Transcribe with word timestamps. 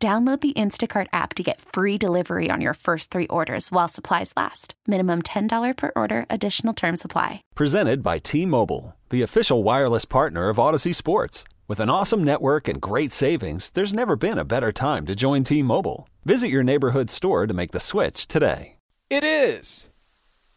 Download 0.00 0.40
the 0.40 0.52
Instacart 0.52 1.08
app 1.12 1.34
to 1.34 1.42
get 1.42 1.60
free 1.60 1.98
delivery 1.98 2.50
on 2.52 2.60
your 2.60 2.74
first 2.74 3.10
three 3.10 3.26
orders 3.26 3.72
while 3.72 3.88
supplies 3.88 4.32
last. 4.36 4.74
Minimum 4.86 5.22
$10 5.22 5.76
per 5.76 5.90
order, 5.96 6.24
additional 6.30 6.72
term 6.72 6.96
supply. 6.96 7.42
Presented 7.56 8.00
by 8.00 8.18
T 8.18 8.46
Mobile, 8.46 8.94
the 9.10 9.22
official 9.22 9.64
wireless 9.64 10.04
partner 10.04 10.50
of 10.50 10.58
Audacy 10.58 10.94
Sports. 10.94 11.42
With 11.66 11.80
an 11.80 11.90
awesome 11.90 12.22
network 12.22 12.68
and 12.68 12.80
great 12.80 13.10
savings, 13.10 13.70
there's 13.70 13.92
never 13.92 14.14
been 14.14 14.38
a 14.38 14.44
better 14.44 14.70
time 14.70 15.04
to 15.06 15.16
join 15.16 15.42
T 15.42 15.64
Mobile. 15.64 16.08
Visit 16.24 16.48
your 16.48 16.62
neighborhood 16.62 17.10
store 17.10 17.48
to 17.48 17.54
make 17.54 17.72
the 17.72 17.80
switch 17.80 18.28
today. 18.28 18.76
It 19.10 19.24
is. 19.24 19.88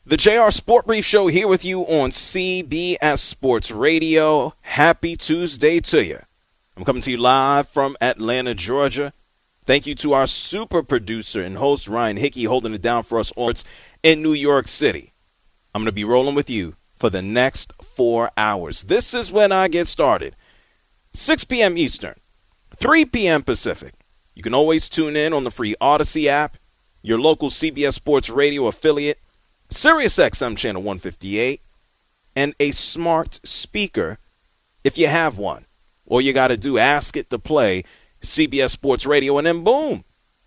The 0.05 0.17
JR 0.17 0.51
Sport 0.51 0.85
Brief 0.85 1.05
Show 1.05 1.27
here 1.27 1.47
with 1.47 1.65
you 1.65 1.81
on 1.81 2.11
CBS 2.11 3.17
Sports 3.17 3.71
Radio. 3.71 4.53
Happy 4.61 5.15
Tuesday 5.15 5.79
to 5.79 6.03
you. 6.03 6.19
I'm 6.77 6.83
coming 6.83 7.01
to 7.01 7.11
you 7.11 7.17
live 7.17 7.67
from 7.67 7.97
Atlanta, 8.01 8.53
Georgia. 8.53 9.13
Thank 9.71 9.87
you 9.87 9.95
to 9.95 10.11
our 10.11 10.27
super 10.27 10.83
producer 10.83 11.41
and 11.41 11.55
host, 11.55 11.87
Ryan 11.87 12.17
Hickey, 12.17 12.43
holding 12.43 12.73
it 12.73 12.81
down 12.81 13.03
for 13.03 13.17
us 13.19 13.31
all 13.37 13.53
in 14.03 14.21
New 14.21 14.33
York 14.33 14.67
City. 14.67 15.13
I'm 15.73 15.79
going 15.79 15.85
to 15.85 15.93
be 15.93 16.03
rolling 16.03 16.35
with 16.35 16.49
you 16.49 16.75
for 16.99 17.09
the 17.09 17.21
next 17.21 17.71
four 17.81 18.31
hours. 18.35 18.83
This 18.83 19.13
is 19.13 19.31
when 19.31 19.53
I 19.53 19.69
get 19.69 19.87
started 19.87 20.35
6 21.13 21.45
p.m. 21.45 21.77
Eastern, 21.77 22.15
3 22.75 23.05
p.m. 23.05 23.43
Pacific. 23.43 23.93
You 24.35 24.43
can 24.43 24.53
always 24.53 24.89
tune 24.89 25.15
in 25.15 25.31
on 25.31 25.45
the 25.45 25.51
free 25.51 25.77
Audacy 25.79 26.25
app, 26.25 26.57
your 27.01 27.21
local 27.21 27.49
CBS 27.49 27.93
Sports 27.93 28.29
Radio 28.29 28.67
affiliate, 28.67 29.19
SiriusXM 29.69 30.57
channel 30.57 30.81
158, 30.81 31.61
and 32.35 32.53
a 32.59 32.71
smart 32.71 33.39
speaker 33.45 34.17
if 34.83 34.97
you 34.97 35.07
have 35.07 35.37
one. 35.37 35.65
All 36.07 36.19
you 36.19 36.33
got 36.33 36.49
to 36.49 36.57
do, 36.57 36.77
ask 36.77 37.15
it 37.15 37.29
to 37.29 37.39
play 37.39 37.85
CBS 38.21 38.71
Sports 38.71 39.05
Radio, 39.05 39.37
and 39.37 39.47
then 39.47 39.63
boom, 39.63 40.03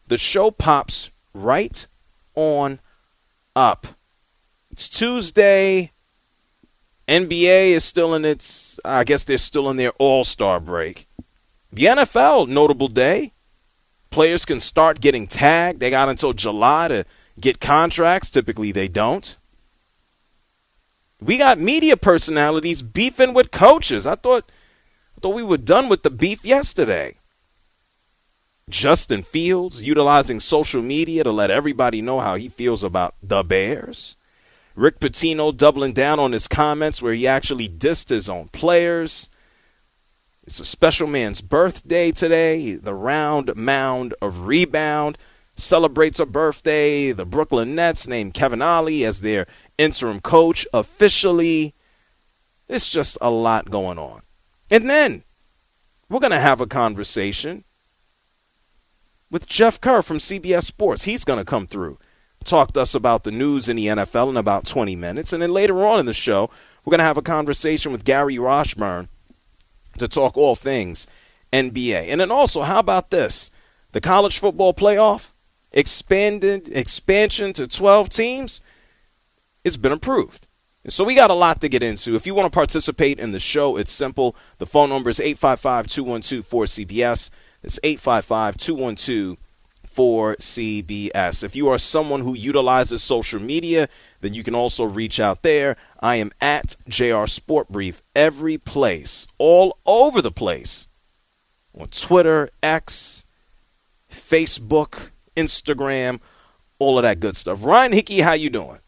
the 0.07 0.19
show 0.19 0.51
pops 0.51 1.11
right 1.33 1.87
on 2.35 2.79
up. 3.55 3.87
It's 4.71 4.89
Tuesday. 4.89 5.93
NBA 7.07 7.71
is 7.71 7.85
still 7.85 8.15
in 8.15 8.25
its, 8.25 8.81
I 8.85 9.05
guess 9.05 9.25
they're 9.25 9.39
still 9.39 9.69
in 9.69 9.77
their 9.77 9.93
all 9.99 10.25
star 10.25 10.59
break. 10.61 11.07
The 11.73 11.85
NFL, 11.85 12.49
notable 12.49 12.89
day. 12.89 13.33
Players 14.11 14.45
can 14.45 14.61
start 14.61 15.01
getting 15.01 15.27
tagged. 15.27 15.81
They 15.81 15.91
got 15.91 16.09
until 16.09 16.33
July 16.33 16.89
to 16.89 17.05
get 17.41 17.61
contracts. 17.61 18.31
Typically, 18.31 18.71
they 18.71 18.87
don't. 18.87 19.37
We 21.21 21.37
got 21.37 21.59
media 21.59 21.97
personalities 21.97 22.81
beefing 22.81 23.35
with 23.35 23.51
coaches. 23.51 24.07
I 24.07 24.15
thought, 24.15 24.51
I 25.17 25.21
thought 25.21 25.35
we 25.35 25.43
were 25.43 25.59
done 25.59 25.89
with 25.89 26.05
the 26.05 26.11
beef 26.11 26.45
yesterday. 26.45 27.17
Justin 28.71 29.23
Fields 29.23 29.87
utilizing 29.87 30.41
social 30.41 30.83
media 30.83 31.23
to 31.23 31.31
let 31.31 31.51
everybody 31.51 32.01
know 32.01 32.21
how 32.21 32.35
he 32.37 32.49
feels 32.49 32.83
about 32.83 33.15
the 33.23 33.43
Bears. 33.43 34.17
Rick 34.75 35.01
Pitino 35.01 35.57
doubling 35.57 35.93
down 35.93 36.19
on 36.19 36.33
his 36.33 36.49
comments 36.49 37.01
where 37.01 37.15
he 37.15 37.27
actually 37.27 37.69
dissed 37.69 38.09
his 38.09 38.29
own 38.29 38.49
players. 38.49 39.29
It's 40.45 40.61
a 40.61 40.65
special 40.65 41.07
man's 41.07 41.41
birthday 41.41 42.11
today. 42.11 42.75
The 42.75 42.95
round 42.95 43.55
mound 43.55 44.15
of 44.21 44.47
rebound 44.47 45.19
celebrates 45.55 46.19
a 46.19 46.27
birthday. 46.27 47.13
The 47.13 47.25
Brooklyn 47.25 47.75
Nets 47.75 48.09
named 48.09 48.35
Kevin 48.35 48.63
Ollie 48.63 49.05
as 49.05 49.21
their 49.21 49.47
interim 49.79 50.21
coach 50.21 50.67
officially. 50.73 51.75
It's 52.67 52.91
just 52.91 53.17
a 53.21 53.31
lot 53.31 53.71
going 53.71 53.99
on. 53.99 54.23
And 54.71 54.91
then 54.91 55.23
we're 56.09 56.19
going 56.21 56.33
to 56.33 56.41
have 56.41 56.61
a 56.61 56.67
conversation 56.67 57.65
with 59.35 59.49
Jeff 59.49 59.81
Kerr 59.81 60.01
from 60.01 60.19
CBS 60.19 60.63
Sports. 60.63 61.03
He's 61.03 61.25
going 61.25 61.41
to 61.41 61.45
come 61.45 61.67
through, 61.67 61.99
talk 62.45 62.73
to 62.75 62.81
us 62.81 62.95
about 62.95 63.25
the 63.25 63.33
news 63.33 63.69
in 63.69 63.75
the 63.75 63.89
NFL 63.89 64.29
in 64.31 64.37
about 64.37 64.65
20 64.65 64.95
minutes. 64.95 65.33
And 65.33 65.43
then 65.43 65.51
later 65.51 65.85
on 65.85 65.99
in 65.99 66.07
the 66.07 66.15
show, 66.15 66.51
we're 66.85 66.93
going 66.93 67.01
to 67.01 67.05
have 67.05 67.19
a 67.19 67.23
conversation 67.23 67.91
with 67.91 68.05
Gary 68.05 68.39
Washburn 68.39 69.09
to 69.99 70.07
talk 70.07 70.37
all 70.37 70.55
things 70.55 71.09
NBA. 71.53 72.07
And 72.11 72.21
then 72.21 72.31
also, 72.31 72.63
how 72.63 72.79
about 72.79 73.11
this? 73.11 73.51
The 73.91 74.01
college 74.01 74.39
football 74.39 74.73
playoff 74.73 75.31
expanded 75.73 76.69
expansion 76.69 77.53
to 77.55 77.67
12 77.67 78.11
teams. 78.11 78.61
It's 79.65 79.77
been 79.77 79.91
approved. 79.91 80.47
So 80.87 81.03
we 81.03 81.17
got 81.17 81.31
a 81.31 81.35
lot 81.35 81.61
to 81.63 81.69
get 81.69 81.83
into. 81.83 82.15
If 82.15 82.25
you 82.25 82.37
want 82.37 82.53
to 82.53 82.57
participate 82.57 83.19
in 83.19 83.33
the 83.33 83.41
show, 83.41 83.79
it's 83.79 83.91
simple. 83.91 84.37
The 84.59 84.67
phone 84.67 84.91
number 84.91 85.11
is 85.11 85.19
855 85.19 85.89
212 85.89 86.49
4CBS. 86.49 87.31
It's 87.65 87.81
855 87.83 88.59
212 88.59 89.39
4CBS. 89.95 91.45
If 91.45 91.55
you 91.55 91.69
are 91.69 91.79
someone 91.79 92.21
who 92.21 92.35
utilizes 92.35 93.03
social 93.03 93.41
media, 93.41 93.89
then 94.21 94.35
you 94.35 94.43
can 94.43 94.55
also 94.55 94.85
reach 94.85 95.21
out 95.21 95.43
there. 95.43 95.77
I 96.01 96.17
am 96.17 96.33
at 96.41 96.77
JR 96.89 97.27
Sport 97.27 97.69
Brief 97.69 98.03
every 98.15 98.59
place, 98.59 99.27
all 99.39 99.79
over 99.87 100.21
the 100.21 100.33
place. 100.33 100.89
On 101.79 101.87
Twitter, 101.89 102.51
X, 102.63 103.25
Facebook, 104.11 105.11
Instagram, 105.37 106.21
all 106.79 106.99
of 106.99 107.03
that 107.05 107.21
good 107.21 107.37
stuff. 107.37 107.65
Ryan 107.65 107.93
Hickey, 107.93 108.21
how 108.21 108.33
you 108.33 108.51
doing? 108.51 108.81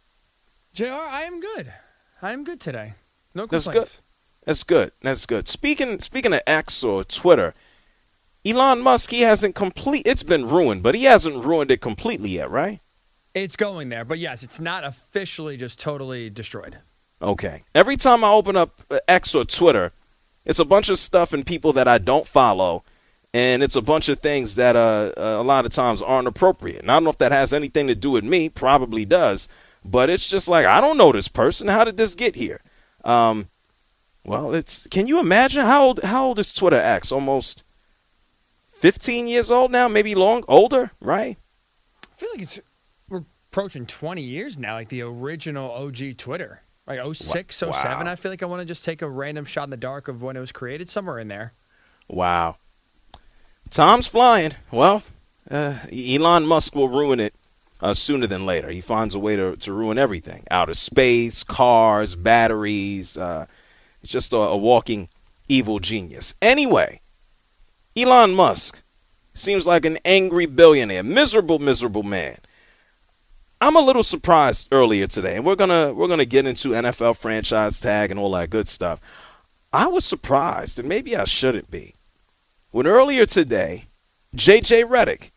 JR, 0.73 0.87
I 0.87 1.23
am 1.23 1.41
good. 1.41 1.73
I 2.21 2.33
am 2.33 2.45
good 2.45 2.61
today. 2.61 2.95
No 3.35 3.47
complaints. 3.47 3.67
That's 3.67 3.75
good. 3.75 4.03
That's 4.45 4.63
good. 4.65 4.93
That's 5.03 5.27
good. 5.27 5.49
Speaking 5.49 5.99
speaking 6.01 6.33
of 6.33 6.41
X 6.47 6.83
or 6.85 7.05
Twitter, 7.05 7.55
Elon 8.47 8.81
Musk, 8.81 9.11
he 9.11 9.23
hasn't 9.23 9.57
complete. 9.57 10.07
It's 10.07 10.23
been 10.23 10.49
ruined, 10.49 10.83
but 10.83 10.95
he 10.95 11.05
hasn't 11.05 11.45
ruined 11.45 11.71
it 11.73 11.81
completely 11.81 12.31
yet, 12.31 12.49
right? 12.49 12.81
It's 13.35 13.57
going 13.57 13.89
there, 13.89 14.05
but 14.05 14.19
yes, 14.19 14.43
it's 14.43 14.61
not 14.61 14.85
officially 14.85 15.57
just 15.57 15.81
totally 15.81 16.31
destroyed. 16.31 16.79
Okay. 17.21 17.65
Every 17.75 17.97
time 17.97 18.23
I 18.23 18.29
open 18.29 18.57
up 18.57 18.81
uh, 18.91 19.01
X 19.09 19.35
or 19.35 19.45
Twitter, 19.45 19.93
it's 20.45 20.61
a 20.61 20.65
bunch 20.65 20.89
of 20.89 20.99
stuff 20.99 21.33
and 21.33 21.45
people 21.45 21.73
that 21.73 21.89
I 21.89 21.99
don't 21.99 22.27
follow, 22.27 22.85
and 23.35 23.63
it's 23.63 23.77
a 23.77 23.83
bunch 23.83 24.09
of 24.09 24.21
things 24.21 24.55
that 24.55 24.77
uh, 24.77 25.13
uh, 25.17 25.37
a 25.39 25.43
lot 25.43 25.67
of 25.67 25.73
times 25.73 26.01
aren't 26.01 26.29
appropriate. 26.29 26.83
And 26.83 26.91
I 26.91 26.95
don't 26.95 27.05
know 27.05 27.11
if 27.11 27.19
that 27.19 27.33
has 27.33 27.53
anything 27.53 27.89
to 27.89 27.95
do 27.95 28.13
with 28.13 28.25
me. 28.25 28.49
Probably 28.49 29.05
does, 29.05 29.49
but 29.85 30.09
it's 30.09 30.27
just 30.27 30.49
like 30.49 30.67
I 30.67 30.81
don't 30.81 30.97
know 30.97 31.11
this 31.11 31.29
person. 31.29 31.69
How 31.69 31.85
did 31.85 31.97
this 31.97 32.15
get 32.15 32.37
here? 32.37 32.61
Um, 33.05 33.49
well, 34.25 34.55
it's. 34.55 34.87
Can 34.87 35.09
you 35.09 35.19
imagine 35.19 35.65
how 35.65 35.85
old? 35.85 36.01
How 36.05 36.27
old 36.27 36.39
is 36.39 36.53
Twitter 36.53 36.81
X? 36.81 37.11
Almost 37.11 37.65
15 38.87 39.27
years 39.27 39.51
old 39.51 39.73
now, 39.73 39.89
maybe 39.89 40.15
long 40.15 40.45
older, 40.47 40.93
right? 41.01 41.37
I 42.05 42.17
feel 42.17 42.29
like 42.33 42.43
it's 42.43 42.61
we're 43.09 43.25
approaching 43.51 43.85
20 43.85 44.23
years 44.23 44.57
now, 44.57 44.75
like 44.75 44.91
the 44.91 45.03
original 45.03 45.73
OG 45.73 46.17
Twitter. 46.19 46.63
Like 46.87 47.01
06, 47.01 47.63
Wow. 47.63 47.73
07. 47.73 48.07
I 48.07 48.15
feel 48.15 48.31
like 48.31 48.45
I 48.45 48.47
want 48.47 48.61
to 48.61 48.65
just 48.65 48.85
take 48.85 49.03
a 49.03 49.09
random 49.09 49.45
shot 49.45 49.65
in 49.65 49.71
the 49.71 49.77
dark 49.77 50.07
of 50.07 50.23
when 50.23 50.37
it 50.37 50.39
was 50.39 50.53
created, 50.53 50.89
somewhere 50.89 51.19
in 51.19 51.27
there. 51.27 51.53
Wow. 52.07 52.59
Time's 53.71 54.07
flying. 54.07 54.53
Well, 54.71 55.03
uh, 55.51 55.79
Elon 55.93 56.47
Musk 56.47 56.77
will 56.77 56.89
ruin 56.89 57.19
it 57.19 57.35
uh, 57.81 57.93
sooner 57.93 58.29
than 58.29 58.47
later. 58.47 58.71
He 58.71 58.81
finds 58.81 59.17
a 59.17 59.19
way 59.19 59.35
to, 59.35 59.57
to 59.57 59.73
ruin 59.73 59.99
everything 59.99 60.45
outer 60.49 60.75
space, 60.75 61.43
cars, 61.43 62.15
batteries. 62.15 63.19
Uh, 63.19 63.47
it's 64.05 64.13
just 64.13 64.33
a, 64.33 64.37
a 64.37 64.57
walking 64.57 65.09
evil 65.49 65.81
genius. 65.81 66.35
Anyway, 66.41 67.01
Elon 67.97 68.35
Musk 68.35 68.83
seems 69.33 69.67
like 69.67 69.87
an 69.87 69.99
angry 70.05 70.45
billionaire, 70.45 71.03
miserable, 71.03 71.59
miserable 71.59 72.03
man. 72.03 72.37
I'm 73.59 73.75
a 73.75 73.81
little 73.81 74.03
surprised 74.03 74.69
earlier 74.71 75.07
today, 75.07 75.37
and 75.37 75.47
we're 75.47 75.57
gonna 75.57 75.95
we're 75.95 76.09
gonna 76.09 76.27
get 76.27 76.47
into 76.47 76.71
NFL 76.71 77.17
franchise 77.17 77.81
tag 77.81 78.11
and 78.11 78.21
all 78.21 78.33
that 78.33 78.51
good 78.51 78.69
stuff. 78.69 79.01
I 79.73 79.87
was 79.87 80.05
surprised, 80.05 80.79
and 80.79 80.87
maybe 80.87 81.17
I 81.17 81.25
shouldn't 81.25 81.71
be, 81.71 81.95
when 82.71 82.87
earlier 82.87 83.25
today, 83.25 83.87
JJ 84.35 84.85
Redick 84.85 85.31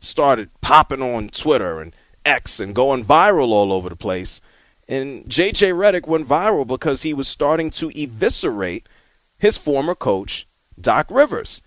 started 0.00 0.48
popping 0.62 1.02
on 1.02 1.28
Twitter 1.28 1.78
and 1.78 1.94
X 2.24 2.58
and 2.58 2.74
going 2.74 3.04
viral 3.04 3.48
all 3.48 3.70
over 3.70 3.90
the 3.90 3.96
place. 3.96 4.40
And 4.88 5.26
JJ 5.26 5.74
Redick 5.74 6.08
went 6.08 6.26
viral 6.26 6.66
because 6.66 7.02
he 7.02 7.12
was 7.12 7.28
starting 7.28 7.70
to 7.72 7.90
eviscerate 7.90 8.88
his 9.38 9.58
former 9.58 9.94
coach, 9.94 10.48
Doc 10.80 11.08
Rivers. 11.10 11.60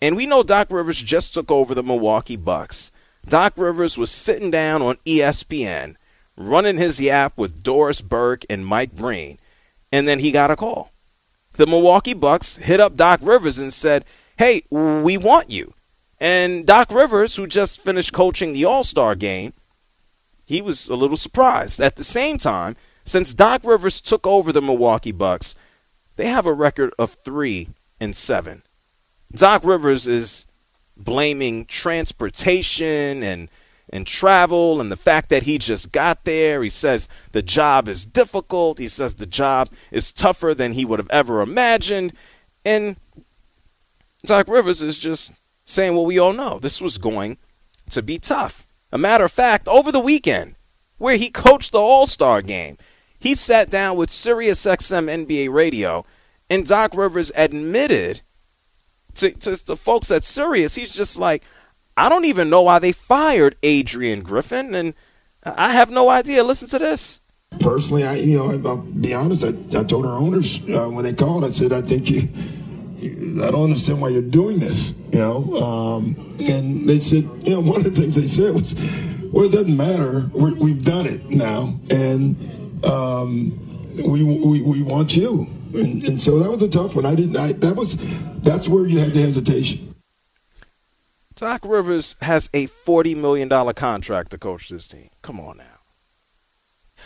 And 0.00 0.16
we 0.16 0.26
know 0.26 0.42
Doc 0.42 0.68
Rivers 0.70 1.02
just 1.02 1.34
took 1.34 1.50
over 1.50 1.74
the 1.74 1.82
Milwaukee 1.82 2.36
Bucks. 2.36 2.92
Doc 3.26 3.54
Rivers 3.56 3.98
was 3.98 4.10
sitting 4.10 4.50
down 4.50 4.80
on 4.80 4.96
ESPN, 5.04 5.96
running 6.36 6.78
his 6.78 7.00
yap 7.00 7.36
with 7.36 7.62
Doris 7.62 8.00
Burke 8.00 8.44
and 8.48 8.64
Mike 8.64 8.94
Breen, 8.94 9.38
and 9.90 10.06
then 10.06 10.20
he 10.20 10.30
got 10.30 10.50
a 10.50 10.56
call. 10.56 10.92
The 11.52 11.66
Milwaukee 11.66 12.14
Bucks 12.14 12.56
hit 12.56 12.78
up 12.78 12.96
Doc 12.96 13.20
Rivers 13.22 13.58
and 13.58 13.72
said, 13.72 14.04
Hey, 14.36 14.62
we 14.70 15.16
want 15.18 15.50
you. 15.50 15.74
And 16.20 16.64
Doc 16.64 16.92
Rivers, 16.92 17.36
who 17.36 17.46
just 17.46 17.80
finished 17.80 18.12
coaching 18.12 18.52
the 18.52 18.64
All 18.64 18.84
Star 18.84 19.16
game, 19.16 19.52
he 20.46 20.62
was 20.62 20.88
a 20.88 20.94
little 20.94 21.16
surprised. 21.16 21.80
At 21.80 21.96
the 21.96 22.04
same 22.04 22.38
time, 22.38 22.76
since 23.04 23.34
Doc 23.34 23.62
Rivers 23.64 24.00
took 24.00 24.26
over 24.26 24.52
the 24.52 24.62
Milwaukee 24.62 25.12
Bucks, 25.12 25.56
they 26.16 26.26
have 26.28 26.46
a 26.46 26.52
record 26.52 26.94
of 26.98 27.12
three 27.12 27.68
and 28.00 28.14
seven. 28.14 28.62
Doc 29.32 29.64
Rivers 29.64 30.06
is 30.06 30.46
blaming 30.96 31.64
transportation 31.66 33.22
and 33.22 33.48
and 33.90 34.06
travel 34.06 34.80
and 34.80 34.92
the 34.92 34.96
fact 34.96 35.30
that 35.30 35.44
he 35.44 35.56
just 35.56 35.92
got 35.92 36.24
there. 36.24 36.62
He 36.62 36.68
says 36.68 37.08
the 37.32 37.42
job 37.42 37.88
is 37.88 38.04
difficult. 38.04 38.78
He 38.78 38.88
says 38.88 39.14
the 39.14 39.26
job 39.26 39.70
is 39.90 40.12
tougher 40.12 40.54
than 40.54 40.72
he 40.72 40.84
would 40.84 40.98
have 40.98 41.10
ever 41.10 41.40
imagined. 41.40 42.12
And 42.66 42.96
Doc 44.24 44.48
Rivers 44.48 44.82
is 44.82 44.98
just 44.98 45.32
saying 45.64 45.94
what 45.94 46.06
we 46.06 46.18
all 46.18 46.32
know. 46.32 46.58
This 46.58 46.80
was 46.80 46.98
going 46.98 47.38
to 47.90 48.02
be 48.02 48.18
tough. 48.18 48.66
A 48.92 48.98
matter 48.98 49.24
of 49.24 49.32
fact, 49.32 49.68
over 49.68 49.92
the 49.92 50.00
weekend, 50.00 50.56
where 50.98 51.16
he 51.16 51.30
coached 51.30 51.72
the 51.72 51.80
All 51.80 52.06
Star 52.06 52.42
game, 52.42 52.76
he 53.18 53.34
sat 53.34 53.70
down 53.70 53.96
with 53.96 54.10
SiriusXM 54.10 55.26
NBA 55.26 55.52
Radio, 55.52 56.04
and 56.50 56.66
Doc 56.66 56.94
Rivers 56.94 57.32
admitted 57.34 58.22
to, 59.18 59.30
to 59.32 59.64
the 59.66 59.76
folks 59.76 60.10
at 60.10 60.24
Sirius, 60.24 60.74
he's 60.74 60.92
just 60.92 61.18
like, 61.18 61.44
I 61.96 62.08
don't 62.08 62.24
even 62.24 62.48
know 62.48 62.62
why 62.62 62.78
they 62.78 62.92
fired 62.92 63.56
Adrian 63.62 64.22
Griffin, 64.22 64.74
and 64.74 64.94
I 65.42 65.72
have 65.72 65.90
no 65.90 66.08
idea. 66.08 66.44
Listen 66.44 66.68
to 66.68 66.78
this. 66.78 67.20
Personally, 67.60 68.04
I 68.04 68.14
you 68.16 68.38
know 68.38 68.68
I'll 68.68 68.76
be 68.76 69.14
honest. 69.14 69.44
I, 69.44 69.80
I 69.80 69.82
told 69.82 70.06
our 70.06 70.16
owners 70.16 70.62
uh, 70.68 70.88
when 70.88 71.04
they 71.04 71.12
called, 71.12 71.44
I 71.44 71.50
said 71.50 71.72
I 71.72 71.80
think 71.80 72.10
you, 72.10 72.28
you, 72.98 73.42
I 73.42 73.50
don't 73.50 73.64
understand 73.64 74.00
why 74.00 74.10
you're 74.10 74.22
doing 74.22 74.58
this. 74.58 74.94
You 75.12 75.18
know, 75.18 75.54
um, 75.56 76.36
and 76.38 76.88
they 76.88 77.00
said 77.00 77.24
you 77.42 77.54
know 77.54 77.60
one 77.72 77.78
of 77.78 77.84
the 77.84 77.90
things 77.90 78.14
they 78.14 78.26
said 78.26 78.54
was, 78.54 78.74
well, 79.32 79.46
it 79.46 79.52
doesn't 79.52 79.76
matter. 79.76 80.30
we 80.34 80.70
have 80.70 80.84
done 80.84 81.06
it 81.06 81.28
now, 81.30 81.74
and 81.90 82.84
um, 82.84 83.58
we, 83.96 84.22
we 84.22 84.62
we 84.62 84.82
want 84.82 85.16
you. 85.16 85.48
And, 85.74 86.02
and 86.04 86.22
so 86.22 86.38
that 86.38 86.50
was 86.50 86.62
a 86.62 86.68
tough 86.68 86.96
one. 86.96 87.06
I 87.06 87.14
didn't. 87.14 87.36
I, 87.36 87.52
that 87.52 87.76
was 87.76 87.96
that's 88.40 88.68
where 88.68 88.86
you 88.86 88.98
had 88.98 89.12
the 89.12 89.20
hesitation. 89.20 89.94
Doc 91.34 91.64
Rivers 91.64 92.16
has 92.22 92.50
a 92.52 92.66
$40 92.66 93.16
million 93.16 93.48
contract 93.74 94.32
to 94.32 94.38
coach 94.38 94.68
this 94.68 94.88
team. 94.88 95.08
Come 95.22 95.38
on 95.38 95.58
now. 95.58 95.64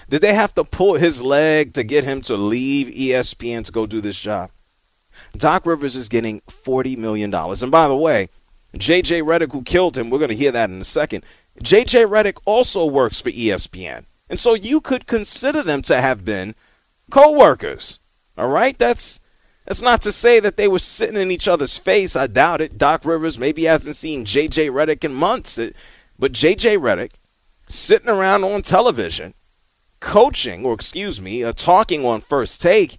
Did 0.09 0.23
they 0.23 0.32
have 0.32 0.55
to 0.55 0.64
pull 0.64 0.94
his 0.94 1.20
leg 1.20 1.75
to 1.75 1.82
get 1.82 2.05
him 2.05 2.23
to 2.23 2.37
leave 2.37 2.87
ESPN 2.94 3.67
to 3.67 3.73
go 3.73 3.87
do 3.87 4.00
this 4.00 4.19
job? 4.19 4.50
Doc 5.37 5.67
Rivers 5.67 5.97
is 5.97 6.08
getting 6.08 6.41
$40 6.43 6.97
million. 6.97 7.32
And 7.35 7.70
by 7.70 7.88
the 7.88 7.97
way, 7.97 8.31
JJ 8.75 9.23
Redick, 9.23 9.53
who 9.53 9.62
killed 9.62 9.99
him, 9.99 10.08
we're 10.08 10.19
going 10.19 10.31
to 10.31 10.35
hear 10.35 10.53
that 10.53 10.70
in 10.70 10.81
a 10.81 10.85
second. 10.85 11.25
JJ 11.62 12.06
Redick 12.08 12.38
also 12.47 12.87
works 12.87 13.20
for 13.20 13.31
ESPN. 13.31 14.06
And 14.31 14.38
so 14.38 14.55
you 14.55 14.81
could 14.81 15.06
consider 15.06 15.62
them 15.62 15.82
to 15.82 16.00
have 16.00 16.25
been 16.25 16.55
co 17.11 17.32
workers. 17.32 17.99
All 18.37 18.49
right? 18.49 18.79
That's 18.79 19.20
that's 19.67 19.82
not 19.82 20.02
to 20.02 20.12
say 20.12 20.40
that 20.40 20.56
they 20.56 20.67
were 20.67 20.79
sitting 20.79 21.20
in 21.20 21.31
each 21.31 21.46
other's 21.46 21.79
face. 21.79 22.17
I 22.17 22.26
doubt 22.26 22.61
it. 22.61 22.79
Doc 22.79 23.05
Rivers 23.05 23.38
maybe 23.38 23.64
hasn't 23.64 23.96
seen 23.96 24.25
J.J. 24.25 24.69
Redick 24.69 25.05
in 25.05 25.14
months. 25.14 25.61
But 26.19 26.32
J.J. 26.32 26.79
Redick 26.79 27.12
sitting 27.69 28.08
around 28.08 28.44
on 28.44 28.62
television, 28.62 29.34
coaching, 30.00 30.64
or 30.64 30.75
excuse 30.75 31.20
me, 31.20 31.44
uh, 31.44 31.52
talking 31.52 32.05
on 32.05 32.20
first 32.20 32.61
take, 32.61 32.99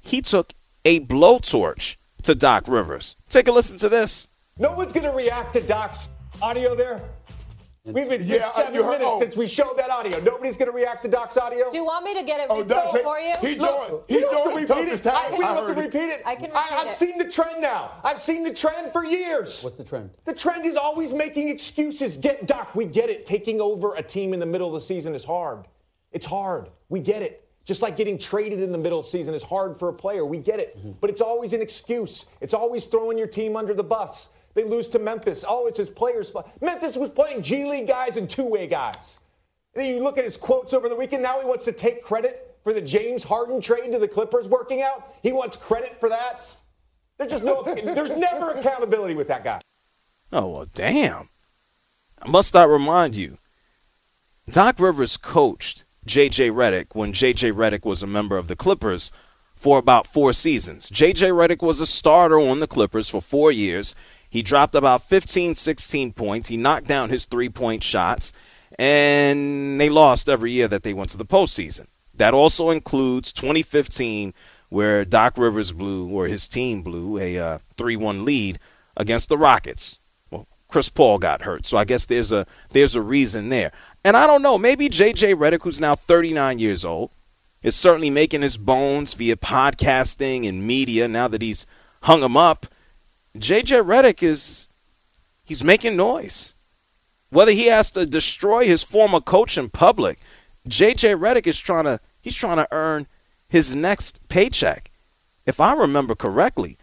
he 0.00 0.20
took 0.20 0.52
a 0.84 1.00
blowtorch 1.00 1.96
to 2.22 2.34
Doc 2.34 2.64
Rivers. 2.66 3.16
Take 3.28 3.48
a 3.48 3.52
listen 3.52 3.78
to 3.78 3.88
this. 3.88 4.28
No 4.58 4.72
one's 4.72 4.92
going 4.92 5.04
to 5.04 5.12
react 5.12 5.52
to 5.54 5.60
Doc's 5.60 6.08
audio 6.42 6.74
there. 6.74 7.02
We've 7.92 8.08
been 8.08 8.22
here 8.22 8.38
yeah, 8.40 8.52
seven 8.52 8.72
minutes 8.72 9.04
oh. 9.04 9.20
since 9.20 9.36
we 9.36 9.46
showed 9.46 9.76
that 9.76 9.90
audio. 9.90 10.20
Nobody's 10.20 10.56
going 10.56 10.70
to 10.70 10.76
react 10.76 11.02
to 11.04 11.08
Doc's 11.08 11.36
audio. 11.36 11.70
Do 11.70 11.76
you 11.76 11.84
want 11.84 12.04
me 12.04 12.14
to 12.14 12.22
get 12.24 12.40
it 12.40 12.46
oh, 12.50 12.58
repeat 12.58 13.02
for 13.02 13.18
you? 13.18 13.34
He 13.40 13.56
Look, 13.56 14.04
he 14.08 14.20
don't 14.20 14.34
have 14.34 14.68
to 14.68 14.74
repeat 14.74 14.92
it. 14.92 15.06
I, 15.06 15.30
we 15.30 15.38
don't 15.38 15.56
have 15.56 15.74
to 15.74 15.82
repeat 15.82 16.08
it. 16.08 16.22
I 16.24 16.34
can 16.34 16.50
repeat 16.50 16.56
I, 16.56 16.76
have 16.76 16.86
it. 16.88 16.94
seen 16.94 17.18
the 17.18 17.30
trend 17.30 17.60
now. 17.60 17.92
I've 18.04 18.20
seen 18.20 18.42
the 18.42 18.54
trend 18.54 18.92
for 18.92 19.04
years. 19.04 19.62
What's 19.62 19.76
the 19.76 19.84
trend? 19.84 20.10
The 20.24 20.34
trend 20.34 20.66
is 20.66 20.76
always 20.76 21.12
making 21.12 21.48
excuses. 21.48 22.16
Get 22.16 22.46
Doc, 22.46 22.74
we 22.74 22.84
get 22.84 23.10
it. 23.10 23.26
Taking 23.26 23.60
over 23.60 23.94
a 23.94 24.02
team 24.02 24.32
in 24.34 24.40
the 24.40 24.46
middle 24.46 24.68
of 24.68 24.74
the 24.74 24.80
season 24.80 25.14
is 25.14 25.24
hard. 25.24 25.66
It's 26.12 26.26
hard. 26.26 26.68
We 26.88 27.00
get 27.00 27.22
it. 27.22 27.46
Just 27.64 27.82
like 27.82 27.96
getting 27.96 28.18
traded 28.18 28.60
in 28.60 28.72
the 28.72 28.78
middle 28.78 28.98
of 28.98 29.04
the 29.04 29.10
season 29.10 29.34
is 29.34 29.42
hard 29.42 29.76
for 29.78 29.88
a 29.90 29.92
player. 29.92 30.24
We 30.24 30.38
get 30.38 30.58
it. 30.58 30.76
Mm-hmm. 30.78 30.92
But 31.00 31.10
it's 31.10 31.20
always 31.20 31.52
an 31.52 31.60
excuse. 31.60 32.26
It's 32.40 32.54
always 32.54 32.86
throwing 32.86 33.18
your 33.18 33.26
team 33.26 33.54
under 33.54 33.74
the 33.74 33.84
bus. 33.84 34.30
They 34.54 34.64
lose 34.64 34.88
to 34.88 34.98
Memphis. 34.98 35.44
Oh, 35.48 35.66
it's 35.66 35.78
his 35.78 35.90
players. 35.90 36.32
Memphis 36.60 36.96
was 36.96 37.10
playing 37.10 37.42
G 37.42 37.64
League 37.64 37.88
guys 37.88 38.16
and 38.16 38.28
two 38.28 38.44
way 38.44 38.66
guys. 38.66 39.18
And 39.74 39.84
then 39.84 39.94
you 39.94 40.02
look 40.02 40.18
at 40.18 40.24
his 40.24 40.36
quotes 40.36 40.72
over 40.74 40.88
the 40.88 40.96
weekend. 40.96 41.22
Now 41.22 41.40
he 41.40 41.46
wants 41.46 41.64
to 41.66 41.72
take 41.72 42.02
credit 42.02 42.56
for 42.64 42.72
the 42.72 42.80
James 42.80 43.22
Harden 43.22 43.60
trade 43.60 43.92
to 43.92 43.98
the 43.98 44.08
Clippers 44.08 44.48
working 44.48 44.82
out. 44.82 45.14
He 45.22 45.32
wants 45.32 45.56
credit 45.56 45.98
for 46.00 46.08
that. 46.08 46.40
There's 47.18 47.30
just 47.30 47.44
no, 47.44 47.62
there's 47.64 48.10
never 48.10 48.52
accountability 48.52 49.14
with 49.14 49.28
that 49.28 49.44
guy. 49.44 49.60
Oh, 50.32 50.48
well, 50.48 50.66
damn. 50.74 51.28
I 52.20 52.28
must 52.28 52.54
not 52.54 52.68
remind 52.68 53.16
you. 53.16 53.38
Doc 54.50 54.80
Rivers 54.80 55.16
coached 55.16 55.84
J.J. 56.04 56.50
Redick 56.50 56.94
when 56.94 57.12
J.J. 57.12 57.52
Redick 57.52 57.84
was 57.84 58.02
a 58.02 58.06
member 58.06 58.36
of 58.36 58.48
the 58.48 58.56
Clippers 58.56 59.10
for 59.54 59.78
about 59.78 60.06
four 60.06 60.32
seasons. 60.32 60.88
J.J. 60.90 61.28
Redick 61.28 61.62
was 61.62 61.80
a 61.80 61.86
starter 61.86 62.38
on 62.38 62.60
the 62.60 62.66
Clippers 62.66 63.08
for 63.08 63.20
four 63.20 63.52
years. 63.52 63.94
He 64.30 64.42
dropped 64.42 64.76
about 64.76 65.02
15, 65.02 65.56
16 65.56 66.12
points. 66.12 66.48
He 66.48 66.56
knocked 66.56 66.86
down 66.86 67.10
his 67.10 67.24
three 67.24 67.48
point 67.48 67.82
shots, 67.82 68.32
and 68.78 69.80
they 69.80 69.88
lost 69.88 70.28
every 70.28 70.52
year 70.52 70.68
that 70.68 70.84
they 70.84 70.94
went 70.94 71.10
to 71.10 71.16
the 71.16 71.26
postseason. 71.26 71.86
That 72.14 72.32
also 72.32 72.70
includes 72.70 73.32
2015, 73.32 74.32
where 74.68 75.04
Doc 75.04 75.36
Rivers 75.36 75.72
blew, 75.72 76.08
or 76.08 76.28
his 76.28 76.46
team 76.46 76.82
blew, 76.82 77.18
a 77.18 77.38
uh, 77.38 77.58
3 77.76 77.96
uh, 77.96 77.98
1 77.98 78.24
lead 78.24 78.60
against 78.96 79.28
the 79.28 79.38
Rockets. 79.38 79.98
Well, 80.30 80.46
Chris 80.68 80.88
Paul 80.88 81.18
got 81.18 81.42
hurt, 81.42 81.66
so 81.66 81.76
I 81.76 81.84
guess 81.84 82.06
there's 82.06 82.30
a 82.30 82.46
there's 82.70 82.94
a 82.94 83.02
reason 83.02 83.48
there. 83.48 83.72
And 84.04 84.16
I 84.16 84.28
don't 84.28 84.42
know, 84.42 84.58
maybe 84.58 84.88
J.J. 84.88 85.34
Redick, 85.34 85.62
who's 85.62 85.80
now 85.80 85.96
39 85.96 86.60
years 86.60 86.84
old, 86.84 87.10
is 87.62 87.74
certainly 87.74 88.10
making 88.10 88.42
his 88.42 88.56
bones 88.56 89.14
via 89.14 89.34
podcasting 89.34 90.48
and 90.48 90.64
media 90.64 91.08
now 91.08 91.26
that 91.26 91.42
he's 91.42 91.66
hung 92.02 92.22
him 92.22 92.36
up 92.36 92.66
JJ 93.36 93.84
Redick 93.84 94.22
is 94.22 94.68
he's 95.44 95.62
making 95.62 95.96
noise. 95.96 96.54
Whether 97.30 97.52
he 97.52 97.66
has 97.66 97.90
to 97.92 98.04
destroy 98.06 98.66
his 98.66 98.82
former 98.82 99.20
coach 99.20 99.56
in 99.56 99.68
public, 99.70 100.18
JJ 100.68 101.18
Redick 101.18 101.46
is 101.46 101.58
trying 101.58 101.84
to 101.84 102.00
he's 102.20 102.34
trying 102.34 102.56
to 102.56 102.68
earn 102.72 103.06
his 103.48 103.76
next 103.76 104.26
paycheck. 104.28 104.90
If 105.46 105.60
I 105.60 105.74
remember 105.74 106.14
correctly. 106.14 106.76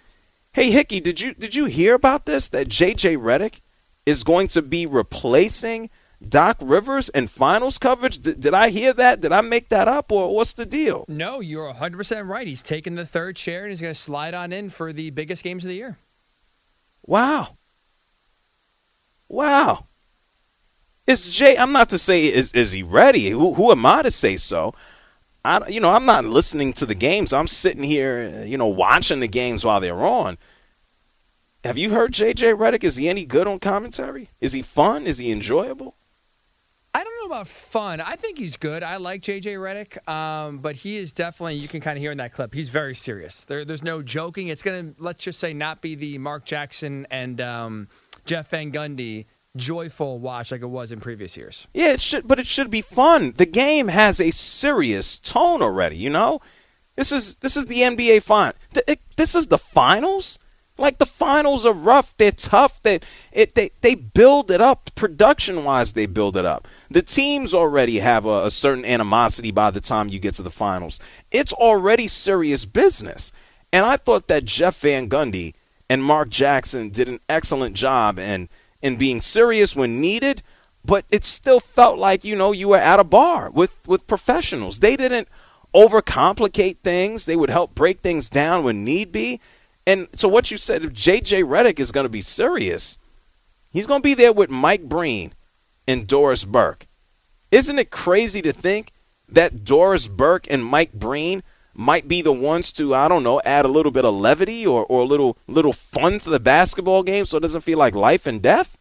Hey 0.54 0.72
Hickey, 0.72 1.00
did 1.00 1.22
you 1.22 1.34
did 1.34 1.54
you 1.54 1.66
hear 1.66 1.94
about 1.94 2.26
this 2.26 2.48
that 2.50 2.70
JJ 2.70 3.18
Redick 3.18 3.60
is 4.06 4.24
going 4.24 4.48
to 4.50 4.62
be 4.62 4.86
replacing 4.86 5.90
Doc 6.28 6.58
Rivers 6.62 7.10
in 7.10 7.28
finals 7.28 7.78
coverage? 7.78 8.20
D- 8.20 8.34
did 8.34 8.54
I 8.54 8.70
hear 8.70 8.94
that? 8.94 9.22
Did 9.22 9.34
I 9.34 9.42
make 9.42 9.70
that 9.70 9.88
up 9.88 10.12
or 10.12 10.34
what's 10.34 10.54
the 10.54 10.66
deal? 10.66 11.06
No, 11.08 11.42
you're 11.42 11.72
100% 11.72 12.28
right. 12.28 12.48
He's 12.48 12.64
taking 12.64 12.96
the 12.96 13.06
third 13.06 13.36
chair 13.36 13.64
and 13.64 13.70
he's 13.70 13.82
going 13.82 13.94
to 13.94 14.00
slide 14.00 14.34
on 14.34 14.52
in 14.52 14.70
for 14.70 14.94
the 14.94 15.12
biggest 15.12 15.44
games 15.44 15.64
of 15.64 15.70
the 15.70 15.76
year. 15.76 15.98
Wow. 17.08 17.58
Wow. 19.30 19.86
Is 21.08 21.28
Jay? 21.28 21.58
I'm 21.58 21.72
not 21.72 21.90
to 21.90 21.98
say 21.98 22.26
is 22.26 22.52
is 22.52 22.74
he 22.74 22.84
ready? 22.84 23.30
Who, 23.30 23.54
who 23.54 23.72
am 23.72 23.86
I 23.86 24.02
to 24.04 24.12
say 24.12 24.36
so? 24.36 24.76
I 25.44 25.66
you 25.70 25.80
know 25.80 25.92
I'm 25.92 26.06
not 26.06 26.26
listening 26.26 26.74
to 26.74 26.86
the 26.86 26.96
games. 26.96 27.32
I'm 27.32 27.48
sitting 27.48 27.84
here 27.84 28.44
you 28.46 28.58
know 28.58 28.68
watching 28.68 29.22
the 29.22 29.28
games 29.28 29.64
while 29.64 29.80
they're 29.80 30.06
on. 30.06 30.38
Have 31.64 31.78
you 31.78 31.92
heard 31.92 32.12
JJ 32.12 32.58
Redick? 32.58 32.84
Is 32.84 32.98
he 32.98 33.10
any 33.10 33.26
good 33.26 33.48
on 33.48 33.60
commentary? 33.60 34.30
Is 34.42 34.54
he 34.54 34.62
fun? 34.62 35.08
Is 35.08 35.18
he 35.18 35.32
enjoyable? 35.32 35.96
I 36.98 37.04
don't 37.04 37.14
know 37.22 37.36
about 37.36 37.48
fun. 37.48 38.02
I 38.02 38.16
think 38.16 38.40
he's 38.40 38.58
good. 38.58 38.82
I 38.82 38.98
like 38.98 39.22
JJ 39.22 39.44
Redick, 39.60 40.10
um, 40.12 40.58
but 40.58 40.76
he 40.78 40.98
is 40.98 41.12
definitely, 41.12 41.54
you 41.54 41.68
can 41.68 41.80
kind 41.80 41.96
of 41.96 42.02
hear 42.02 42.10
in 42.10 42.18
that 42.18 42.34
clip, 42.34 42.56
he's 42.56 42.70
very 42.70 42.96
serious. 42.96 43.44
There, 43.44 43.64
there's 43.64 43.84
no 43.84 44.02
joking. 44.02 44.48
It's 44.48 44.64
going 44.64 44.96
to, 44.96 45.04
let's 45.04 45.24
just 45.24 45.40
say, 45.40 45.54
not 45.54 45.80
be 45.80 45.94
the 45.94 46.18
Mark 46.18 46.44
Jackson 46.44 47.06
and 47.12 47.40
um, 47.40 47.88
Jeff 48.26 48.50
Van 48.50 48.72
Gundy 48.72 49.26
joyful 49.56 50.18
watch 50.18 50.52
like 50.52 50.64
it 50.64 50.68
was 50.68 50.92
in 50.92 51.00
previous 51.00 51.38
years. 51.38 51.68
Yeah, 51.72 51.92
it 51.92 52.02
should, 52.02 52.28
but 52.28 52.40
it 52.40 52.48
should 52.48 52.72
be 52.72 52.82
fun. 52.82 53.36
The 53.38 53.46
game 53.46 53.90
has 53.90 54.20
a 54.20 54.32
serious 54.32 55.20
tone 55.20 55.62
already. 55.62 55.98
You 55.98 56.10
know, 56.10 56.42
this 56.96 57.12
is 57.12 57.36
this 57.36 57.56
is 57.56 57.68
the 57.68 57.82
NBA 57.82 58.24
font. 58.24 58.56
This 59.18 59.36
is 59.36 59.48
the 59.48 59.60
finals. 59.60 60.40
Like 60.78 61.00
the 61.00 61.06
finals 61.06 61.66
are 61.66 61.74
rough, 61.74 62.16
they're 62.18 62.32
tough. 62.32 62.82
They 62.84 63.00
it 63.32 63.56
they 63.56 63.72
they 63.82 63.96
build 63.96 64.52
it 64.52 64.62
up 64.62 64.92
production 64.96 65.64
wise. 65.64 65.94
They 65.94 66.06
build 66.06 66.38
it 66.38 66.46
up. 66.46 66.68
The 66.90 67.02
teams 67.02 67.54
already 67.54 68.00
have 68.00 68.26
a, 68.26 68.46
a 68.46 68.52
certain 68.52 68.86
animosity 68.86 69.52
by 69.52 69.72
the 69.72 69.82
time 69.82 70.10
you 70.10 70.20
get 70.20 70.36
to 70.36 70.44
the 70.44 70.52
finals. 70.52 71.00
It's 71.32 71.54
already 71.54 72.08
serious 72.08 72.66
business. 72.66 73.32
And 73.74 73.86
I 73.86 73.98
thought 73.98 74.28
that 74.28 74.46
Jeff 74.46 74.80
Van 74.80 75.10
Gundy 75.10 75.54
and 75.90 76.04
Mark 76.04 76.30
Jackson 76.30 76.90
did 76.90 77.10
an 77.10 77.20
excellent 77.28 77.76
job 77.76 78.20
in 78.20 78.50
in 78.82 78.98
being 78.98 79.22
serious 79.22 79.76
when 79.76 80.00
needed, 80.00 80.44
but 80.86 81.06
it 81.10 81.24
still 81.24 81.60
felt 81.60 81.98
like 81.98 82.24
you 82.24 82.36
know 82.36 82.52
you 82.52 82.70
were 82.70 82.78
at 82.78 83.00
a 83.00 83.04
bar 83.04 83.50
with 83.50 83.88
with 83.88 84.08
professionals. 84.08 84.80
They 84.80 84.96
didn't 84.96 85.28
overcomplicate 85.74 86.80
things. 86.80 87.26
They 87.26 87.36
would 87.36 87.50
help 87.50 87.76
break 87.76 88.02
things 88.02 88.30
down 88.30 88.64
when 88.64 88.84
need 88.84 89.12
be. 89.12 89.40
And 89.88 90.10
so 90.14 90.28
what 90.28 90.52
you 90.52 90.58
said, 90.58 90.84
if 90.84 90.92
J.J. 90.92 91.44
Redick 91.44 91.80
is 91.80 91.94
going 91.94 92.04
to 92.04 92.10
be 92.10 92.20
serious, 92.20 93.00
he's 93.72 93.88
going 93.88 94.02
to 94.02 94.08
be 94.08 94.14
there 94.14 94.34
with 94.34 94.50
Mike 94.50 94.84
Breen 94.84 95.34
and 95.88 96.06
Doris 96.06 96.44
Burke. 96.44 96.88
Isn't 97.52 97.80
it 97.80 97.90
crazy 97.90 98.42
to 98.42 98.52
think 98.52 98.92
that 99.30 99.64
Doris 99.64 100.10
Burke 100.10 100.46
and 100.50 100.66
Mike 100.66 100.92
Breen 100.92 101.42
might 101.74 102.06
be 102.10 102.22
the 102.22 102.34
ones 102.34 102.74
to, 102.74 102.94
I 102.94 103.08
don't 103.08 103.24
know, 103.24 103.40
add 103.46 103.64
a 103.64 103.70
little 103.70 103.94
bit 103.94 104.04
of 104.04 104.14
levity 104.14 104.68
or, 104.68 104.86
or 104.86 105.04
a 105.04 105.06
little 105.06 105.38
little 105.48 105.72
fun 105.72 106.20
to 106.20 106.30
the 106.30 106.40
basketball 106.40 107.04
game 107.04 107.26
so 107.26 107.38
it 107.38 107.42
doesn't 107.42 107.62
feel 107.62 107.78
like 107.78 107.96
life 107.96 108.28
and 108.28 108.42
death? 108.42 108.78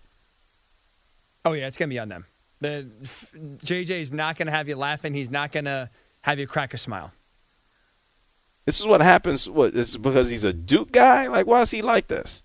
Oh 1.44 1.52
yeah, 1.52 1.68
it's 1.68 1.76
gonna 1.76 1.90
be 1.90 1.98
on 2.00 2.08
them. 2.08 2.24
The 2.60 2.88
JJ 3.36 3.90
is 3.90 4.12
not 4.12 4.36
gonna 4.36 4.50
have 4.50 4.66
you 4.68 4.76
laughing. 4.76 5.14
He's 5.14 5.30
not 5.30 5.52
gonna 5.52 5.90
have 6.22 6.40
you 6.40 6.46
crack 6.46 6.74
a 6.74 6.78
smile. 6.78 7.12
This 8.66 8.80
is 8.80 8.86
what 8.86 9.00
happens. 9.00 9.48
What 9.48 9.72
this 9.72 9.90
is 9.90 9.96
because 9.96 10.28
he's 10.28 10.44
a 10.44 10.52
Duke 10.52 10.90
guy? 10.92 11.28
Like, 11.28 11.46
why 11.46 11.62
is 11.62 11.70
he 11.70 11.82
like 11.82 12.08
this? 12.08 12.42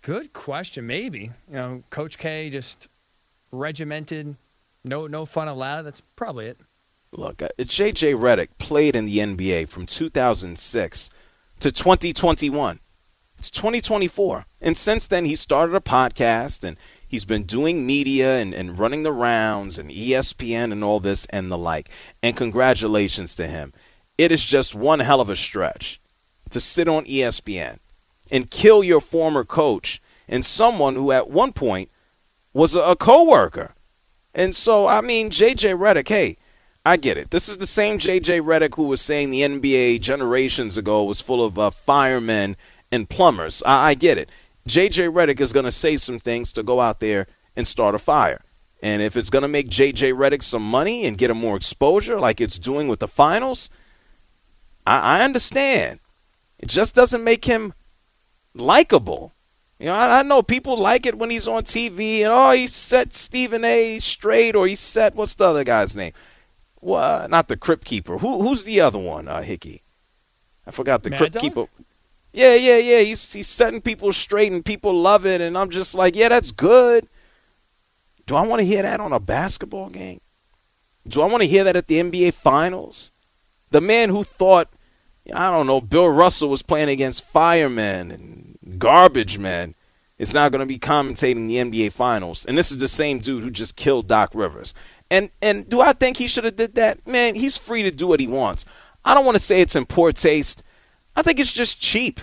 Good 0.00 0.32
question. 0.32 0.86
Maybe 0.86 1.32
you 1.48 1.54
know, 1.54 1.82
Coach 1.90 2.18
K 2.18 2.48
just 2.50 2.86
regimented, 3.50 4.36
no 4.84 5.08
no 5.08 5.26
fun 5.26 5.48
allowed. 5.48 5.82
That's 5.82 6.02
probably 6.14 6.46
it. 6.46 6.58
Look, 7.10 7.42
uh, 7.42 7.48
J.J. 7.58 8.12
Redick 8.12 8.48
played 8.58 8.94
in 8.94 9.06
the 9.06 9.18
NBA 9.18 9.68
from 9.68 9.86
2006 9.86 11.10
to 11.60 11.72
2021. 11.72 12.80
It's 13.38 13.50
2024, 13.50 14.44
and 14.60 14.76
since 14.76 15.06
then 15.06 15.24
he 15.24 15.34
started 15.34 15.74
a 15.74 15.80
podcast 15.80 16.64
and 16.64 16.76
he's 17.06 17.24
been 17.24 17.44
doing 17.44 17.86
media 17.86 18.38
and, 18.38 18.52
and 18.52 18.78
running 18.78 19.04
the 19.04 19.12
rounds 19.12 19.78
and 19.78 19.90
ESPN 19.90 20.70
and 20.70 20.84
all 20.84 21.00
this 21.00 21.24
and 21.26 21.50
the 21.50 21.56
like. 21.56 21.88
And 22.22 22.36
congratulations 22.36 23.34
to 23.36 23.46
him 23.46 23.72
it 24.18 24.32
is 24.32 24.44
just 24.44 24.74
one 24.74 24.98
hell 24.98 25.20
of 25.20 25.30
a 25.30 25.36
stretch 25.36 26.00
to 26.50 26.60
sit 26.60 26.88
on 26.88 27.04
ESPN 27.04 27.78
and 28.30 28.50
kill 28.50 28.82
your 28.82 29.00
former 29.00 29.44
coach 29.44 30.02
and 30.28 30.44
someone 30.44 30.96
who 30.96 31.12
at 31.12 31.30
one 31.30 31.52
point 31.52 31.90
was 32.52 32.74
a, 32.74 32.96
coworker. 32.96 33.74
And 34.34 34.54
so, 34.54 34.86
I 34.86 35.00
mean, 35.00 35.30
JJ 35.30 35.78
Redick, 35.78 36.08
hey, 36.08 36.36
I 36.84 36.96
get 36.96 37.16
it. 37.16 37.30
This 37.30 37.48
is 37.48 37.58
the 37.58 37.66
same 37.66 37.98
JJ 37.98 38.42
Redick 38.42 38.74
who 38.74 38.84
was 38.84 39.00
saying 39.00 39.30
the 39.30 39.42
NBA 39.42 40.00
generations 40.00 40.76
ago 40.76 41.04
was 41.04 41.20
full 41.20 41.44
of 41.44 41.58
uh, 41.58 41.70
firemen 41.70 42.56
and 42.90 43.08
plumbers. 43.08 43.62
I, 43.64 43.90
I 43.90 43.94
get 43.94 44.18
it. 44.18 44.28
JJ 44.68 45.12
Redick 45.12 45.40
is 45.40 45.52
going 45.52 45.64
to 45.64 45.72
say 45.72 45.96
some 45.96 46.18
things 46.18 46.52
to 46.52 46.62
go 46.62 46.80
out 46.80 47.00
there 47.00 47.26
and 47.56 47.66
start 47.66 47.94
a 47.94 47.98
fire. 47.98 48.42
And 48.82 49.02
if 49.02 49.16
it's 49.16 49.30
going 49.30 49.42
to 49.42 49.48
make 49.48 49.68
JJ 49.68 50.14
Redick 50.14 50.42
some 50.42 50.62
money 50.62 51.04
and 51.04 51.18
get 51.18 51.30
him 51.30 51.38
more 51.38 51.56
exposure, 51.56 52.18
like 52.18 52.40
it's 52.40 52.58
doing 52.58 52.88
with 52.88 53.00
the 53.00 53.08
finals, 53.08 53.70
I, 54.88 55.18
I 55.18 55.20
understand. 55.22 56.00
It 56.58 56.68
just 56.68 56.94
doesn't 56.94 57.22
make 57.22 57.44
him 57.44 57.74
likable. 58.54 59.32
You 59.78 59.86
know, 59.86 59.94
I, 59.94 60.20
I, 60.20 60.22
know 60.22 60.42
people 60.42 60.76
like 60.76 61.06
it 61.06 61.16
when 61.16 61.30
he's 61.30 61.46
on 61.46 61.62
TV 61.62 62.20
and 62.20 62.28
oh, 62.28 62.50
he 62.50 62.66
set 62.66 63.12
Stephen 63.12 63.64
A. 63.64 64.00
straight 64.00 64.56
or 64.56 64.66
he 64.66 64.74
set 64.74 65.14
what's 65.14 65.36
the 65.36 65.44
other 65.44 65.62
guy's 65.62 65.94
name? 65.94 66.12
Well, 66.80 67.28
not 67.28 67.48
the 67.48 67.56
Crypt 67.56 67.84
Keeper. 67.84 68.18
Who 68.18 68.42
who's 68.42 68.64
the 68.64 68.80
other 68.80 68.98
one? 68.98 69.28
Uh, 69.28 69.42
Hickey. 69.42 69.82
I 70.66 70.70
forgot 70.70 71.02
the 71.02 71.10
Mad 71.10 71.18
Crypt 71.18 71.34
Dog? 71.34 71.42
Keeper. 71.42 71.66
Yeah, 72.32 72.54
yeah, 72.54 72.76
yeah. 72.78 73.00
He's 73.00 73.32
he's 73.32 73.48
setting 73.48 73.80
people 73.80 74.12
straight 74.12 74.52
and 74.52 74.64
people 74.64 74.92
love 74.92 75.26
it, 75.26 75.40
and 75.40 75.56
I'm 75.56 75.70
just 75.70 75.94
like, 75.94 76.16
yeah, 76.16 76.28
that's 76.28 76.50
good. 76.50 77.08
Do 78.26 78.36
I 78.36 78.46
want 78.46 78.60
to 78.60 78.66
hear 78.66 78.82
that 78.82 79.00
on 79.00 79.12
a 79.12 79.20
basketball 79.20 79.90
game? 79.90 80.20
Do 81.06 81.22
I 81.22 81.26
want 81.26 81.42
to 81.42 81.48
hear 81.48 81.64
that 81.64 81.76
at 81.76 81.86
the 81.86 82.00
NBA 82.00 82.34
Finals? 82.34 83.12
The 83.70 83.80
man 83.80 84.10
who 84.10 84.22
thought 84.24 84.68
I 85.34 85.50
don't 85.50 85.66
know, 85.66 85.80
Bill 85.80 86.08
Russell 86.08 86.48
was 86.48 86.62
playing 86.62 86.88
against 86.88 87.26
firemen 87.26 88.10
and 88.10 88.78
garbage 88.78 89.38
men 89.38 89.74
is 90.18 90.34
now 90.34 90.48
going 90.48 90.60
to 90.60 90.66
be 90.66 90.78
commentating 90.78 91.46
the 91.46 91.56
NBA 91.56 91.92
Finals. 91.92 92.44
And 92.44 92.58
this 92.58 92.70
is 92.70 92.78
the 92.78 92.88
same 92.88 93.18
dude 93.18 93.44
who 93.44 93.50
just 93.50 93.76
killed 93.76 94.08
Doc 94.08 94.30
Rivers. 94.34 94.74
And 95.10 95.30
and 95.40 95.68
do 95.68 95.80
I 95.80 95.92
think 95.92 96.16
he 96.16 96.26
should 96.26 96.44
have 96.44 96.56
did 96.56 96.74
that? 96.74 97.06
Man, 97.06 97.34
he's 97.34 97.56
free 97.56 97.82
to 97.82 97.90
do 97.90 98.06
what 98.06 98.20
he 98.20 98.26
wants. 98.26 98.64
I 99.04 99.14
don't 99.14 99.24
want 99.24 99.36
to 99.36 99.42
say 99.42 99.60
it's 99.60 99.76
in 99.76 99.86
poor 99.86 100.12
taste. 100.12 100.62
I 101.16 101.22
think 101.22 101.38
it's 101.38 101.52
just 101.52 101.80
cheap. 101.80 102.20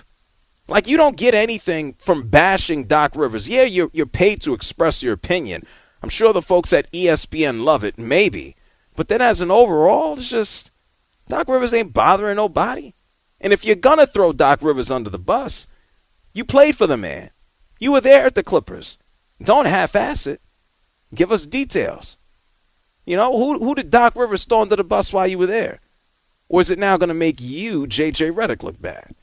Like 0.67 0.87
you 0.87 0.97
don't 0.97 1.17
get 1.17 1.33
anything 1.33 1.93
from 1.93 2.27
bashing 2.27 2.85
Doc 2.85 3.13
Rivers. 3.15 3.49
Yeah, 3.49 3.63
you're 3.63 3.89
you're 3.93 4.05
paid 4.05 4.41
to 4.41 4.53
express 4.53 5.01
your 5.01 5.13
opinion. 5.13 5.63
I'm 6.03 6.09
sure 6.09 6.33
the 6.33 6.41
folks 6.41 6.73
at 6.73 6.91
ESPN 6.91 7.63
love 7.63 7.83
it, 7.83 7.97
maybe. 7.97 8.55
But 8.95 9.07
then 9.07 9.21
as 9.21 9.41
an 9.41 9.51
overall, 9.51 10.13
it's 10.13 10.29
just 10.29 10.71
Doc 11.27 11.47
Rivers 11.47 11.73
ain't 11.73 11.93
bothering 11.93 12.35
nobody. 12.35 12.93
And 13.41 13.51
if 13.53 13.65
you're 13.65 13.75
going 13.75 13.99
to 13.99 14.07
throw 14.07 14.31
Doc 14.33 14.61
Rivers 14.61 14.91
under 14.91 15.09
the 15.09 15.19
bus, 15.19 15.67
you 16.33 16.45
played 16.45 16.75
for 16.75 16.87
the 16.87 16.97
man. 16.97 17.31
You 17.79 17.91
were 17.91 18.01
there 18.01 18.25
at 18.25 18.35
the 18.35 18.43
Clippers. 18.43 18.97
Don't 19.41 19.67
half 19.67 19.95
ass 19.95 20.27
it. 20.27 20.41
Give 21.13 21.31
us 21.31 21.45
details. 21.45 22.17
You 23.05 23.17
know, 23.17 23.37
who, 23.37 23.59
who 23.59 23.75
did 23.75 23.91
Doc 23.91 24.15
Rivers 24.15 24.45
throw 24.45 24.61
under 24.61 24.75
the 24.75 24.83
bus 24.83 25.13
while 25.13 25.27
you 25.27 25.37
were 25.37 25.45
there? 25.45 25.79
Or 26.49 26.61
is 26.61 26.71
it 26.71 26.79
now 26.79 26.97
going 26.97 27.09
to 27.09 27.13
make 27.13 27.41
you, 27.41 27.87
J.J. 27.87 28.31
Redick, 28.31 28.63
look 28.63 28.81
bad? 28.81 29.15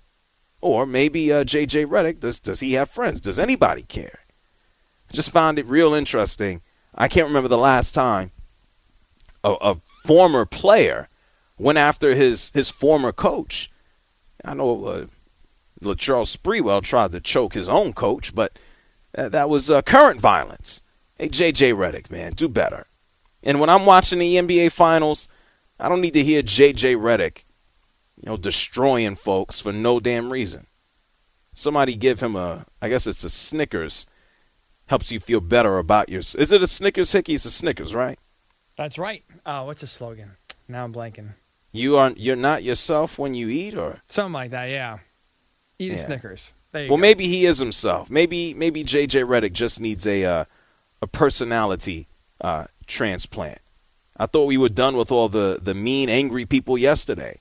Or 0.61 0.87
maybe 0.87 1.33
uh, 1.33 1.45
J.J. 1.45 1.87
Redick, 1.87 2.21
does, 2.21 2.39
does 2.39 2.61
he 2.61 2.75
have 2.75 2.91
friends? 2.91 3.21
Does 3.21 3.39
anybody 3.39 3.83
care? 3.83 4.21
I 5.11 5.15
just 5.15 5.33
found 5.33 5.59
it 5.59 5.67
real 5.67 5.95
interesting. 5.95 6.63
I 6.95 7.09
can't 7.09 7.27
remember 7.27 7.49
the 7.49 7.59
last 7.59 7.93
time 7.93 8.33
a, 9.43 9.53
a 9.61 9.75
former 10.05 10.45
player 10.45 11.09
went 11.59 11.79
after 11.79 12.15
his, 12.15 12.51
his 12.51 12.71
former 12.71 13.13
coach. 13.13 13.71
I 14.45 14.55
know 14.55 14.85
uh, 14.85 15.07
Latrell 15.83 16.27
Sprewell 16.27 16.83
tried 16.83 17.13
to 17.13 17.21
choke 17.21 17.55
his 17.55 17.69
own 17.69 17.93
coach, 17.93 18.35
but 18.35 18.59
uh, 19.17 19.29
that 19.29 19.49
was 19.49 19.71
uh, 19.71 19.83
current 19.83 20.21
violence. 20.21 20.83
Hey, 21.19 21.29
J.J. 21.29 21.73
Redick, 21.73 22.11
man, 22.11 22.33
do 22.33 22.49
better. 22.49 22.87
And 23.43 23.61
when 23.61 23.71
I'm 23.71 23.87
watching 23.87 24.19
the 24.19 24.37
NBA 24.37 24.73
Finals, 24.73 25.29
I 25.79 25.89
don't 25.89 26.01
need 26.01 26.15
to 26.15 26.25
hear 26.25 26.43
J.J. 26.43 26.95
Redick, 26.97 27.45
you 28.17 28.27
know, 28.27 28.37
destroying 28.37 29.17
folks 29.17 29.61
for 29.61 29.73
no 29.73 30.01
damn 30.01 30.33
reason. 30.33 30.67
Somebody 31.55 31.97
give 31.97 32.21
him 32.21 32.35
a, 32.35 32.65
I 32.81 32.89
guess 32.89 33.07
it's 33.07 33.25
a 33.25 33.31
Snickers, 33.31 34.07
helps 34.87 35.11
you 35.11 35.21
feel 35.21 35.41
better 35.41 35.79
about 35.79 36.09
your. 36.09 36.21
Is 36.21 36.53
it 36.53 36.63
a 36.63 36.67
Snickers, 36.67 37.13
Hickey? 37.13 37.35
It's 37.35 37.45
a 37.45 37.51
Snickers, 37.51 37.95
right? 37.95 38.19
That's 38.77 38.99
right. 38.99 39.25
Oh, 39.45 39.65
what's 39.65 39.83
the 39.83 39.87
slogan? 39.87 40.33
Now 40.69 40.85
I'm 40.85 40.93
blanking. 40.95 41.35
You 41.73 41.97
are 41.97 42.13
you're 42.17 42.37
not 42.37 42.63
yourself 42.63 43.19
when 43.19 43.35
you 43.35 43.49
eat, 43.49 43.75
or 43.75 44.03
Something 44.09 44.35
like 44.35 44.51
that. 44.51 44.67
Yeah. 44.67 44.99
Eat 45.79 45.93
Yeah. 45.93 46.07
Snickers. 46.07 46.53
Well, 46.75 46.89
go. 46.89 46.97
maybe 46.97 47.27
he 47.27 47.45
is 47.47 47.59
himself. 47.59 48.11
Maybe 48.11 48.55
maybe 48.55 48.85
JJ 48.85 49.25
Redick 49.25 49.53
just 49.53 49.81
needs 49.81 50.07
a 50.07 50.25
uh, 50.25 50.45
a 51.01 51.07
personality 51.07 52.09
uh, 52.41 52.67
transplant. 52.87 53.59
I 54.17 54.27
thought 54.27 54.47
we 54.47 54.59
were 54.59 54.69
done 54.69 54.97
with 54.97 55.11
all 55.11 55.29
the 55.29 55.59
the 55.61 55.75
mean, 55.75 56.09
angry 56.09 56.47
people 56.47 56.79
yesterday. 56.79 57.41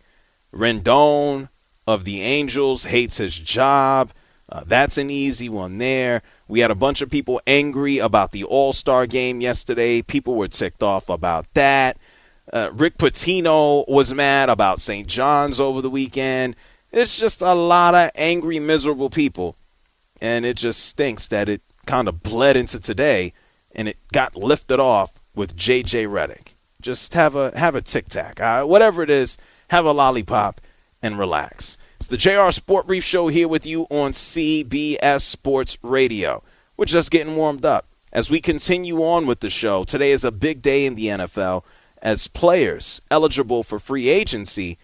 Rendon 0.54 1.50
of 1.88 2.04
the 2.06 2.22
Angels 2.22 2.86
hates 2.86 3.18
his 3.18 3.38
job. 3.38 4.12
Uh, 4.50 4.64
that's 4.66 4.98
an 4.98 5.10
easy 5.10 5.48
one 5.48 5.78
there. 5.78 6.22
We 6.48 6.60
had 6.60 6.72
a 6.72 6.76
bunch 6.76 7.02
of 7.02 7.10
people 7.10 7.42
angry 7.48 8.00
about 8.00 8.32
the 8.32 8.44
All 8.44 8.74
Star 8.74 9.06
game 9.08 9.40
yesterday. 9.40 10.02
People 10.02 10.36
were 10.36 10.50
ticked 10.50 10.84
off 10.84 11.10
about 11.10 11.46
that. 11.54 11.98
Uh, 12.52 12.70
Rick 12.74 12.98
Pitino 12.98 13.88
was 13.88 14.14
mad 14.14 14.50
about 14.50 14.82
St. 14.82 15.08
John's 15.08 15.60
over 15.60 15.82
the 15.82 15.90
weekend. 15.90 16.56
It's 16.92 17.18
just 17.18 17.42
a 17.42 17.54
lot 17.54 17.96
of 17.96 18.12
angry, 18.16 18.60
miserable 18.60 19.10
people. 19.10 19.56
And 20.22 20.46
it 20.46 20.58
just 20.58 20.86
stinks 20.86 21.28
that 21.28 21.50
it 21.50 21.62
kind 21.86 22.08
of 22.08 22.22
bled 22.22 22.58
into 22.58 22.80
today 22.80 23.34
and 23.74 23.88
it 23.88 23.98
got 24.12 24.36
lifted 24.36 24.80
off 24.80 25.14
with 25.36 25.56
J.J. 25.56 26.06
Redick. 26.06 26.56
Just 26.82 27.14
have 27.14 27.36
a 27.36 27.58
have 27.58 27.76
a 27.76 27.82
tic 27.82 28.10
tac, 28.10 28.40
uh, 28.40 28.64
whatever 28.64 29.04
it 29.04 29.10
is. 29.10 29.38
Have 29.70 29.86
a 29.86 29.92
lollipop 29.92 30.60
and 31.02 31.18
relax. 31.18 31.78
It's 31.98 32.08
the 32.08 32.18
JR 32.18 32.50
Sport 32.50 32.88
Brief 32.88 33.04
Show 33.04 33.28
here 33.28 33.48
with 33.48 33.66
you 33.66 33.84
on 33.92 34.12
CBS 34.12 35.22
Sports 35.22 35.78
Radio. 35.84 36.44
We're 36.76 36.86
just 36.86 37.12
getting 37.12 37.36
warmed 37.36 37.66
up 37.66 37.88
as 38.12 38.30
we 38.30 38.42
continue 38.42 39.04
on 39.04 39.28
with 39.28 39.40
the 39.40 39.50
show. 39.50 39.84
Today 39.84 40.12
is 40.12 40.26
a 40.26 40.32
big 40.32 40.62
day 40.62 40.86
in 40.86 40.96
the 40.96 41.06
NFL 41.06 41.64
as 42.02 42.28
players 42.28 43.02
eligible 43.12 43.64
for 43.64 43.80
free 43.80 44.10
agency 44.10 44.78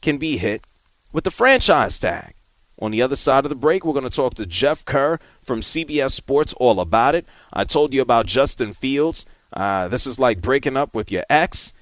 can 0.00 0.18
be 0.18 0.36
hit 0.38 0.66
with 1.12 1.24
the 1.24 1.30
franchise 1.30 1.98
tag. 1.98 2.34
On 2.78 2.90
the 2.90 3.00
other 3.00 3.16
side 3.16 3.44
of 3.44 3.48
the 3.48 3.56
break, 3.56 3.84
we're 3.84 3.94
going 3.94 4.04
to 4.04 4.10
talk 4.10 4.34
to 4.34 4.46
Jeff 4.46 4.84
Kerr 4.84 5.18
from 5.42 5.60
CBS 5.60 6.12
Sports 6.12 6.52
all 6.54 6.78
about 6.78 7.14
it. 7.14 7.24
I 7.52 7.64
told 7.64 7.94
you 7.94 8.02
about 8.02 8.26
Justin 8.26 8.74
Fields. 8.74 9.24
Uh, 9.52 9.88
this 9.88 10.06
is 10.06 10.18
like 10.18 10.42
breaking 10.42 10.76
up 10.76 10.94
with 10.94 11.10
your 11.10 11.24
ex. 11.30 11.72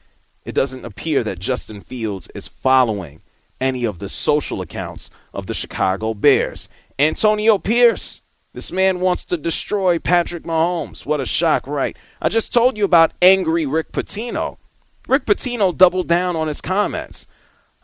It 0.45 0.55
doesn't 0.55 0.85
appear 0.85 1.25
that 1.25 1.41
Justin 1.41 1.81
Fields 1.81 2.29
is 2.35 2.47
following 2.47 3.23
any 3.61 3.85
of 3.85 3.99
the 3.99 4.09
social 4.09 4.61
accounts 4.61 5.11
of 5.33 5.47
the 5.47 5.55
Chicago 5.55 6.15
Bears. 6.15 6.69
Antonio 6.99 7.59
Pierce, 7.59 8.21
this 8.53 8.71
man 8.71 9.01
wants 9.01 9.25
to 9.25 9.37
destroy 9.37 9.99
Patrick 9.99 10.45
Mahomes. 10.45 11.05
What 11.05 11.21
a 11.21 11.27
shock, 11.27 11.67
right? 11.67 11.97
I 12.23 12.29
just 12.29 12.53
told 12.53 12.77
you 12.77 12.85
about 12.85 13.13
angry 13.21 13.67
Rick 13.67 13.91
Pitino. 13.91 14.59
Rick 15.07 15.27
Pitino 15.27 15.77
doubled 15.77 16.09
down 16.09 16.35
on 16.35 16.49
his 16.49 16.61
comments. 16.61 17.27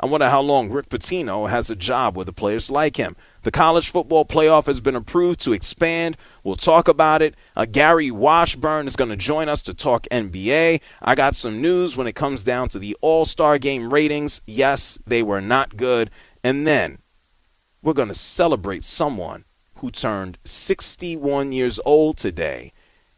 I 0.02 0.06
wonder 0.06 0.30
how 0.30 0.40
long 0.40 0.70
Rick 0.70 0.88
Pitino 0.88 1.50
has 1.50 1.68
a 1.68 1.76
job 1.76 2.16
with 2.16 2.26
the 2.26 2.32
players 2.32 2.70
like 2.70 2.96
him. 2.96 3.16
The 3.42 3.50
college 3.50 3.90
football 3.90 4.24
playoff 4.24 4.64
has 4.64 4.80
been 4.80 4.96
approved 4.96 5.40
to 5.40 5.52
expand. 5.52 6.16
We'll 6.42 6.56
talk 6.56 6.88
about 6.88 7.20
it. 7.20 7.34
Uh, 7.54 7.66
Gary 7.66 8.10
Washburn 8.10 8.86
is 8.86 8.96
going 8.96 9.10
to 9.10 9.16
join 9.16 9.50
us 9.50 9.60
to 9.62 9.74
talk 9.74 10.06
NBA. 10.10 10.80
I 11.02 11.14
got 11.14 11.36
some 11.36 11.60
news 11.60 11.98
when 11.98 12.06
it 12.06 12.14
comes 12.14 12.42
down 12.42 12.70
to 12.70 12.78
the 12.78 12.96
All 13.02 13.26
Star 13.26 13.58
game 13.58 13.92
ratings. 13.92 14.40
Yes, 14.46 14.98
they 15.06 15.22
were 15.22 15.42
not 15.42 15.76
good. 15.76 16.10
And 16.42 16.66
then 16.66 17.00
we're 17.82 17.92
going 17.92 18.08
to 18.08 18.14
celebrate 18.14 18.84
someone 18.84 19.44
who 19.76 19.90
turned 19.90 20.38
61 20.44 21.52
years 21.52 21.78
old 21.84 22.16
today. 22.16 22.72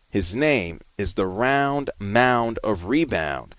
His 0.09 0.35
name 0.35 0.81
is 0.99 1.15
the 1.15 1.29
Round 1.29 1.91
Mound 2.01 2.59
of 2.65 2.87
Rebound. 2.87 3.55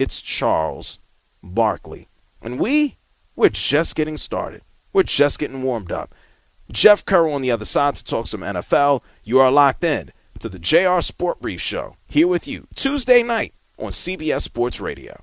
It's 0.00 0.22
Charles 0.22 0.98
Barkley. 1.42 2.08
And 2.42 2.58
we, 2.58 2.96
we're 3.36 3.50
just 3.50 3.94
getting 3.94 4.16
started. 4.16 4.62
We're 4.94 5.02
just 5.02 5.38
getting 5.38 5.62
warmed 5.62 5.92
up. 5.92 6.14
Jeff 6.72 7.04
Kerr 7.04 7.28
on 7.28 7.42
the 7.42 7.50
other 7.50 7.66
side 7.66 7.96
to 7.96 8.04
talk 8.04 8.26
some 8.26 8.40
NFL. 8.40 9.02
You 9.24 9.40
are 9.40 9.50
locked 9.50 9.84
in 9.84 10.10
to 10.38 10.48
the 10.48 10.58
JR 10.58 11.02
Sport 11.02 11.42
Brief 11.42 11.60
Show 11.60 11.96
here 12.08 12.26
with 12.26 12.48
you 12.48 12.66
Tuesday 12.74 13.22
night 13.22 13.52
on 13.78 13.90
CBS 13.90 14.40
Sports 14.40 14.80
Radio. 14.80 15.22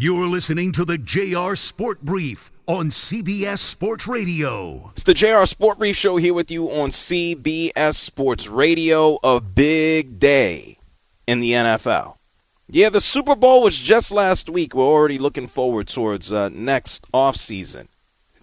You're 0.00 0.28
listening 0.28 0.70
to 0.74 0.84
the 0.84 0.96
JR 0.96 1.56
Sport 1.56 2.02
Brief 2.02 2.52
on 2.68 2.90
CBS 2.90 3.58
Sports 3.58 4.06
Radio. 4.06 4.92
It's 4.92 5.02
the 5.02 5.12
JR 5.12 5.44
Sport 5.44 5.80
Brief 5.80 5.96
Show 5.96 6.18
here 6.18 6.34
with 6.34 6.52
you 6.52 6.70
on 6.70 6.90
CBS 6.90 7.94
Sports 7.94 8.46
Radio. 8.46 9.18
A 9.24 9.40
big 9.40 10.20
day 10.20 10.78
in 11.26 11.40
the 11.40 11.50
NFL. 11.50 12.14
Yeah, 12.68 12.90
the 12.90 13.00
Super 13.00 13.34
Bowl 13.34 13.60
was 13.60 13.76
just 13.76 14.12
last 14.12 14.48
week. 14.48 14.72
We're 14.72 14.84
already 14.84 15.18
looking 15.18 15.48
forward 15.48 15.88
towards 15.88 16.30
uh, 16.30 16.48
next 16.50 17.10
offseason. 17.10 17.88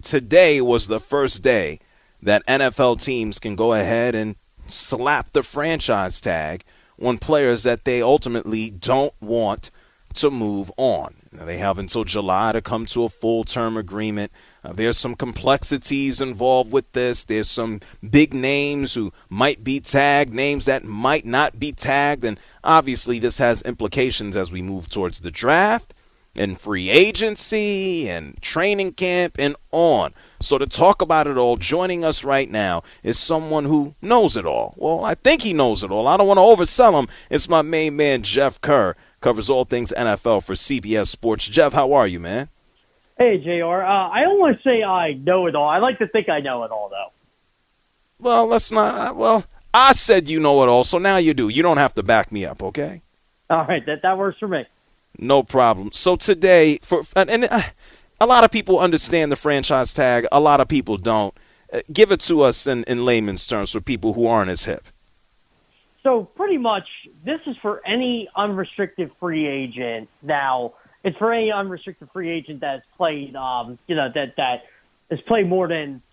Today 0.02 0.60
was 0.60 0.88
the 0.88 1.00
first 1.00 1.42
day 1.42 1.80
that 2.22 2.46
NFL 2.48 3.02
teams 3.02 3.40
can 3.40 3.56
go 3.56 3.72
ahead 3.72 4.14
and 4.14 4.36
slap 4.68 5.32
the 5.32 5.42
franchise 5.42 6.20
tag 6.20 6.66
on 7.02 7.18
players 7.18 7.64
that 7.64 7.86
they 7.86 8.02
ultimately 8.02 8.70
don't 8.70 9.14
want 9.22 9.72
to 10.16 10.32
move 10.32 10.72
on. 10.78 11.16
Now, 11.32 11.46
they 11.46 11.58
have 11.58 11.78
until 11.78 12.04
July 12.04 12.54
to 12.54 12.62
come 12.62 12.86
to 12.88 13.04
a 13.04 13.10
full 13.10 13.44
term 13.44 13.78
agreement. 13.78 14.32
Uh, 14.64 14.74
there's 14.74 14.98
some 14.98 15.16
complexities 15.16 16.22
involved 16.22 16.72
with 16.72 16.92
this. 16.94 17.24
There's 17.24 17.50
some 17.50 17.82
big 18.08 18.34
names 18.34 18.94
who 18.94 19.12
might 19.30 19.64
be 19.64 19.80
tagged, 19.80 20.34
names 20.34 20.66
that 20.66 20.86
might 20.86 21.26
not 21.26 21.60
be 21.60 21.72
tagged. 21.72 22.24
And 22.24 22.40
obviously, 22.64 23.20
this 23.20 23.38
has 23.38 23.62
implications 23.64 24.36
as 24.36 24.52
we 24.52 24.62
move 24.62 24.90
towards 24.90 25.22
the 25.22 25.32
draft 25.32 25.94
and 26.38 26.60
free 26.60 26.90
agency 26.90 28.10
and 28.10 28.42
training 28.42 28.94
camp 28.94 29.36
and 29.40 29.56
on. 29.72 30.14
So, 30.40 30.58
to 30.58 30.68
talk 30.68 31.02
about 31.02 31.28
it 31.28 31.38
all, 31.38 31.58
joining 31.58 32.06
us 32.06 32.24
right 32.24 32.50
now 32.50 32.84
is 33.04 33.20
someone 33.20 33.66
who 33.66 33.96
knows 34.02 34.38
it 34.38 34.46
all. 34.46 34.74
Well, 34.78 35.04
I 35.04 35.16
think 35.16 35.42
he 35.42 35.54
knows 35.54 35.84
it 35.84 35.92
all. 35.92 36.08
I 36.08 36.16
don't 36.18 36.28
want 36.28 36.38
to 36.38 36.42
oversell 36.42 36.98
him. 36.98 37.10
It's 37.30 37.50
my 37.50 37.62
main 37.62 37.96
man, 37.98 38.24
Jeff 38.24 38.62
Kerr 38.62 38.96
covers 39.26 39.50
all 39.50 39.66
things 39.66 39.92
NFL 39.98 40.44
for 40.44 40.54
CBS 40.54 41.08
Sports. 41.08 41.48
Jeff, 41.48 41.74
how 41.74 41.94
are 41.94 42.06
you, 42.06 42.20
man? 42.20 42.48
Hey, 43.18 43.40
JR. 43.40 43.82
Uh, 43.82 44.10
I 44.10 44.22
don't 44.22 44.40
want 44.40 44.58
to 44.58 44.62
say 44.62 44.84
I 44.84 45.14
know 45.14 45.48
it 45.48 45.56
all. 45.56 45.68
I 45.68 45.80
like 45.80 45.98
to 45.98 46.08
think 46.08 46.30
I 46.30 46.42
know 46.42 46.64
it 46.64 46.70
all, 46.70 46.90
though. 46.90 47.12
Well, 48.20 48.46
let's 48.46 48.72
not. 48.72 48.94
Uh, 48.94 49.14
well, 49.16 49.46
I 49.74 49.94
said 49.94 50.30
you 50.30 50.40
know 50.40 50.62
it 50.62 50.70
all, 50.70 50.84
so 50.84 51.00
now 51.00 51.18
you 51.18 51.34
do. 51.34 51.50
You 51.50 51.64
don't 51.64 51.78
have 51.78 51.96
to 51.96 52.04
back 52.04 52.32
me 52.32 52.46
up, 52.46 52.62
okay? 52.62 53.02
All 53.50 53.66
right, 53.66 53.84
that 53.88 54.04
that 54.04 54.16
works 54.16 54.38
for 54.38 54.48
me. 54.48 54.64
No 55.18 55.42
problem. 55.42 55.92
So 55.92 56.16
today, 56.16 56.78
for 56.84 57.02
and 57.16 57.46
uh, 57.46 57.64
a 58.22 58.28
lot 58.28 58.44
of 58.44 58.52
people 58.52 58.78
understand 58.78 59.32
the 59.32 59.36
franchise 59.36 59.92
tag. 59.92 60.28
A 60.32 60.40
lot 60.40 60.62
of 60.62 60.68
people 60.68 60.98
don't. 60.98 61.36
Uh, 61.74 61.82
give 61.92 62.12
it 62.12 62.20
to 62.20 62.44
us 62.44 62.68
in, 62.68 62.84
in 62.84 63.06
layman's 63.06 63.48
terms 63.48 63.72
for 63.72 63.82
people 63.82 64.14
who 64.14 64.28
aren't 64.28 64.52
as 64.52 64.66
hip. 64.66 64.86
So 66.06 66.24
pretty 66.24 66.58
much, 66.58 66.88
this 67.26 67.40
is 67.48 67.56
for 67.64 67.82
any 67.84 68.30
unrestricted 68.38 69.10
free 69.20 69.48
agent. 69.48 70.08
Now, 70.22 70.76
it's 71.04 71.18
for 71.18 71.34
any 71.34 71.52
unrestricted 71.52 72.10
free 72.14 72.30
agent 72.30 72.62
that's 72.62 72.86
played, 72.96 73.36
um, 73.36 73.80
you 73.88 73.96
know, 73.96 74.10
that 74.14 74.36
that 74.38 74.58
has 75.10 75.20
played 75.28 75.50
more 75.50 75.68
than, 75.68 76.04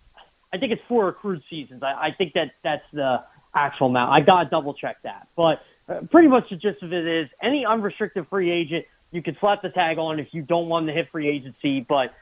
I 0.51 0.57
think 0.57 0.73
it's 0.73 0.81
four 0.89 1.11
accrued 1.11 1.43
seasons. 1.51 1.83
I, 1.83 2.07
I 2.07 2.09
think 2.17 2.33
that 2.33 2.53
that's 2.65 2.85
the 2.95 3.23
actual 3.55 3.89
amount. 3.89 4.13
I 4.13 4.25
got 4.25 4.45
to 4.45 4.49
double 4.49 4.73
check 4.73 4.97
that, 5.03 5.29
but 5.37 5.61
uh, 5.91 6.01
pretty 6.11 6.29
much 6.29 6.45
the 6.49 6.57
gist 6.57 6.83
of 6.83 6.91
it 6.95 7.07
is 7.07 7.29
any 7.43 7.67
unrestricted 7.67 8.27
free 8.31 8.51
agent 8.51 8.87
you 9.11 9.23
can 9.23 9.37
slap 9.41 9.61
the 9.61 9.69
tag 9.69 9.99
on 9.99 10.19
if 10.19 10.29
you 10.33 10.41
don't 10.41 10.71
want 10.71 10.87
to 10.87 10.95
hit 10.95 11.09
free 11.13 11.29
agency, 11.29 11.85
but 11.87 12.15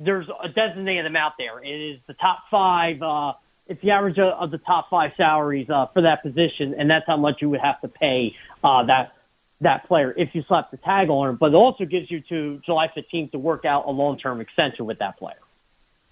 there's 0.00 0.26
a 0.42 0.48
designated 0.48 1.06
amount 1.06 1.34
there. 1.38 1.62
It 1.62 1.94
is 1.94 2.00
the 2.08 2.14
top 2.14 2.40
five. 2.50 3.00
Uh, 3.00 3.34
it's 3.66 3.80
the 3.82 3.90
average 3.90 4.18
of 4.18 4.50
the 4.50 4.58
top 4.58 4.90
five 4.90 5.12
salaries 5.16 5.68
uh, 5.70 5.86
for 5.92 6.02
that 6.02 6.22
position, 6.22 6.74
and 6.78 6.90
that's 6.90 7.06
how 7.06 7.16
much 7.16 7.36
you 7.40 7.50
would 7.50 7.60
have 7.60 7.80
to 7.80 7.88
pay 7.88 8.34
uh, 8.62 8.84
that 8.86 9.12
that 9.60 9.86
player 9.86 10.12
if 10.16 10.30
you 10.34 10.42
slap 10.48 10.70
the 10.70 10.76
tag 10.78 11.08
on 11.08 11.30
him. 11.30 11.36
But 11.36 11.52
it 11.52 11.54
also 11.54 11.84
gives 11.84 12.10
you 12.10 12.20
to 12.28 12.60
July 12.66 12.88
15th 12.96 13.32
to 13.32 13.38
work 13.38 13.64
out 13.64 13.86
a 13.86 13.90
long 13.90 14.18
term 14.18 14.40
extension 14.40 14.86
with 14.86 14.98
that 14.98 15.18
player. 15.18 15.36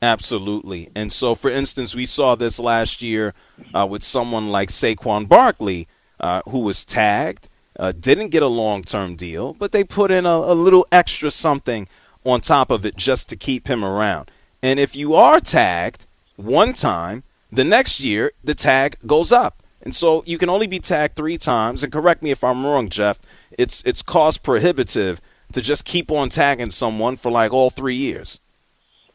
Absolutely. 0.02 0.88
And 0.94 1.12
so, 1.12 1.34
for 1.34 1.50
instance, 1.50 1.94
we 1.94 2.06
saw 2.06 2.34
this 2.34 2.58
last 2.58 3.02
year 3.02 3.34
uh, 3.74 3.86
with 3.86 4.02
someone 4.02 4.50
like 4.50 4.70
Saquon 4.70 5.28
Barkley, 5.28 5.88
uh, 6.18 6.40
who 6.48 6.60
was 6.60 6.84
tagged, 6.84 7.48
uh, 7.78 7.92
didn't 7.92 8.28
get 8.28 8.42
a 8.42 8.48
long 8.48 8.82
term 8.82 9.16
deal, 9.16 9.52
but 9.52 9.72
they 9.72 9.84
put 9.84 10.10
in 10.10 10.24
a, 10.24 10.30
a 10.30 10.54
little 10.54 10.86
extra 10.90 11.30
something 11.30 11.86
on 12.24 12.40
top 12.40 12.70
of 12.70 12.86
it 12.86 12.96
just 12.96 13.28
to 13.28 13.36
keep 13.36 13.68
him 13.68 13.84
around. 13.84 14.30
And 14.62 14.78
if 14.78 14.94
you 14.94 15.14
are 15.14 15.40
tagged 15.40 16.06
one 16.36 16.72
time, 16.72 17.24
The 17.52 17.64
next 17.64 18.00
year, 18.00 18.32
the 18.42 18.54
tag 18.54 18.96
goes 19.06 19.32
up. 19.32 19.62
And 19.82 19.94
so 19.94 20.22
you 20.26 20.38
can 20.38 20.50
only 20.50 20.66
be 20.66 20.78
tagged 20.78 21.16
three 21.16 21.38
times. 21.38 21.82
And 21.82 21.92
correct 21.92 22.22
me 22.22 22.30
if 22.30 22.44
I'm 22.44 22.66
wrong, 22.66 22.88
Jeff. 22.88 23.18
It's 23.50 23.82
it's 23.84 24.02
cost 24.02 24.42
prohibitive 24.42 25.20
to 25.52 25.60
just 25.60 25.84
keep 25.84 26.10
on 26.10 26.28
tagging 26.28 26.70
someone 26.70 27.16
for 27.16 27.30
like 27.30 27.52
all 27.52 27.70
three 27.70 27.96
years. 27.96 28.40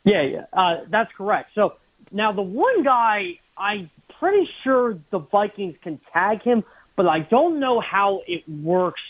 Yeah, 0.03 0.21
yeah, 0.23 0.45
uh, 0.53 0.81
that's 0.89 1.11
correct. 1.17 1.51
So 1.55 1.75
now 2.11 2.31
the 2.31 2.41
one 2.41 2.83
guy 2.83 3.39
I'm 3.57 3.89
pretty 4.19 4.47
sure 4.63 4.97
the 5.11 5.19
Vikings 5.19 5.75
can 5.81 5.99
tag 6.11 6.41
him, 6.41 6.63
but 6.95 7.07
I 7.07 7.19
don't 7.19 7.59
know 7.59 7.79
how 7.79 8.21
it 8.27 8.47
works 8.49 9.01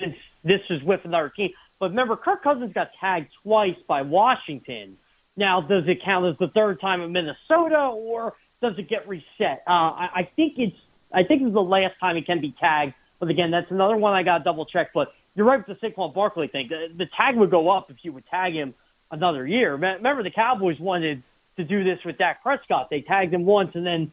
since 0.00 0.16
this 0.44 0.60
is 0.70 0.82
with 0.82 1.00
another 1.04 1.32
team. 1.34 1.50
But 1.80 1.90
remember, 1.90 2.16
Kirk 2.16 2.42
Cousins 2.42 2.72
got 2.72 2.90
tagged 3.00 3.28
twice 3.42 3.76
by 3.86 4.02
Washington. 4.02 4.96
Now, 5.36 5.60
does 5.60 5.84
it 5.86 6.02
count 6.04 6.26
as 6.26 6.36
the 6.38 6.48
third 6.48 6.80
time 6.80 7.00
in 7.00 7.12
Minnesota, 7.12 7.90
or 7.92 8.34
does 8.60 8.74
it 8.78 8.88
get 8.88 9.08
reset? 9.08 9.62
Uh, 9.66 9.70
I, 9.70 10.08
I 10.14 10.30
think 10.36 10.54
it's 10.56 10.76
I 11.12 11.22
think 11.22 11.42
it's 11.42 11.54
the 11.54 11.60
last 11.60 11.94
time 12.00 12.16
he 12.16 12.22
can 12.22 12.40
be 12.40 12.54
tagged. 12.60 12.94
But 13.20 13.30
again, 13.30 13.50
that's 13.50 13.70
another 13.70 13.96
one 13.96 14.14
I 14.14 14.22
got 14.22 14.38
to 14.38 14.44
double 14.44 14.66
check. 14.66 14.90
But 14.94 15.08
you're 15.34 15.46
right 15.46 15.66
with 15.66 15.78
the 15.80 15.86
Saquon 15.86 16.14
Barkley 16.14 16.48
thing. 16.48 16.68
The, 16.68 16.86
the 16.96 17.06
tag 17.16 17.36
would 17.36 17.50
go 17.50 17.70
up 17.70 17.90
if 17.90 17.96
you 18.02 18.12
would 18.12 18.26
tag 18.26 18.54
him 18.54 18.74
another 19.10 19.46
year. 19.46 19.72
Remember, 19.72 20.22
the 20.22 20.30
Cowboys 20.30 20.78
wanted 20.78 21.22
to 21.56 21.64
do 21.64 21.84
this 21.84 21.98
with 22.04 22.18
Dak 22.18 22.42
Prescott. 22.42 22.88
They 22.90 23.00
tagged 23.00 23.32
him 23.32 23.44
once, 23.44 23.70
and 23.74 23.84
then 23.84 24.12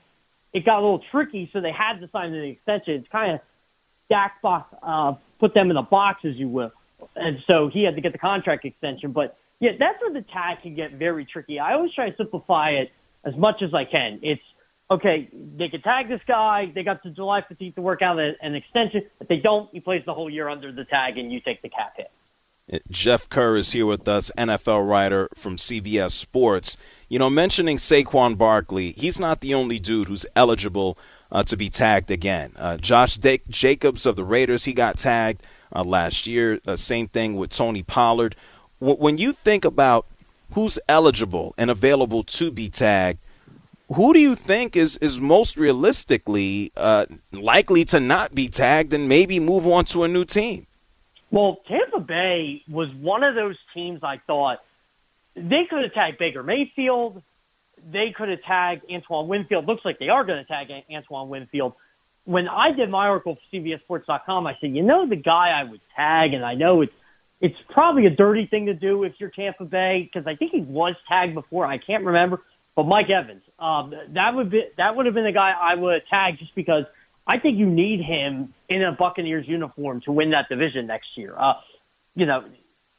it 0.53 0.65
got 0.65 0.79
a 0.79 0.81
little 0.81 1.01
tricky, 1.11 1.49
so 1.53 1.61
they 1.61 1.71
had 1.71 1.99
to 1.99 2.09
sign 2.11 2.33
an 2.33 2.43
extension. 2.43 2.95
It's 2.95 3.07
kind 3.11 3.33
of 3.33 3.39
Dak 4.09 4.35
uh, 4.43 5.13
put 5.39 5.53
them 5.53 5.69
in 5.71 5.77
a 5.77 5.83
box, 5.83 6.21
as 6.23 6.35
you 6.35 6.47
will, 6.47 6.71
and 7.15 7.37
so 7.45 7.69
he 7.71 7.83
had 7.83 7.95
to 7.95 8.01
get 8.01 8.13
the 8.13 8.17
contract 8.17 8.65
extension. 8.65 9.11
But 9.11 9.37
yeah, 9.59 9.71
that's 9.77 10.01
where 10.01 10.13
the 10.13 10.25
tag 10.33 10.61
can 10.63 10.75
get 10.75 10.93
very 10.93 11.25
tricky. 11.25 11.59
I 11.59 11.73
always 11.73 11.91
try 11.93 12.09
to 12.09 12.15
simplify 12.15 12.71
it 12.71 12.91
as 13.25 13.35
much 13.35 13.61
as 13.61 13.73
I 13.73 13.85
can. 13.85 14.19
It's 14.21 14.41
okay, 14.89 15.29
they 15.33 15.67
can 15.67 15.81
tag 15.81 16.07
this 16.07 16.21
guy. 16.27 16.71
They 16.73 16.83
got 16.83 17.03
to 17.03 17.09
July 17.09 17.41
15th 17.41 17.75
to 17.75 17.81
work 17.81 18.01
out 18.01 18.19
an 18.19 18.55
extension. 18.55 19.03
If 19.19 19.27
they 19.27 19.37
don't, 19.37 19.69
he 19.71 19.79
plays 19.79 20.03
the 20.05 20.13
whole 20.13 20.29
year 20.29 20.47
under 20.47 20.71
the 20.71 20.85
tag, 20.85 21.17
and 21.17 21.31
you 21.31 21.39
take 21.41 21.61
the 21.61 21.69
cap 21.69 21.93
hit. 21.97 22.11
Jeff 22.89 23.29
Kerr 23.29 23.57
is 23.57 23.73
here 23.73 23.85
with 23.85 24.07
us, 24.07 24.31
NFL 24.37 24.89
writer 24.89 25.29
from 25.35 25.55
CBS 25.55 26.11
Sports. 26.11 26.77
You 27.09 27.19
know, 27.19 27.29
mentioning 27.29 27.77
Saquon 27.77 28.37
Barkley, 28.37 28.91
he's 28.93 29.19
not 29.19 29.41
the 29.41 29.53
only 29.53 29.77
dude 29.77 30.07
who's 30.07 30.25
eligible 30.35 30.97
uh, 31.31 31.43
to 31.43 31.55
be 31.55 31.69
tagged 31.69 32.09
again. 32.09 32.53
Uh, 32.55 32.77
Josh 32.77 33.17
Jacobs 33.17 34.05
of 34.07 34.15
the 34.15 34.23
Raiders, 34.23 34.65
he 34.65 34.73
got 34.73 34.97
tagged 34.97 35.45
uh, 35.75 35.83
last 35.83 36.25
year. 36.25 36.59
Uh, 36.65 36.75
same 36.75 37.07
thing 37.07 37.35
with 37.35 37.51
Tony 37.51 37.83
Pollard. 37.83 38.35
W- 38.79 38.97
when 38.97 39.19
you 39.19 39.31
think 39.31 39.63
about 39.63 40.07
who's 40.53 40.79
eligible 40.87 41.53
and 41.57 41.69
available 41.69 42.23
to 42.23 42.51
be 42.51 42.69
tagged, 42.69 43.19
who 43.93 44.13
do 44.13 44.19
you 44.19 44.35
think 44.35 44.75
is 44.75 44.97
is 44.97 45.19
most 45.19 45.57
realistically 45.57 46.71
uh, 46.75 47.05
likely 47.31 47.85
to 47.85 47.99
not 47.99 48.33
be 48.33 48.47
tagged 48.47 48.93
and 48.93 49.07
maybe 49.07 49.39
move 49.39 49.67
on 49.67 49.85
to 49.85 50.03
a 50.03 50.07
new 50.07 50.25
team? 50.25 50.65
Well, 51.31 51.57
Tampa 51.67 51.99
Bay 51.99 52.63
was 52.67 52.93
one 52.95 53.23
of 53.23 53.35
those 53.35 53.57
teams 53.73 53.99
I 54.03 54.19
thought 54.25 54.59
they 55.35 55.65
could 55.69 55.83
have 55.83 55.93
tagged 55.93 56.17
Baker 56.17 56.43
Mayfield. 56.43 57.21
They 57.91 58.11
could 58.15 58.29
have 58.29 58.41
tagged 58.43 58.83
Antoine 58.89 59.27
Winfield. 59.27 59.67
Looks 59.67 59.85
like 59.85 59.99
they 59.99 60.09
are 60.09 60.23
going 60.23 60.43
to 60.43 60.45
tag 60.45 60.71
Antoine 60.91 61.29
Winfield. 61.29 61.73
When 62.23 62.47
I 62.47 62.71
did 62.71 62.89
my 62.89 63.07
article 63.07 63.35
for 63.35 63.57
CBSSports.com, 63.57 64.47
I 64.47 64.57
said, 64.59 64.75
you 64.75 64.81
know, 64.81 65.07
the 65.07 65.15
guy 65.15 65.49
I 65.49 65.63
would 65.63 65.81
tag, 65.95 66.33
and 66.33 66.43
I 66.43 66.55
know 66.55 66.81
it's 66.81 66.93
it's 67.45 67.55
probably 67.69 68.07
a 68.07 68.09
dirty 68.09 68.47
thing 68.47 68.65
to 68.65 68.73
do 68.73 69.03
if 69.03 69.13
you're 69.19 69.29
Tampa 69.29 69.65
Bay 69.65 70.09
because 70.11 70.25
I 70.25 70.35
think 70.35 70.51
he 70.51 70.61
was 70.61 70.95
tagged 71.07 71.35
before. 71.35 71.63
I 71.63 71.77
can't 71.77 72.03
remember, 72.03 72.41
but 72.75 72.85
Mike 72.85 73.11
Evans, 73.11 73.43
um, 73.59 73.93
that 74.15 74.33
would 74.33 74.49
be 74.49 74.63
that 74.77 74.95
would 74.95 75.05
have 75.05 75.13
been 75.13 75.25
the 75.25 75.31
guy 75.31 75.51
I 75.51 75.75
would 75.75 76.01
tagged 76.09 76.39
just 76.39 76.55
because 76.55 76.85
I 77.27 77.37
think 77.37 77.59
you 77.59 77.67
need 77.67 78.01
him 78.01 78.55
in 78.67 78.81
a 78.81 78.93
Buccaneers 78.93 79.45
uniform 79.47 80.01
to 80.05 80.11
win 80.11 80.31
that 80.31 80.49
division 80.49 80.87
next 80.87 81.09
year. 81.15 81.35
Uh, 81.37 81.53
you 82.15 82.25
know, 82.25 82.45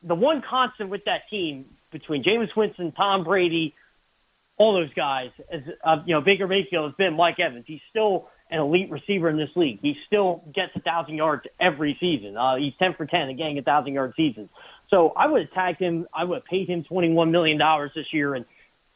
the 0.07 0.15
one 0.15 0.45
constant 0.49 0.91
with 0.91 1.05
that 1.07 1.23
team 1.29 1.65
between 1.91 2.23
Jameis 2.23 2.55
Winston, 2.57 2.93
Tom 2.93 3.25
Brady, 3.25 3.75
all 4.59 4.75
those 4.75 4.95
guys, 4.95 5.31
as 5.53 5.63
uh, 5.85 5.97
you 6.07 6.15
know, 6.15 6.21
Baker 6.21 6.47
Mayfield 6.47 6.93
has 6.93 6.97
been 6.97 7.17
Mike 7.17 7.41
Evans. 7.41 7.65
He's 7.67 7.81
still 7.91 8.29
an 8.51 8.61
elite 8.61 8.91
receiver 8.91 9.29
in 9.29 9.37
this 9.37 9.51
league. 9.57 9.81
He 9.83 9.97
still 10.07 10.45
gets 10.55 10.73
a 10.77 10.81
thousand 10.81 11.17
yards 11.17 11.45
every 11.61 11.97
season. 11.99 12.37
Uh, 12.37 12.57
he's 12.57 12.75
ten 12.79 12.95
for 12.95 13.07
ten, 13.07 13.29
again, 13.29 13.57
a 13.59 13.63
thousand 13.63 13.93
yard 13.95 14.15
seasons. 14.17 14.49
So 14.89 15.09
I 15.17 15.27
would 15.27 15.43
have 15.43 15.53
tagged 15.53 15.81
him. 15.81 16.07
I 16.15 16.25
would 16.25 16.37
have 16.37 16.45
paid 16.45 16.69
him 16.69 16.85
twenty 16.85 17.13
one 17.13 17.33
million 17.33 17.59
dollars 17.59 17.91
this 17.95 18.07
year 18.13 18.35
and 18.35 18.45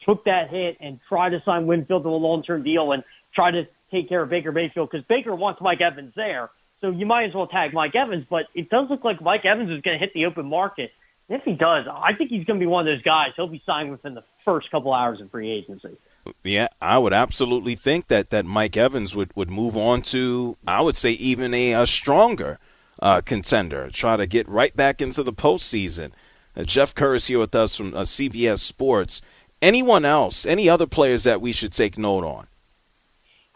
took 0.07 0.25
that 0.25 0.51
hit 0.51 0.77
and 0.81 1.01
tried 1.09 1.31
to 1.31 1.43
sign 1.45 1.67
Winfield 1.67 2.05
to 2.05 2.09
a 2.09 2.11
long 2.11 2.43
term 2.43 2.63
deal 2.63 2.93
and 2.93 3.03
try 3.35 3.51
to 3.51 3.65
take 3.91 4.09
care 4.09 4.23
of 4.23 4.31
Baker 4.31 4.53
Mayfield 4.53 4.89
because 4.91 5.05
Baker 5.07 5.35
wants 5.35 5.61
Mike 5.61 5.81
Evans 5.81 6.13
there. 6.15 6.51
So 6.81 6.91
you 6.91 7.05
might 7.05 7.25
as 7.25 7.35
well 7.35 7.47
tag 7.47 7.75
Mike 7.75 7.95
Evans, 7.95 8.25
but 8.31 8.45
it 8.55 8.71
does 8.71 8.89
look 8.89 9.05
like 9.05 9.21
Mike 9.21 9.45
Evans 9.45 9.71
is 9.71 9.83
going 9.83 9.99
to 9.99 10.05
hit 10.05 10.15
the 10.15 10.27
open 10.27 10.47
market. 10.47 10.93
If 11.29 11.43
he 11.45 11.53
does, 11.53 11.87
I 11.89 12.15
think 12.15 12.31
he's 12.31 12.45
going 12.45 12.59
to 12.59 12.63
be 12.63 12.67
one 12.67 12.89
of 12.89 12.93
those 12.93 13.03
guys. 13.03 13.29
He'll 13.37 13.47
be 13.47 13.63
signed 13.65 13.91
within 13.91 14.15
the 14.15 14.25
first 14.45 14.71
couple 14.71 14.93
hours 14.93 15.21
of 15.21 15.31
free 15.31 15.51
agency. 15.51 15.97
Yeah, 16.45 16.69
I 16.81 16.99
would 16.99 17.13
absolutely 17.13 17.75
think 17.75 18.09
that, 18.09 18.31
that 18.31 18.45
Mike 18.45 18.77
Evans 18.77 19.15
would, 19.15 19.35
would 19.35 19.51
move 19.51 19.77
on 19.77 20.03
to, 20.03 20.57
I 20.67 20.81
would 20.81 20.97
say, 20.97 21.11
even 21.13 21.55
a, 21.55 21.73
a 21.73 21.87
stronger 21.87 22.59
uh, 23.01 23.21
contender, 23.23 23.91
try 23.91 24.17
to 24.17 24.27
get 24.27 24.49
right 24.49 24.75
back 24.75 25.01
into 25.01 25.23
the 25.23 25.33
postseason. 25.33 26.13
Uh, 26.57 26.65
Jeff 26.65 26.95
Kerr 26.95 27.15
is 27.15 27.27
here 27.27 27.39
with 27.39 27.55
us 27.55 27.77
from 27.77 27.95
uh, 27.95 28.03
CBS 28.03 28.59
Sports. 28.59 29.23
Anyone 29.63 30.05
else, 30.05 30.47
any 30.47 30.69
other 30.69 30.87
players 30.87 31.25
that 31.25 31.41
we 31.41 31.53
should 31.53 31.73
take 31.73 31.99
note 31.99 32.25
on? 32.25 32.47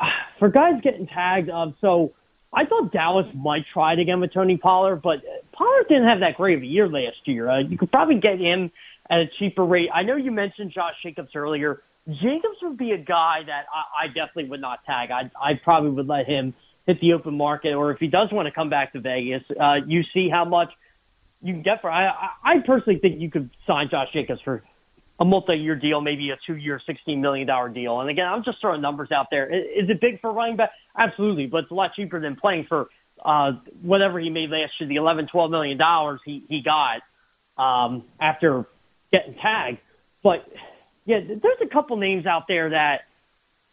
for 0.38 0.48
guys 0.48 0.81
getting 0.83 1.07
tagged, 1.07 1.50
um, 1.50 1.74
so 1.81 2.12
I 2.53 2.64
thought 2.66 2.92
Dallas 2.92 3.27
might 3.35 3.64
try 3.72 3.94
it 3.94 3.98
again 3.98 4.20
with 4.20 4.33
Tony 4.33 4.57
Pollard, 4.57 5.03
but 5.03 5.18
Pollard 5.53 5.87
didn't 5.88 6.09
have 6.09 6.20
that 6.20 6.37
great 6.37 6.57
of 6.57 6.62
a 6.62 6.66
year 6.66 6.88
last 6.88 7.16
year. 7.24 7.50
Uh, 7.50 7.59
you 7.61 7.77
could 7.77 7.90
probably 7.90 8.18
get 8.20 8.38
him 8.38 8.70
at 9.11 9.20
a 9.20 9.27
cheaper 9.38 9.64
rate. 9.64 9.88
I 9.92 10.03
know 10.03 10.16
you 10.16 10.31
mentioned 10.31 10.72
Josh 10.72 10.94
Jacobs 11.03 11.31
earlier. 11.35 11.83
Jacobs 12.09 12.59
would 12.62 12.77
be 12.77 12.90
a 12.90 12.99
guy 12.99 13.40
that 13.47 13.64
I, 13.73 14.05
I 14.05 14.07
definitely 14.09 14.51
would 14.51 14.61
not 14.61 14.85
tag. 14.85 15.11
I 15.11 15.31
I 15.40 15.55
probably 15.62 15.90
would 15.90 16.07
let 16.07 16.27
him 16.27 16.55
hit 16.87 17.01
the 17.01 17.14
open 17.14 17.37
market, 17.37 17.73
or 17.73 17.93
if 17.93 17.99
he 17.99 18.09
does 18.09 18.29
want 18.31 18.47
to 18.47 18.53
come 18.53 18.69
back 18.69 18.93
to 18.93 19.01
Vegas, 19.01 19.43
uh, 19.61 19.77
you 19.87 20.03
see 20.12 20.29
how 20.31 20.45
much 20.45 20.69
you 21.43 21.55
can 21.55 21.62
get 21.62 21.81
for. 21.81 21.90
I 21.90 22.09
I 22.45 22.55
personally 22.67 22.99
think 23.01 23.21
you 23.21 23.31
could 23.31 23.51
sign 23.67 23.88
Josh 23.90 24.09
Jacobs 24.12 24.40
for 24.43 24.62
a 25.21 25.25
multi-year 25.25 25.77
deal, 25.77 26.01
maybe 26.01 26.31
a 26.31 26.37
two-year, 26.45 26.81
$16 26.88 27.21
million 27.21 27.47
deal. 27.73 28.01
And 28.01 28.11
again, 28.11 28.27
I'm 28.27 28.43
just 28.43 28.61
throwing 28.61 28.81
numbers 28.81 29.11
out 29.12 29.27
there. 29.31 29.49
Is 29.49 29.88
it 29.88 30.01
big 30.01 30.21
for 30.21 30.33
running 30.33 30.57
back? 30.57 30.73
Absolutely, 30.99 31.47
but 31.47 31.59
it's 31.59 31.71
a 31.71 31.75
lot 31.75 31.93
cheaper 31.95 32.21
than 32.21 32.35
playing 32.35 32.67
for 32.69 32.88
uh, 33.25 33.53
whatever 33.81 34.19
he 34.19 34.29
made 34.29 34.51
last 34.51 34.73
year, 34.81 34.88
the 34.88 34.97
eleven, 34.97 35.27
twelve 35.31 35.51
million 35.51 35.79
dollars 35.79 36.21
he 36.25 36.45
he 36.49 36.62
got 36.62 37.01
um, 37.62 38.05
after 38.21 38.67
getting 39.12 39.35
tagged. 39.35 39.79
But 40.23 40.47
yeah, 41.05 41.21
there's 41.27 41.59
a 41.62 41.73
couple 41.73 41.97
names 41.97 42.27
out 42.27 42.45
there 42.49 42.71
that, 42.71 43.03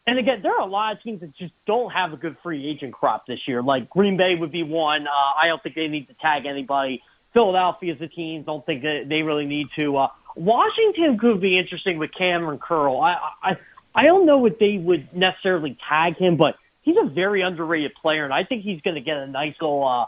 and 0.05 0.19
again, 0.19 0.39
there 0.41 0.53
are 0.53 0.61
a 0.61 0.69
lot 0.69 0.93
of 0.93 1.03
teams 1.03 1.21
that 1.21 1.35
just 1.37 1.53
don't 1.65 1.91
have 1.91 2.11
a 2.11 2.17
good 2.17 2.35
free 2.43 2.69
agent 2.69 2.93
crop 2.93 3.25
this 3.27 3.39
year. 3.47 3.61
Like 3.61 3.89
Green 3.89 4.17
Bay 4.17 4.35
would 4.37 4.51
be 4.51 4.63
one. 4.63 5.03
Uh, 5.07 5.41
I 5.41 5.47
don't 5.47 5.61
think 5.61 5.75
they 5.75 5.87
need 5.87 6.07
to 6.07 6.13
tag 6.15 6.45
anybody. 6.45 7.01
Philadelphia's 7.33 8.01
a 8.01 8.07
team. 8.07 8.43
Don't 8.43 8.65
think 8.65 8.81
that 8.81 9.05
they 9.07 9.21
really 9.21 9.45
need 9.45 9.67
to. 9.79 9.97
Uh, 9.97 10.07
Washington 10.35 11.17
could 11.19 11.39
be 11.41 11.57
interesting 11.57 11.97
with 11.97 12.11
Kamren 12.19 12.59
Curl. 12.59 12.99
I, 12.99 13.15
I 13.41 13.51
I 13.93 14.03
don't 14.03 14.25
know 14.25 14.37
what 14.37 14.57
they 14.59 14.77
would 14.77 15.13
necessarily 15.13 15.77
tag 15.87 16.17
him, 16.17 16.37
but 16.37 16.55
he's 16.81 16.95
a 17.01 17.09
very 17.09 17.41
underrated 17.41 17.93
player, 18.01 18.23
and 18.23 18.33
I 18.33 18.43
think 18.43 18.63
he's 18.63 18.81
going 18.81 18.95
to 18.95 19.01
get 19.01 19.17
a 19.17 19.27
nice 19.27 19.53
little 19.59 19.87
uh, 19.87 20.05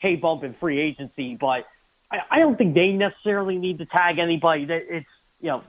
pay 0.00 0.16
bump 0.16 0.42
in 0.44 0.54
free 0.54 0.80
agency. 0.80 1.36
But 1.38 1.66
I, 2.10 2.18
I 2.30 2.38
don't 2.38 2.56
think 2.56 2.74
they 2.74 2.88
necessarily 2.88 3.56
need 3.58 3.78
to 3.78 3.86
tag 3.86 4.18
anybody. 4.18 4.66
That 4.66 4.82
it's 4.88 5.06
you 5.40 5.48
know 5.48 5.62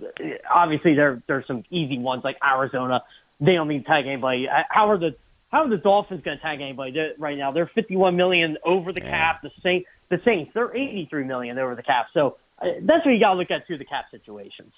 obviously 0.54 0.96
there 0.96 1.22
there's 1.28 1.48
some 1.48 1.64
easy 1.70 2.00
ones 2.00 2.24
like 2.24 2.38
Arizona. 2.44 3.04
They 3.40 3.54
don't 3.54 3.68
need 3.68 3.80
to 3.80 3.86
tag 3.86 4.06
anybody. 4.06 4.48
How 4.70 4.90
are 4.90 4.98
the 4.98 5.16
how 5.52 5.64
are 5.66 5.70
the 5.70 5.78
Dolphins 5.78 6.22
going 6.24 6.38
to 6.38 6.42
tag 6.42 6.62
anybody 6.62 6.96
right 7.18 7.38
now? 7.38 7.52
They're 7.52 7.70
51 7.74 8.16
million 8.16 8.58
over 8.64 8.92
the 8.94 9.02
cap. 9.02 9.42
The 9.42 9.52
Saints, 9.62 9.88
the 10.10 10.22
Saints, 10.24 10.52
they're 10.54 10.74
83 10.74 11.26
million 11.26 11.58
over 11.58 11.76
the 11.76 11.84
cap. 11.84 12.08
So 12.14 12.38
uh, 12.62 12.68
that's 12.84 13.06
what 13.06 13.12
you 13.12 13.20
got 13.20 13.34
to 13.34 13.40
look 13.40 13.52
at 13.52 13.68
through 13.68 13.80
the 13.80 13.86
cap 13.86 14.06
situations. 14.12 14.72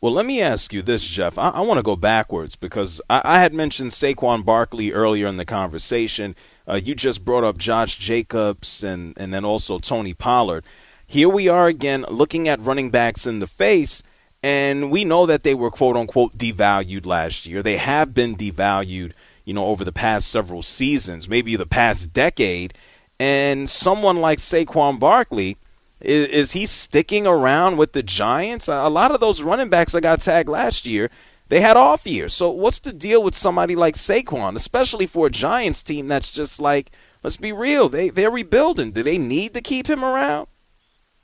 Well, 0.00 0.12
let 0.12 0.26
me 0.26 0.40
ask 0.40 0.72
you 0.72 0.82
this, 0.82 1.06
Jeff. 1.06 1.38
I, 1.38 1.50
I 1.50 1.60
want 1.60 1.78
to 1.78 1.82
go 1.82 1.94
backwards 1.94 2.56
because 2.56 3.00
I, 3.08 3.20
I, 3.24 3.40
had 3.40 3.52
mentioned 3.52 3.92
Saquon 3.92 4.44
Barkley 4.44 4.92
earlier 4.92 5.26
in 5.26 5.38
the 5.38 5.44
conversation. 5.44 6.34
Uh, 6.68 6.80
you 6.82 6.94
just 6.94 7.24
brought 7.24 7.44
up 7.44 7.58
Josh 7.58 7.96
Jacobs 7.96 8.82
and, 8.82 9.16
and 9.18 9.32
then 9.32 9.44
also 9.44 9.78
Tony 9.78 10.14
Pollard. 10.14 10.64
Here 11.06 11.28
we 11.28 11.48
are 11.48 11.66
again 11.66 12.04
looking 12.08 12.48
at 12.48 12.60
running 12.60 12.90
backs 12.90 13.26
in 13.26 13.38
the 13.38 13.46
face, 13.46 14.02
and 14.42 14.90
we 14.90 15.04
know 15.04 15.26
that 15.26 15.42
they 15.42 15.54
were 15.54 15.70
quote 15.70 15.96
unquote 15.96 16.36
devalued 16.36 17.06
last 17.06 17.46
year. 17.46 17.62
They 17.62 17.76
have 17.76 18.14
been 18.14 18.36
devalued, 18.36 19.12
you 19.44 19.54
know, 19.54 19.66
over 19.66 19.84
the 19.84 19.92
past 19.92 20.28
several 20.28 20.62
seasons, 20.62 21.28
maybe 21.28 21.56
the 21.56 21.66
past 21.66 22.12
decade. 22.12 22.74
And 23.20 23.68
someone 23.68 24.18
like 24.18 24.38
Saquon 24.38 24.98
Barkley– 24.98 25.56
is, 26.00 26.28
is 26.28 26.52
he 26.52 26.66
sticking 26.66 27.26
around 27.26 27.76
with 27.76 27.92
the 27.92 28.02
Giants? 28.02 28.68
A 28.68 28.88
lot 28.88 29.10
of 29.10 29.20
those 29.20 29.42
running 29.42 29.68
backs 29.68 29.92
that 29.92 30.02
got 30.02 30.20
tagged 30.20 30.48
last 30.48 30.86
year, 30.86 31.10
they 31.48 31.60
had 31.60 31.76
off 31.76 32.06
years. 32.06 32.32
So 32.32 32.50
what's 32.50 32.78
the 32.78 32.92
deal 32.92 33.22
with 33.22 33.34
somebody 33.34 33.74
like 33.74 33.94
Saquon, 33.94 34.54
especially 34.56 35.06
for 35.06 35.26
a 35.26 35.30
Giants 35.30 35.82
team 35.82 36.08
that's 36.08 36.30
just 36.30 36.60
like, 36.60 36.90
let's 37.22 37.36
be 37.36 37.52
real, 37.52 37.88
they 37.88 38.10
they're 38.10 38.30
rebuilding. 38.30 38.92
Do 38.92 39.02
they 39.02 39.18
need 39.18 39.54
to 39.54 39.60
keep 39.60 39.88
him 39.88 40.04
around? 40.04 40.46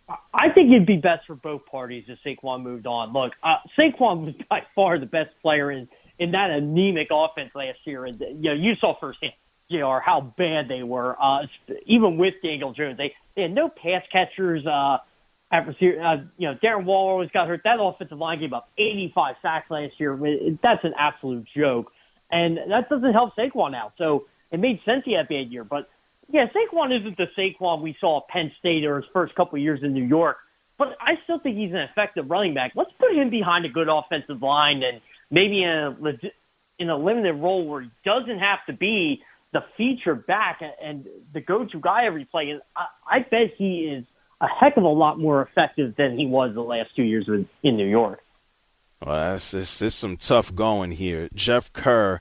I 0.09 0.51
think 0.55 0.71
it'd 0.71 0.87
be 0.87 0.97
best 0.97 1.27
for 1.27 1.35
both 1.35 1.65
parties 1.67 2.05
if 2.09 2.19
Saquon 2.25 2.63
moved 2.63 2.87
on. 2.87 3.13
Look, 3.13 3.33
uh, 3.43 3.57
Saquon 3.79 4.27
was 4.27 4.35
by 4.51 4.61
far 4.75 4.99
the 4.99 5.07
best 5.07 5.31
player 5.43 5.71
in 5.71 5.89
in 6.19 6.31
that 6.33 6.51
anemic 6.51 7.09
offense 7.11 7.51
last 7.55 7.79
year, 7.85 8.05
and 8.05 8.21
you 8.21 8.51
know 8.51 8.53
you 8.53 8.75
saw 8.81 8.99
firsthand, 9.01 9.33
Jr. 9.71 9.99
how 10.05 10.35
bad 10.37 10.69
they 10.69 10.83
were. 10.83 11.17
Uh, 11.21 11.47
even 11.87 12.19
with 12.19 12.35
Daniel 12.43 12.73
Jones, 12.73 12.99
they 12.99 13.15
they 13.35 13.43
had 13.43 13.53
no 13.55 13.69
pass 13.69 14.03
catchers. 14.13 14.67
Uh, 14.67 14.99
receiver, 15.67 16.03
uh, 16.03 16.17
you 16.37 16.49
know, 16.49 16.57
Darren 16.63 16.85
Waller 16.85 17.13
always 17.13 17.31
got 17.31 17.49
hurt. 17.49 17.63
That 17.65 17.79
offensive 17.81 18.19
line 18.19 18.41
gave 18.41 18.53
up 18.53 18.71
85 18.77 19.37
sacks 19.41 19.71
last 19.71 19.93
year. 19.99 20.19
That's 20.63 20.85
an 20.85 20.95
absolute 20.99 21.47
joke, 21.57 21.93
and 22.31 22.59
that 22.71 22.89
doesn't 22.91 23.13
help 23.13 23.35
Saquon 23.37 23.75
out. 23.75 23.93
So 23.97 24.27
it 24.51 24.61
made 24.61 24.81
sense 24.85 25.03
he 25.05 25.15
had 25.15 25.27
a 25.27 25.29
bad 25.29 25.53
year, 25.53 25.65
but 25.65 25.89
yeah, 26.31 26.47
Saquon 26.47 26.99
isn't 26.99 27.17
the 27.17 27.27
Saquon 27.37 27.83
we 27.83 27.97
saw 28.01 28.19
at 28.19 28.29
Penn 28.29 28.53
State 28.59 28.85
or 28.85 28.97
his 28.97 29.05
first 29.13 29.35
couple 29.35 29.59
years 29.59 29.81
in 29.83 29.93
New 29.93 30.05
York, 30.05 30.39
but 30.79 30.89
I 31.01 31.15
still 31.25 31.39
think 31.39 31.57
he's 31.57 31.73
an 31.73 31.79
effective 31.91 32.31
running 32.31 32.55
back. 32.55 32.73
Let's 32.75 32.93
put 32.99 33.15
him 33.15 33.31
behind 33.31 33.65
a 33.65 33.69
good 33.69 33.89
offensive 33.89 34.43
line 34.43 34.83
and 34.83 35.01
maybe 35.31 35.63
in 35.63 35.71
a 35.71 36.13
in 36.79 36.91
a 36.91 36.97
limited 36.97 37.35
role 37.35 37.67
where 37.67 37.83
he 37.83 37.91
doesn't 38.05 38.39
have 38.39 38.59
to 38.67 38.73
be 38.73 39.23
the 39.53 39.61
feature 39.77 40.17
back 40.17 40.61
and 40.83 41.07
the 41.33 41.41
go-to 41.41 41.79
guy 41.79 42.07
every 42.07 42.25
play. 42.25 42.51
And 42.51 42.61
I, 42.77 42.87
I 43.07 43.19
bet 43.21 43.55
he 43.57 43.83
is 43.83 44.05
a 44.41 44.49
heck 44.49 44.77
of 44.77 44.83
a 44.83 44.89
lot 44.89 45.19
more 45.19 45.43
effective 45.43 45.95
than 45.97 46.19
he 46.19 46.27
was 46.27 46.55
the 46.55 46.61
last 46.61 46.91
two 46.97 47.05
years 47.05 47.29
in 47.29 47.77
New 47.77 47.87
York. 47.87 48.21
Well, 49.05 49.37
it's, 49.37 49.55
it's, 49.55 49.81
it's 49.81 49.95
some 49.95 50.17
tough 50.17 50.55
going 50.55 50.93
here. 50.93 51.29
Jeff 51.33 51.73
Kerr 51.73 52.21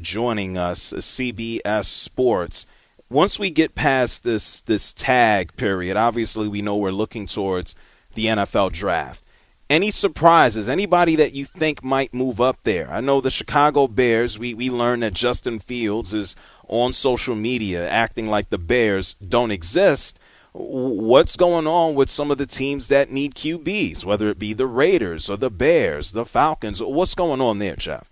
joining 0.00 0.56
us, 0.56 0.94
CBS 0.94 1.84
Sports 1.84 2.66
once 3.12 3.38
we 3.38 3.50
get 3.50 3.74
past 3.74 4.24
this 4.24 4.60
this 4.62 4.92
tag 4.92 5.54
period, 5.56 5.96
obviously 5.96 6.48
we 6.48 6.62
know 6.62 6.76
we're 6.76 6.90
looking 6.90 7.26
towards 7.26 7.74
the 8.14 8.26
NFL 8.26 8.72
draft. 8.72 9.22
Any 9.70 9.90
surprises? 9.90 10.68
Anybody 10.68 11.16
that 11.16 11.32
you 11.32 11.44
think 11.44 11.82
might 11.82 12.12
move 12.12 12.40
up 12.40 12.62
there? 12.62 12.90
I 12.90 13.00
know 13.00 13.20
the 13.20 13.30
Chicago 13.30 13.86
Bears. 13.86 14.38
We 14.38 14.54
we 14.54 14.70
learned 14.70 15.02
that 15.02 15.14
Justin 15.14 15.58
Fields 15.60 16.12
is 16.12 16.34
on 16.68 16.92
social 16.92 17.36
media 17.36 17.88
acting 17.88 18.28
like 18.28 18.48
the 18.48 18.58
Bears 18.58 19.14
don't 19.14 19.50
exist. 19.50 20.18
What's 20.54 21.36
going 21.36 21.66
on 21.66 21.94
with 21.94 22.10
some 22.10 22.30
of 22.30 22.36
the 22.36 22.46
teams 22.46 22.88
that 22.88 23.10
need 23.10 23.34
QBs, 23.34 24.04
whether 24.04 24.28
it 24.28 24.38
be 24.38 24.52
the 24.52 24.66
Raiders 24.66 25.30
or 25.30 25.38
the 25.38 25.50
Bears, 25.50 26.12
the 26.12 26.26
Falcons? 26.26 26.82
What's 26.82 27.14
going 27.14 27.40
on 27.40 27.58
there, 27.58 27.76
Jeff? 27.76 28.10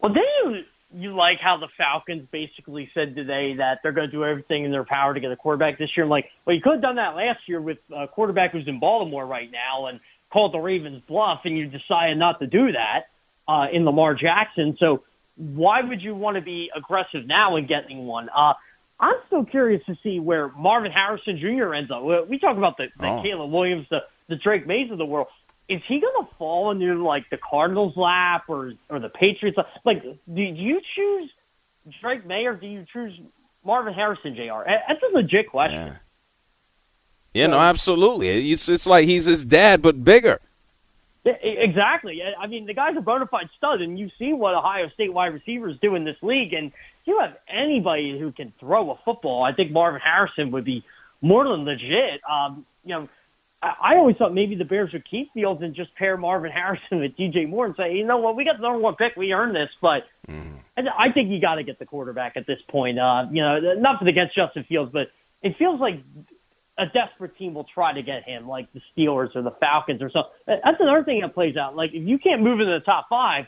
Well, 0.00 0.12
they 0.12 0.20
you 0.94 1.16
like 1.16 1.38
how 1.40 1.56
the 1.58 1.68
Falcons 1.76 2.28
basically 2.30 2.90
said 2.94 3.14
today 3.14 3.56
that 3.56 3.80
they're 3.82 3.92
going 3.92 4.08
to 4.08 4.12
do 4.12 4.24
everything 4.24 4.64
in 4.64 4.70
their 4.70 4.84
power 4.84 5.14
to 5.14 5.20
get 5.20 5.32
a 5.32 5.36
quarterback 5.36 5.78
this 5.78 5.90
year. 5.96 6.04
I'm 6.04 6.10
like, 6.10 6.26
well, 6.46 6.54
you 6.54 6.62
could 6.62 6.74
have 6.74 6.82
done 6.82 6.96
that 6.96 7.16
last 7.16 7.40
year 7.46 7.60
with 7.60 7.78
a 7.94 8.06
quarterback 8.06 8.52
who's 8.52 8.68
in 8.68 8.78
Baltimore 8.78 9.26
right 9.26 9.50
now 9.50 9.86
and 9.86 10.00
called 10.32 10.54
the 10.54 10.58
Ravens 10.58 11.02
bluff, 11.08 11.40
and 11.44 11.56
you 11.56 11.66
decided 11.66 12.18
not 12.18 12.38
to 12.40 12.46
do 12.46 12.72
that 12.72 13.06
uh, 13.48 13.66
in 13.72 13.84
Lamar 13.84 14.14
Jackson. 14.14 14.76
So 14.78 15.02
why 15.36 15.82
would 15.82 16.02
you 16.02 16.14
want 16.14 16.36
to 16.36 16.40
be 16.40 16.70
aggressive 16.76 17.26
now 17.26 17.56
in 17.56 17.66
getting 17.66 18.06
one? 18.06 18.28
Uh, 18.28 18.54
I'm 18.98 19.16
still 19.26 19.44
curious 19.44 19.84
to 19.86 19.96
see 20.02 20.20
where 20.20 20.48
Marvin 20.56 20.92
Harrison 20.92 21.38
Jr. 21.38 21.74
ends 21.74 21.90
up. 21.90 22.02
We 22.28 22.38
talk 22.38 22.56
about 22.56 22.76
the, 22.76 22.86
the 22.98 23.06
oh. 23.06 23.22
Caleb 23.22 23.50
Williams, 23.50 23.86
the, 23.90 23.98
the 24.28 24.36
Drake 24.36 24.66
Mayes 24.66 24.90
of 24.90 24.98
the 24.98 25.04
world 25.04 25.26
is 25.68 25.82
he 25.88 26.00
going 26.00 26.26
to 26.26 26.34
fall 26.38 26.70
into 26.70 27.02
like 27.04 27.28
the 27.30 27.38
Cardinals' 27.38 27.96
lap 27.96 28.44
or 28.48 28.72
or 28.88 29.00
the 29.00 29.08
Patriots? 29.08 29.58
Lap? 29.58 29.66
Like, 29.84 30.02
do 30.02 30.42
you 30.42 30.80
choose 30.94 31.30
Drake 32.00 32.26
Maye 32.26 32.46
or 32.46 32.54
do 32.54 32.66
you 32.66 32.86
choose 32.92 33.18
Marvin 33.64 33.92
Harrison? 33.92 34.34
Jr. 34.34 34.62
That's 34.66 35.02
a 35.02 35.14
legit 35.14 35.50
question. 35.50 35.94
Yeah, 37.34 37.46
so, 37.46 37.50
no, 37.50 37.58
absolutely. 37.58 38.52
It's 38.52 38.68
it's 38.68 38.86
like 38.86 39.06
he's 39.06 39.24
his 39.24 39.44
dad 39.44 39.82
but 39.82 40.04
bigger. 40.04 40.40
Exactly. 41.24 42.22
I 42.22 42.46
mean, 42.46 42.66
the 42.66 42.74
guy's 42.74 42.96
a 42.96 43.00
bona 43.00 43.26
fide 43.26 43.48
stud, 43.56 43.80
and 43.80 43.98
you 43.98 44.10
see 44.16 44.32
what 44.32 44.54
Ohio 44.54 44.88
State 44.90 45.12
wide 45.12 45.34
receivers 45.34 45.76
do 45.82 45.96
in 45.96 46.04
this 46.04 46.16
league. 46.22 46.52
And 46.52 46.70
you 47.04 47.18
have 47.18 47.36
anybody 47.48 48.16
who 48.16 48.30
can 48.30 48.52
throw 48.60 48.92
a 48.92 48.98
football. 49.04 49.42
I 49.42 49.52
think 49.52 49.72
Marvin 49.72 50.00
Harrison 50.00 50.52
would 50.52 50.64
be 50.64 50.84
more 51.20 51.42
than 51.42 51.64
legit. 51.64 52.20
Um, 52.30 52.64
you 52.84 52.94
know, 52.94 53.08
I 53.62 53.96
always 53.96 54.16
thought 54.16 54.34
maybe 54.34 54.54
the 54.54 54.64
Bears 54.64 54.92
would 54.92 55.08
keep 55.08 55.32
Fields 55.32 55.62
and 55.62 55.74
just 55.74 55.94
pair 55.94 56.16
Marvin 56.16 56.52
Harrison 56.52 57.00
with 57.00 57.16
DJ 57.16 57.48
Moore 57.48 57.66
and 57.66 57.74
say, 57.76 57.94
you 57.94 58.06
know 58.06 58.18
what, 58.18 58.36
we 58.36 58.44
got 58.44 58.56
the 58.56 58.62
number 58.62 58.78
one 58.78 58.94
pick, 58.96 59.16
we 59.16 59.32
earned 59.32 59.56
this. 59.56 59.70
But 59.80 60.02
mm. 60.28 60.60
I 60.76 61.10
think 61.12 61.30
you 61.30 61.40
got 61.40 61.54
to 61.54 61.62
get 61.62 61.78
the 61.78 61.86
quarterback 61.86 62.36
at 62.36 62.46
this 62.46 62.58
point. 62.70 62.98
Uh, 62.98 63.24
you 63.30 63.42
know, 63.42 63.58
nothing 63.78 64.08
against 64.08 64.34
Justin 64.36 64.64
Fields, 64.68 64.90
but 64.92 65.08
it 65.42 65.56
feels 65.58 65.80
like 65.80 66.02
a 66.78 66.84
desperate 66.86 67.36
team 67.38 67.54
will 67.54 67.66
try 67.72 67.94
to 67.94 68.02
get 68.02 68.24
him, 68.24 68.46
like 68.46 68.70
the 68.74 68.80
Steelers 68.94 69.34
or 69.34 69.42
the 69.42 69.54
Falcons 69.58 70.02
or 70.02 70.10
something. 70.10 70.30
That's 70.46 70.76
another 70.78 71.04
thing 71.04 71.20
that 71.22 71.34
plays 71.34 71.56
out. 71.56 71.74
Like 71.74 71.90
if 71.94 72.06
you 72.06 72.18
can't 72.18 72.42
move 72.42 72.60
into 72.60 72.78
the 72.78 72.84
top 72.84 73.06
five, 73.08 73.46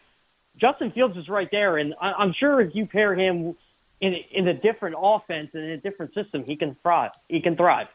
Justin 0.58 0.90
Fields 0.92 1.16
is 1.16 1.28
right 1.28 1.48
there, 1.52 1.76
and 1.76 1.94
I'm 2.00 2.32
sure 2.38 2.60
if 2.60 2.74
you 2.74 2.86
pair 2.86 3.14
him 3.14 3.54
in 4.00 4.14
in 4.32 4.48
a 4.48 4.54
different 4.54 4.96
offense 4.98 5.50
and 5.52 5.62
in 5.64 5.70
a 5.70 5.76
different 5.76 6.14
system, 6.14 6.44
he 6.46 6.56
can 6.56 6.76
thrive. 6.82 7.12
He 7.28 7.40
can 7.40 7.56
thrive. 7.56 7.86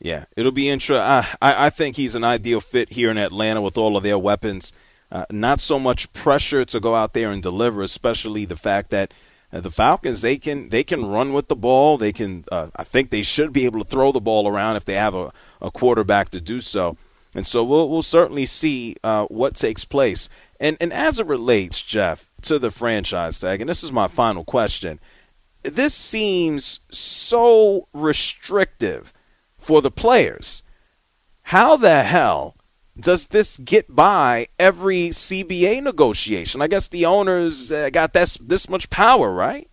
Yeah, 0.00 0.26
it'll 0.36 0.52
be 0.52 0.68
interesting. 0.68 1.04
I, 1.04 1.26
I 1.40 1.70
think 1.70 1.96
he's 1.96 2.14
an 2.14 2.24
ideal 2.24 2.60
fit 2.60 2.92
here 2.92 3.10
in 3.10 3.18
Atlanta 3.18 3.60
with 3.60 3.76
all 3.76 3.96
of 3.96 4.04
their 4.04 4.18
weapons. 4.18 4.72
Uh, 5.10 5.24
not 5.30 5.58
so 5.58 5.78
much 5.78 6.12
pressure 6.12 6.64
to 6.66 6.80
go 6.80 6.94
out 6.94 7.14
there 7.14 7.30
and 7.32 7.42
deliver, 7.42 7.82
especially 7.82 8.44
the 8.44 8.56
fact 8.56 8.90
that 8.90 9.12
uh, 9.52 9.60
the 9.60 9.70
Falcons 9.70 10.20
they 10.20 10.36
can 10.36 10.68
they 10.68 10.84
can 10.84 11.06
run 11.06 11.32
with 11.32 11.48
the 11.48 11.56
ball. 11.56 11.96
They 11.96 12.12
can. 12.12 12.44
Uh, 12.52 12.68
I 12.76 12.84
think 12.84 13.10
they 13.10 13.22
should 13.22 13.52
be 13.52 13.64
able 13.64 13.82
to 13.82 13.88
throw 13.88 14.12
the 14.12 14.20
ball 14.20 14.46
around 14.46 14.76
if 14.76 14.84
they 14.84 14.94
have 14.94 15.14
a, 15.14 15.32
a 15.62 15.70
quarterback 15.70 16.28
to 16.30 16.40
do 16.40 16.60
so. 16.60 16.96
And 17.34 17.46
so 17.46 17.64
we'll 17.64 17.88
we'll 17.88 18.02
certainly 18.02 18.46
see 18.46 18.96
uh, 19.02 19.24
what 19.26 19.54
takes 19.54 19.84
place. 19.84 20.28
And 20.60 20.76
and 20.80 20.92
as 20.92 21.18
it 21.18 21.26
relates, 21.26 21.82
Jeff, 21.82 22.30
to 22.42 22.58
the 22.58 22.70
franchise 22.70 23.40
tag, 23.40 23.60
and 23.60 23.70
this 23.70 23.82
is 23.82 23.90
my 23.90 24.08
final 24.08 24.44
question. 24.44 25.00
This 25.62 25.94
seems 25.94 26.80
so 26.90 27.88
restrictive 27.92 29.12
for 29.58 29.82
the 29.82 29.90
players. 29.90 30.62
How 31.42 31.76
the 31.76 32.02
hell 32.02 32.56
does 32.98 33.28
this 33.28 33.56
get 33.58 33.94
by 33.94 34.48
every 34.58 35.08
CBA 35.08 35.82
negotiation? 35.82 36.62
I 36.62 36.68
guess 36.68 36.88
the 36.88 37.06
owners 37.06 37.70
uh, 37.70 37.90
got 37.90 38.12
this 38.12 38.36
this 38.36 38.68
much 38.68 38.90
power, 38.90 39.32
right? 39.32 39.68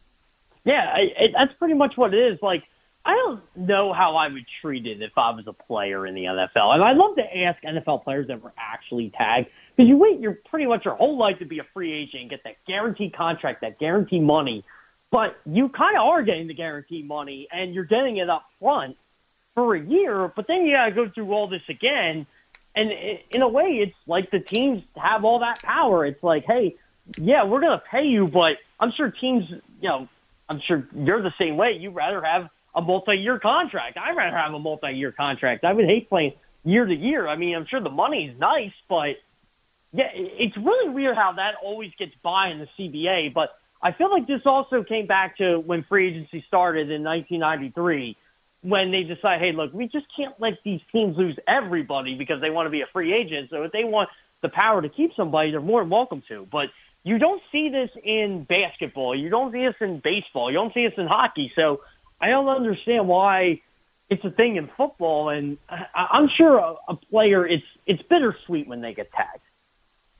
Yeah, 0.63 0.95
it, 0.97 1.31
that's 1.37 1.53
pretty 1.59 1.75
much 1.75 1.93
what 1.95 2.13
it 2.13 2.33
is. 2.33 2.39
Like, 2.41 2.63
I 3.05 3.13
don't 3.13 3.41
know 3.55 3.93
how 3.93 4.15
I 4.15 4.27
would 4.29 4.45
treat 4.61 4.87
it 4.87 5.01
if 5.01 5.11
I 5.15 5.29
was 5.29 5.45
a 5.47 5.53
player 5.53 6.07
in 6.07 6.15
the 6.15 6.23
NFL, 6.23 6.73
and 6.73 6.83
I'd 6.83 6.97
love 6.97 7.15
to 7.17 7.37
ask 7.37 7.61
NFL 7.63 8.03
players 8.03 8.27
that 8.27 8.41
were 8.41 8.53
actually 8.57 9.11
tagged 9.15 9.49
because 9.75 9.87
you 9.89 9.97
wait 9.97 10.19
your 10.19 10.39
pretty 10.49 10.65
much 10.65 10.85
your 10.85 10.95
whole 10.95 11.17
life 11.17 11.39
to 11.39 11.45
be 11.45 11.59
a 11.59 11.65
free 11.73 11.93
agent 11.93 12.21
and 12.21 12.29
get 12.29 12.43
that 12.45 12.55
guaranteed 12.67 13.15
contract, 13.15 13.61
that 13.61 13.79
guaranteed 13.79 14.23
money, 14.23 14.63
but 15.11 15.37
you 15.45 15.69
kind 15.69 15.97
of 15.97 16.03
are 16.03 16.23
getting 16.23 16.47
the 16.47 16.53
guaranteed 16.53 17.07
money 17.07 17.47
and 17.51 17.73
you're 17.73 17.85
getting 17.85 18.17
it 18.17 18.29
up 18.29 18.45
front 18.59 18.97
for 19.55 19.73
a 19.73 19.81
year, 19.81 20.31
but 20.35 20.47
then 20.47 20.65
you 20.65 20.75
got 20.75 20.85
to 20.85 20.91
go 20.91 21.09
through 21.09 21.31
all 21.31 21.47
this 21.47 21.63
again. 21.69 22.27
And 22.75 22.91
in 23.31 23.41
a 23.41 23.47
way, 23.47 23.79
it's 23.81 23.95
like 24.05 24.29
the 24.29 24.41
teams 24.41 24.83
have 24.97 25.23
all 25.23 25.39
that 25.39 25.63
power. 25.63 26.05
It's 26.05 26.21
like, 26.21 26.43
hey, 26.45 26.75
yeah, 27.17 27.45
we're 27.45 27.61
going 27.61 27.77
to 27.79 27.83
pay 27.89 28.03
you, 28.03 28.27
but 28.27 28.57
I'm 28.79 28.91
sure 28.91 29.09
teams, 29.09 29.45
you 29.49 29.89
know, 29.89 30.09
I'm 30.49 30.61
sure 30.67 30.87
you're 30.93 31.21
the 31.21 31.33
same 31.39 31.55
way. 31.55 31.77
You'd 31.79 31.95
rather 31.95 32.21
have 32.21 32.49
a 32.75 32.81
multi-year 32.81 33.39
contract. 33.39 33.97
I'd 33.97 34.15
rather 34.15 34.35
have 34.37 34.53
a 34.53 34.59
multi-year 34.59 35.13
contract. 35.13 35.63
I 35.63 35.71
would 35.71 35.85
hate 35.85 36.09
playing 36.09 36.33
year 36.65 36.85
to 36.85 36.93
year. 36.93 37.27
I 37.27 37.37
mean, 37.37 37.55
I'm 37.55 37.65
sure 37.65 37.79
the 37.79 37.89
money's 37.89 38.37
nice, 38.37 38.73
but 38.89 39.15
yeah, 39.93 40.09
it's 40.13 40.57
really 40.57 40.89
weird 40.89 41.15
how 41.15 41.31
that 41.33 41.55
always 41.63 41.91
gets 41.97 42.11
by 42.21 42.49
in 42.49 42.59
the 42.59 42.67
CBA. 42.77 43.33
But 43.33 43.57
I 43.81 43.93
feel 43.93 44.11
like 44.11 44.27
this 44.27 44.41
also 44.45 44.83
came 44.83 45.07
back 45.07 45.37
to 45.37 45.59
when 45.59 45.83
free 45.83 46.09
agency 46.09 46.43
started 46.47 46.91
in 46.91 47.03
1993 47.03 48.17
when 48.65 48.91
they 48.91 49.03
decide, 49.03 49.39
hey, 49.39 49.51
look, 49.51 49.73
we 49.73 49.87
just 49.87 50.07
can't 50.17 50.33
let 50.39 50.53
these 50.63 50.81
teams 50.91 51.15
lose 51.17 51.37
everybody 51.47 52.15
because 52.15 52.41
they 52.41 52.49
want 52.49 52.65
to 52.65 52.71
be 52.71 52.81
a 52.81 52.87
free 52.91 53.13
agent. 53.13 53.49
So 53.51 53.63
if 53.63 53.71
they 53.71 53.83
want 53.83 54.09
the 54.41 54.49
power 54.49 54.81
to 54.81 54.89
keep 54.89 55.11
somebody, 55.15 55.51
they're 55.51 55.61
more 55.61 55.81
than 55.81 55.89
welcome 55.91 56.23
to. 56.29 56.47
But 56.51 56.69
you 57.03 57.19
don't 57.19 57.41
see 57.51 57.69
this 57.69 57.91
in 58.03 58.43
basketball. 58.43 59.15
You 59.15 59.29
don't 59.29 59.51
see 59.51 59.63
this 59.63 59.75
in 59.79 60.01
baseball. 60.03 60.49
You 60.49 60.57
don't 60.57 60.73
see 60.73 60.87
this 60.87 60.97
in 60.97 61.05
hockey. 61.05 61.51
So 61.55 61.81
I 62.19 62.29
don't 62.29 62.49
understand 62.49 63.07
why 63.07 63.61
it's 64.09 64.25
a 64.25 64.31
thing 64.31 64.55
in 64.55 64.67
football. 64.75 65.29
And 65.29 65.59
I'm 65.69 66.27
sure 66.35 66.57
a, 66.57 66.75
a 66.87 66.95
player, 66.95 67.45
it's 67.45 67.65
it's 67.85 68.01
bittersweet 68.03 68.67
when 68.67 68.81
they 68.81 68.95
get 68.95 69.11
tagged. 69.11 69.41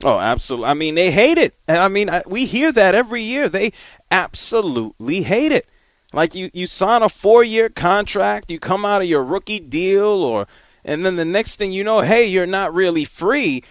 Oh, 0.04 0.20
absolutely. 0.20 0.68
I 0.68 0.74
mean, 0.74 0.94
they 0.94 1.10
hate 1.10 1.38
it. 1.38 1.54
And 1.66 1.78
I 1.78 1.88
mean, 1.88 2.10
we 2.26 2.46
hear 2.46 2.70
that 2.70 2.94
every 2.94 3.22
year. 3.22 3.48
They 3.48 3.72
absolutely 4.10 5.22
hate 5.22 5.50
it. 5.50 5.66
Like 6.12 6.34
you, 6.34 6.50
you 6.52 6.66
sign 6.66 7.02
a 7.02 7.08
four 7.08 7.42
year 7.44 7.68
contract, 7.68 8.50
you 8.50 8.58
come 8.58 8.84
out 8.84 9.02
of 9.02 9.08
your 9.08 9.24
rookie 9.24 9.60
deal, 9.60 10.06
or 10.06 10.46
and 10.84 11.04
then 11.04 11.16
the 11.16 11.24
next 11.24 11.56
thing 11.56 11.72
you 11.72 11.82
know, 11.84 12.00
hey, 12.00 12.24
you're 12.26 12.46
not 12.46 12.72
really 12.72 13.04
free. 13.04 13.62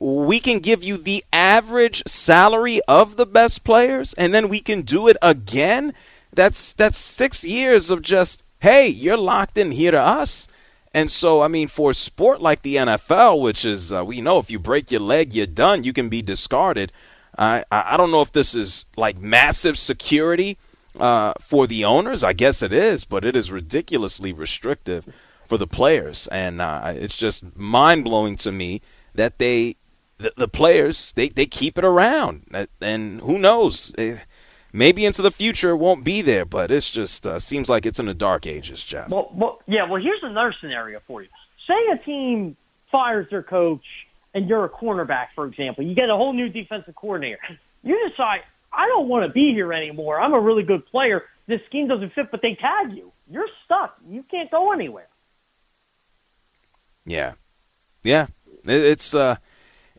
we 0.00 0.40
can 0.40 0.58
give 0.58 0.82
you 0.82 0.96
the 0.96 1.24
average 1.32 2.02
salary 2.08 2.80
of 2.88 3.16
the 3.16 3.26
best 3.26 3.62
players 3.62 4.14
and 4.14 4.34
then 4.34 4.48
we 4.48 4.58
can 4.60 4.82
do 4.82 5.06
it 5.06 5.16
again. 5.22 5.94
That's 6.32 6.72
that's 6.72 6.98
6 6.98 7.44
years 7.44 7.90
of 7.90 8.02
just 8.02 8.42
hey 8.60 8.88
you're 8.88 9.16
locked 9.16 9.56
in 9.56 9.70
here 9.70 9.92
to 9.92 10.00
us. 10.00 10.48
And 10.92 11.10
so 11.10 11.42
i 11.42 11.48
mean 11.48 11.68
for 11.68 11.90
a 11.90 11.94
sport 11.94 12.40
like 12.40 12.62
the 12.62 12.76
NFL 12.76 13.40
which 13.40 13.64
is 13.64 13.92
uh, 13.92 14.04
we 14.04 14.20
know 14.20 14.38
if 14.38 14.50
you 14.50 14.58
break 14.58 14.90
your 14.90 15.02
leg 15.02 15.32
you're 15.32 15.46
done. 15.46 15.84
You 15.84 15.92
can 15.92 16.08
be 16.08 16.22
discarded. 16.22 16.90
I 17.38 17.64
I 17.70 17.96
don't 17.96 18.10
know 18.10 18.22
if 18.22 18.32
this 18.32 18.54
is 18.56 18.86
like 18.96 19.18
massive 19.18 19.78
security 19.78 20.58
uh, 20.98 21.32
for 21.40 21.66
the 21.66 21.84
owners 21.84 22.22
I 22.22 22.32
guess 22.32 22.62
it 22.62 22.72
is 22.72 23.04
but 23.04 23.24
it 23.24 23.36
is 23.36 23.50
ridiculously 23.50 24.32
restrictive 24.32 25.06
for 25.46 25.58
the 25.58 25.66
players 25.66 26.26
and 26.28 26.60
uh, 26.60 26.92
it's 26.94 27.16
just 27.16 27.56
mind 27.56 28.04
blowing 28.04 28.36
to 28.36 28.52
me 28.52 28.80
that 29.14 29.38
they 29.38 29.76
the, 30.22 30.32
the 30.36 30.48
players 30.48 31.12
they, 31.12 31.28
they 31.28 31.46
keep 31.46 31.76
it 31.76 31.84
around, 31.84 32.46
and 32.80 33.20
who 33.20 33.38
knows? 33.38 33.92
Eh, 33.98 34.18
maybe 34.72 35.04
into 35.04 35.20
the 35.20 35.30
future 35.30 35.70
it 35.70 35.76
won't 35.76 36.04
be 36.04 36.22
there, 36.22 36.44
but 36.44 36.70
it's 36.70 36.90
just 36.90 37.26
uh, 37.26 37.38
seems 37.38 37.68
like 37.68 37.84
it's 37.84 37.98
in 37.98 38.06
the 38.06 38.14
dark 38.14 38.46
ages, 38.46 38.82
Jeff. 38.84 39.10
Well, 39.10 39.30
well, 39.34 39.60
yeah. 39.66 39.88
Well, 39.88 40.00
here's 40.00 40.22
another 40.22 40.54
scenario 40.60 41.00
for 41.06 41.22
you. 41.22 41.28
Say 41.66 41.74
a 41.92 41.98
team 41.98 42.56
fires 42.90 43.26
their 43.30 43.42
coach, 43.42 43.84
and 44.34 44.48
you're 44.48 44.64
a 44.64 44.70
cornerback, 44.70 45.28
for 45.34 45.46
example. 45.46 45.84
You 45.84 45.94
get 45.94 46.08
a 46.08 46.16
whole 46.16 46.32
new 46.32 46.48
defensive 46.48 46.94
coordinator. 46.94 47.40
You 47.82 48.08
decide, 48.08 48.40
I 48.72 48.86
don't 48.86 49.08
want 49.08 49.26
to 49.26 49.32
be 49.32 49.52
here 49.52 49.72
anymore. 49.72 50.20
I'm 50.20 50.32
a 50.32 50.40
really 50.40 50.62
good 50.62 50.86
player. 50.86 51.24
This 51.46 51.60
scheme 51.66 51.88
doesn't 51.88 52.12
fit, 52.14 52.30
but 52.30 52.40
they 52.42 52.54
tag 52.54 52.96
you. 52.96 53.12
You're 53.30 53.48
stuck. 53.64 53.98
You 54.08 54.24
can't 54.30 54.50
go 54.50 54.72
anywhere. 54.72 55.08
Yeah, 57.04 57.34
yeah. 58.02 58.26
It's 58.64 59.14
uh, 59.14 59.36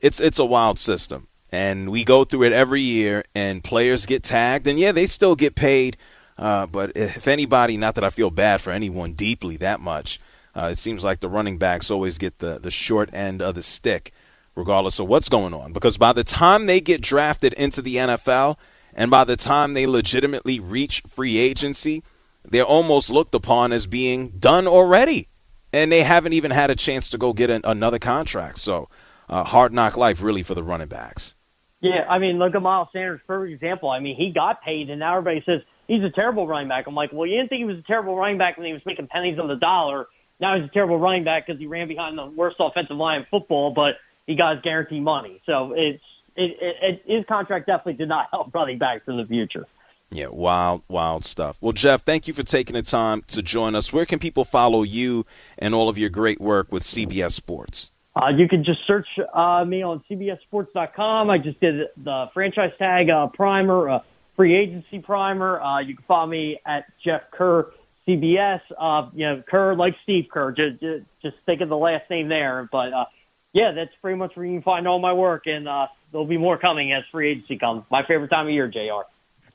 it's 0.02 0.20
it's 0.22 0.40
a 0.40 0.46
wild 0.46 0.80
system, 0.80 1.28
and 1.52 1.90
we 1.90 2.04
go 2.04 2.24
through 2.24 2.44
it 2.44 2.54
every 2.54 2.82
year. 2.82 3.26
And 3.36 3.64
players 3.64 4.06
get 4.06 4.24
tagged, 4.24 4.68
and 4.68 4.80
yeah, 4.80 4.92
they 4.92 5.06
still 5.06 5.36
get 5.36 5.56
paid. 5.56 5.98
Uh, 6.38 6.66
but 6.66 6.92
if 6.96 7.28
anybody, 7.28 7.78
not 7.78 7.96
that 7.96 8.04
I 8.04 8.10
feel 8.10 8.32
bad 8.32 8.62
for 8.62 8.72
anyone 8.72 9.14
deeply 9.14 9.58
that 9.58 9.80
much, 9.80 10.20
uh, 10.56 10.70
it 10.72 10.78
seems 10.78 11.04
like 11.04 11.20
the 11.20 11.30
running 11.30 11.58
backs 11.58 11.92
always 11.92 12.18
get 12.18 12.40
the 12.40 12.60
the 12.60 12.72
short 12.72 13.10
end 13.14 13.42
of 13.42 13.56
the 13.56 13.64
stick, 13.64 14.14
regardless 14.56 15.00
of 15.00 15.08
what's 15.08 15.30
going 15.30 15.54
on. 15.54 15.74
Because 15.74 15.98
by 15.98 16.14
the 16.14 16.24
time 16.24 16.66
they 16.66 16.82
get 16.82 17.02
drafted 17.02 17.54
into 17.54 17.82
the 17.82 17.96
NFL, 17.96 18.58
and 18.94 19.10
by 19.10 19.24
the 19.24 19.36
time 19.36 19.74
they 19.74 19.88
legitimately 19.88 20.60
reach 20.60 21.02
free 21.08 21.38
agency, 21.38 22.04
they're 22.44 22.66
almost 22.66 23.10
looked 23.10 23.34
upon 23.34 23.72
as 23.72 23.88
being 23.88 24.30
done 24.30 24.68
already, 24.68 25.28
and 25.72 25.92
they 25.92 26.04
haven't 26.04 26.34
even 26.34 26.52
had 26.52 26.70
a 26.70 26.76
chance 26.76 27.10
to 27.10 27.18
go 27.18 27.34
get 27.34 27.50
an, 27.50 27.62
another 27.64 28.00
contract. 28.00 28.60
So 28.60 28.90
uh, 29.30 29.44
hard 29.44 29.74
knock 29.74 29.98
life 29.98 30.22
really 30.22 30.44
for 30.44 30.54
the 30.54 30.64
running 30.64 30.88
backs. 30.88 31.36
Yeah, 31.80 32.06
I 32.10 32.20
mean, 32.20 32.40
look 32.40 32.56
at 32.56 32.62
Miles 32.62 32.88
Sanders, 32.94 33.20
for 33.26 33.46
example. 33.46 33.90
I 33.90 34.00
mean, 34.00 34.16
he 34.16 34.32
got 34.32 34.62
paid, 34.62 34.90
and 34.90 35.00
now 35.00 35.18
everybody 35.18 35.44
says 35.46 35.62
he's 35.88 36.04
a 36.04 36.10
terrible 36.10 36.48
running 36.48 36.70
back. 36.70 36.88
I'm 36.88 36.96
like, 36.96 37.12
well, 37.12 37.28
you 37.28 37.38
didn't 37.38 37.50
think 37.50 37.60
he 37.60 37.66
was 37.66 37.78
a 37.78 37.82
terrible 37.82 38.16
running 38.16 38.38
back 38.38 38.58
when 38.58 38.68
he 38.68 38.74
was 38.74 38.82
making 38.86 39.08
pennies 39.08 39.38
on 39.38 39.48
the 39.50 39.56
dollar. 39.56 40.08
Now 40.40 40.58
he's 40.58 40.70
a 40.70 40.74
terrible 40.74 40.98
running 40.98 41.26
back 41.26 41.46
because 41.46 41.60
he 41.60 41.68
ran 41.68 41.88
behind 41.88 42.18
the 42.18 42.26
worst 42.26 42.58
offensive 42.60 42.96
line 42.96 43.22
in 43.22 43.28
football, 43.30 43.74
but 43.74 43.96
he 44.28 44.36
got 44.36 44.56
his 44.56 44.64
guaranteed 44.64 45.04
money. 45.04 45.42
So 45.46 45.74
it's 45.76 46.04
it, 46.36 46.58
it, 46.62 46.76
it, 46.82 47.04
his 47.06 47.26
contract 47.28 47.68
definitely 47.68 47.94
did 47.94 48.10
not 48.10 48.28
help 48.32 48.54
running 48.54 48.78
backs 48.78 49.04
in 49.08 49.18
the 49.18 49.26
future. 49.26 49.66
Yeah, 50.12 50.28
wild, 50.28 50.84
wild 50.88 51.26
stuff. 51.26 51.58
Well, 51.60 51.72
Jeff, 51.72 52.04
thank 52.04 52.28
you 52.28 52.36
for 52.36 52.44
taking 52.44 52.76
the 52.76 52.84
time 52.84 53.24
to 53.30 53.42
join 53.42 53.74
us. 53.74 53.92
Where 53.92 54.06
can 54.06 54.20
people 54.20 54.46
follow 54.46 54.84
you 54.84 55.26
and 55.58 55.74
all 55.74 55.90
of 55.90 55.98
your 55.98 56.12
great 56.12 56.40
work 56.40 56.72
with 56.72 56.84
CBS 56.84 57.32
Sports? 57.32 57.92
Uh, 58.16 58.28
you 58.28 58.48
can 58.48 58.64
just 58.64 58.80
search 58.86 59.08
uh, 59.34 59.66
me 59.66 59.82
on 59.82 60.04
CBSSports.com. 60.10 61.32
I 61.32 61.40
just 61.40 61.60
did 61.60 61.88
the 61.98 62.30
franchise 62.32 62.72
tag 62.78 63.10
uh, 63.10 63.28
primer, 63.28 63.90
uh, 63.90 64.00
free 64.36 64.56
agency 64.56 65.00
primer. 65.00 65.60
Uh, 65.60 65.80
you 65.80 65.96
can 65.96 66.06
follow 66.08 66.28
me 66.28 66.60
at 66.64 66.86
Jeff 67.04 67.22
Kerr 67.32 67.72
CBS. 68.08 68.62
Uh, 68.80 69.10
you 69.14 69.26
know, 69.26 69.44
Kerr 69.50 69.76
like 69.76 69.96
Steve 70.04 70.26
Kerr. 70.32 70.52
Just, 70.52 70.80
just, 70.80 71.06
just 71.24 71.36
think 71.48 71.62
of 71.62 71.70
the 71.70 71.78
last 71.78 72.08
name 72.12 72.30
there. 72.30 72.70
But 72.72 72.94
uh, 72.94 73.06
yeah, 73.54 73.72
that's 73.72 73.92
pretty 74.02 74.18
much 74.18 74.36
where 74.36 74.46
you 74.46 74.54
can 74.54 74.64
find 74.64 74.88
all 74.88 75.00
my 75.00 75.14
work, 75.14 75.44
and 75.46 75.68
uh, 75.68 75.88
there'll 76.12 76.26
be 76.26 76.38
more 76.38 76.58
coming 76.58 76.92
as 76.92 77.04
free 77.12 77.32
agency 77.32 77.58
comes. 77.58 77.84
My 77.90 78.04
favorite 78.06 78.30
time 78.30 78.48
of 78.48 78.54
year, 78.54 78.68
Jr. 78.68 79.08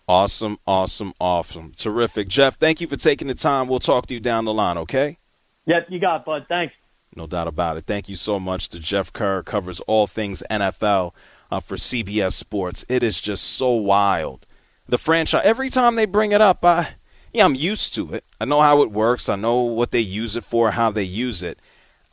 Awesome, 0.07 0.59
awesome, 0.67 1.13
awesome, 1.21 1.73
terrific, 1.77 2.29
Jeff. 2.29 2.57
Thank 2.57 2.81
you 2.81 2.87
for 2.87 2.97
taking 2.97 3.29
the 3.29 3.35
time. 3.35 3.69
We'll 3.69 3.81
talk 3.81 4.07
to 4.07 4.15
you 4.15 4.21
down 4.21 4.45
the 4.45 4.55
line. 4.55 4.79
Okay. 4.79 5.19
Yep, 5.67 5.89
you 5.91 5.99
got 5.99 6.21
it, 6.21 6.25
bud. 6.25 6.47
Thanks. 6.49 6.75
No 7.15 7.27
doubt 7.27 7.49
about 7.49 7.77
it. 7.77 7.85
Thank 7.87 8.09
you 8.09 8.17
so 8.17 8.39
much 8.39 8.69
to 8.71 8.79
Jeff 8.79 9.13
Kerr, 9.13 9.43
covers 9.43 9.81
all 9.81 10.07
things 10.07 10.43
NFL 10.49 11.13
uh, 11.51 11.61
for 11.61 11.77
CBS 11.77 12.33
Sports. 12.33 12.85
It 12.89 13.03
is 13.03 13.21
just 13.21 13.45
so 13.45 13.73
wild. 13.73 14.47
The 14.89 14.99
franchise, 14.99 15.43
every 15.45 15.69
time 15.69 15.97
they 15.97 16.07
bring 16.07 16.33
it 16.33 16.41
up, 16.41 16.65
I, 16.65 16.95
yeah, 17.33 17.45
I'm 17.45 17.57
used 17.57 17.95
to 17.95 18.15
it. 18.15 18.25
I 18.41 18.45
know 18.45 18.63
how 18.63 18.83
it 18.83 18.91
works. 18.91 19.29
I 19.29 19.37
know 19.37 19.61
what 19.61 19.91
they 19.91 20.01
use 20.01 20.37
it 20.37 20.45
for, 20.45 20.71
how 20.71 20.91
they 20.91 21.03
use 21.03 21.43
it. 21.43 21.59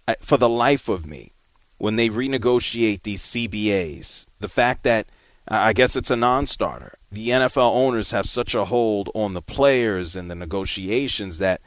I, 0.08 0.16
for 0.22 0.38
the 0.38 0.50
life 0.50 0.90
of 0.90 1.06
me, 1.06 1.32
when 1.78 1.96
they 1.96 2.10
renegotiate 2.10 3.04
these 3.04 3.22
CBAs, 3.22 4.28
the 4.40 4.48
fact 4.48 4.84
that 4.84 5.08
I 5.48 5.74
guess 5.74 5.96
it's 5.96 6.12
a 6.12 6.16
non 6.16 6.48
starter, 6.48 6.98
the 7.12 7.30
NFL 7.30 7.76
owners 7.76 8.12
have 8.12 8.28
such 8.28 8.56
a 8.56 8.66
hold 8.66 9.10
on 9.14 9.34
the 9.34 9.42
players 9.42 10.16
and 10.16 10.30
the 10.30 10.36
negotiations 10.36 11.38
that 11.40 11.62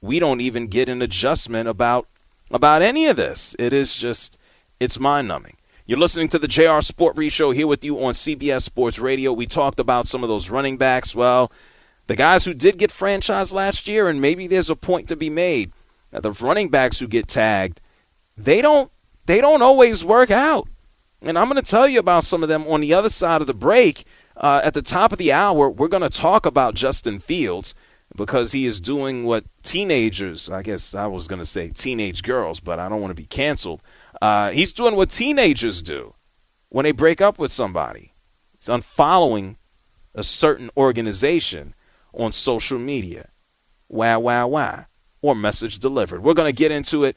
we 0.00 0.18
don't 0.18 0.40
even 0.40 0.68
get 0.68 0.88
an 0.88 1.02
adjustment 1.02 1.68
about 1.68 2.06
about 2.50 2.82
any 2.82 3.06
of 3.06 3.16
this. 3.16 3.54
It 3.58 3.72
is 3.72 3.94
just, 3.94 4.38
it's 4.80 4.98
mind 4.98 5.28
numbing. 5.28 5.56
You're 5.86 5.98
listening 5.98 6.28
to 6.28 6.38
the 6.38 6.48
JR 6.48 6.80
Sport 6.80 7.16
Brief 7.16 7.32
Show 7.32 7.50
here 7.50 7.66
with 7.66 7.84
you 7.84 8.02
on 8.02 8.14
CBS 8.14 8.62
Sports 8.62 8.98
Radio. 8.98 9.32
We 9.32 9.46
talked 9.46 9.80
about 9.80 10.08
some 10.08 10.22
of 10.22 10.28
those 10.28 10.50
running 10.50 10.76
backs. 10.76 11.14
Well, 11.14 11.50
the 12.06 12.16
guys 12.16 12.44
who 12.44 12.54
did 12.54 12.78
get 12.78 12.90
franchised 12.90 13.52
last 13.52 13.88
year, 13.88 14.08
and 14.08 14.20
maybe 14.20 14.46
there's 14.46 14.70
a 14.70 14.76
point 14.76 15.08
to 15.08 15.16
be 15.16 15.30
made. 15.30 15.72
The 16.10 16.32
running 16.32 16.68
backs 16.68 16.98
who 16.98 17.06
get 17.06 17.28
tagged, 17.28 17.82
they 18.36 18.62
don't 18.62 18.90
they 19.28 19.40
don't 19.42 19.62
always 19.62 20.02
work 20.02 20.30
out. 20.30 20.68
And 21.20 21.38
I'm 21.38 21.48
going 21.48 21.62
to 21.62 21.70
tell 21.70 21.86
you 21.86 21.98
about 21.98 22.24
some 22.24 22.42
of 22.42 22.48
them 22.48 22.66
on 22.66 22.80
the 22.80 22.94
other 22.94 23.10
side 23.10 23.40
of 23.40 23.46
the 23.46 23.54
break. 23.54 24.04
Uh, 24.36 24.60
at 24.64 24.72
the 24.72 24.82
top 24.82 25.12
of 25.12 25.18
the 25.18 25.32
hour, 25.32 25.68
we're 25.68 25.88
going 25.88 26.02
to 26.02 26.08
talk 26.08 26.46
about 26.46 26.74
Justin 26.74 27.18
Fields 27.18 27.74
because 28.16 28.52
he 28.52 28.64
is 28.64 28.80
doing 28.80 29.24
what 29.24 29.44
teenagers, 29.62 30.48
I 30.48 30.62
guess 30.62 30.94
I 30.94 31.06
was 31.08 31.28
going 31.28 31.40
to 31.40 31.44
say 31.44 31.68
teenage 31.68 32.22
girls, 32.22 32.60
but 32.60 32.78
I 32.78 32.88
don't 32.88 33.00
want 33.00 33.10
to 33.10 33.22
be 33.22 33.26
canceled. 33.26 33.82
Uh, 34.22 34.50
he's 34.52 34.72
doing 34.72 34.96
what 34.96 35.10
teenagers 35.10 35.82
do 35.82 36.14
when 36.70 36.84
they 36.84 36.92
break 36.92 37.20
up 37.20 37.38
with 37.38 37.52
somebody. 37.52 38.14
He's 38.58 38.68
unfollowing 38.68 39.56
a 40.14 40.22
certain 40.22 40.70
organization 40.76 41.74
on 42.14 42.32
social 42.32 42.78
media. 42.78 43.28
Wow, 43.88 44.20
wow, 44.20 44.48
wow. 44.48 44.86
Or 45.20 45.34
message 45.34 45.80
delivered. 45.80 46.22
We're 46.22 46.34
going 46.34 46.50
to 46.50 46.56
get 46.56 46.72
into 46.72 47.04
it. 47.04 47.16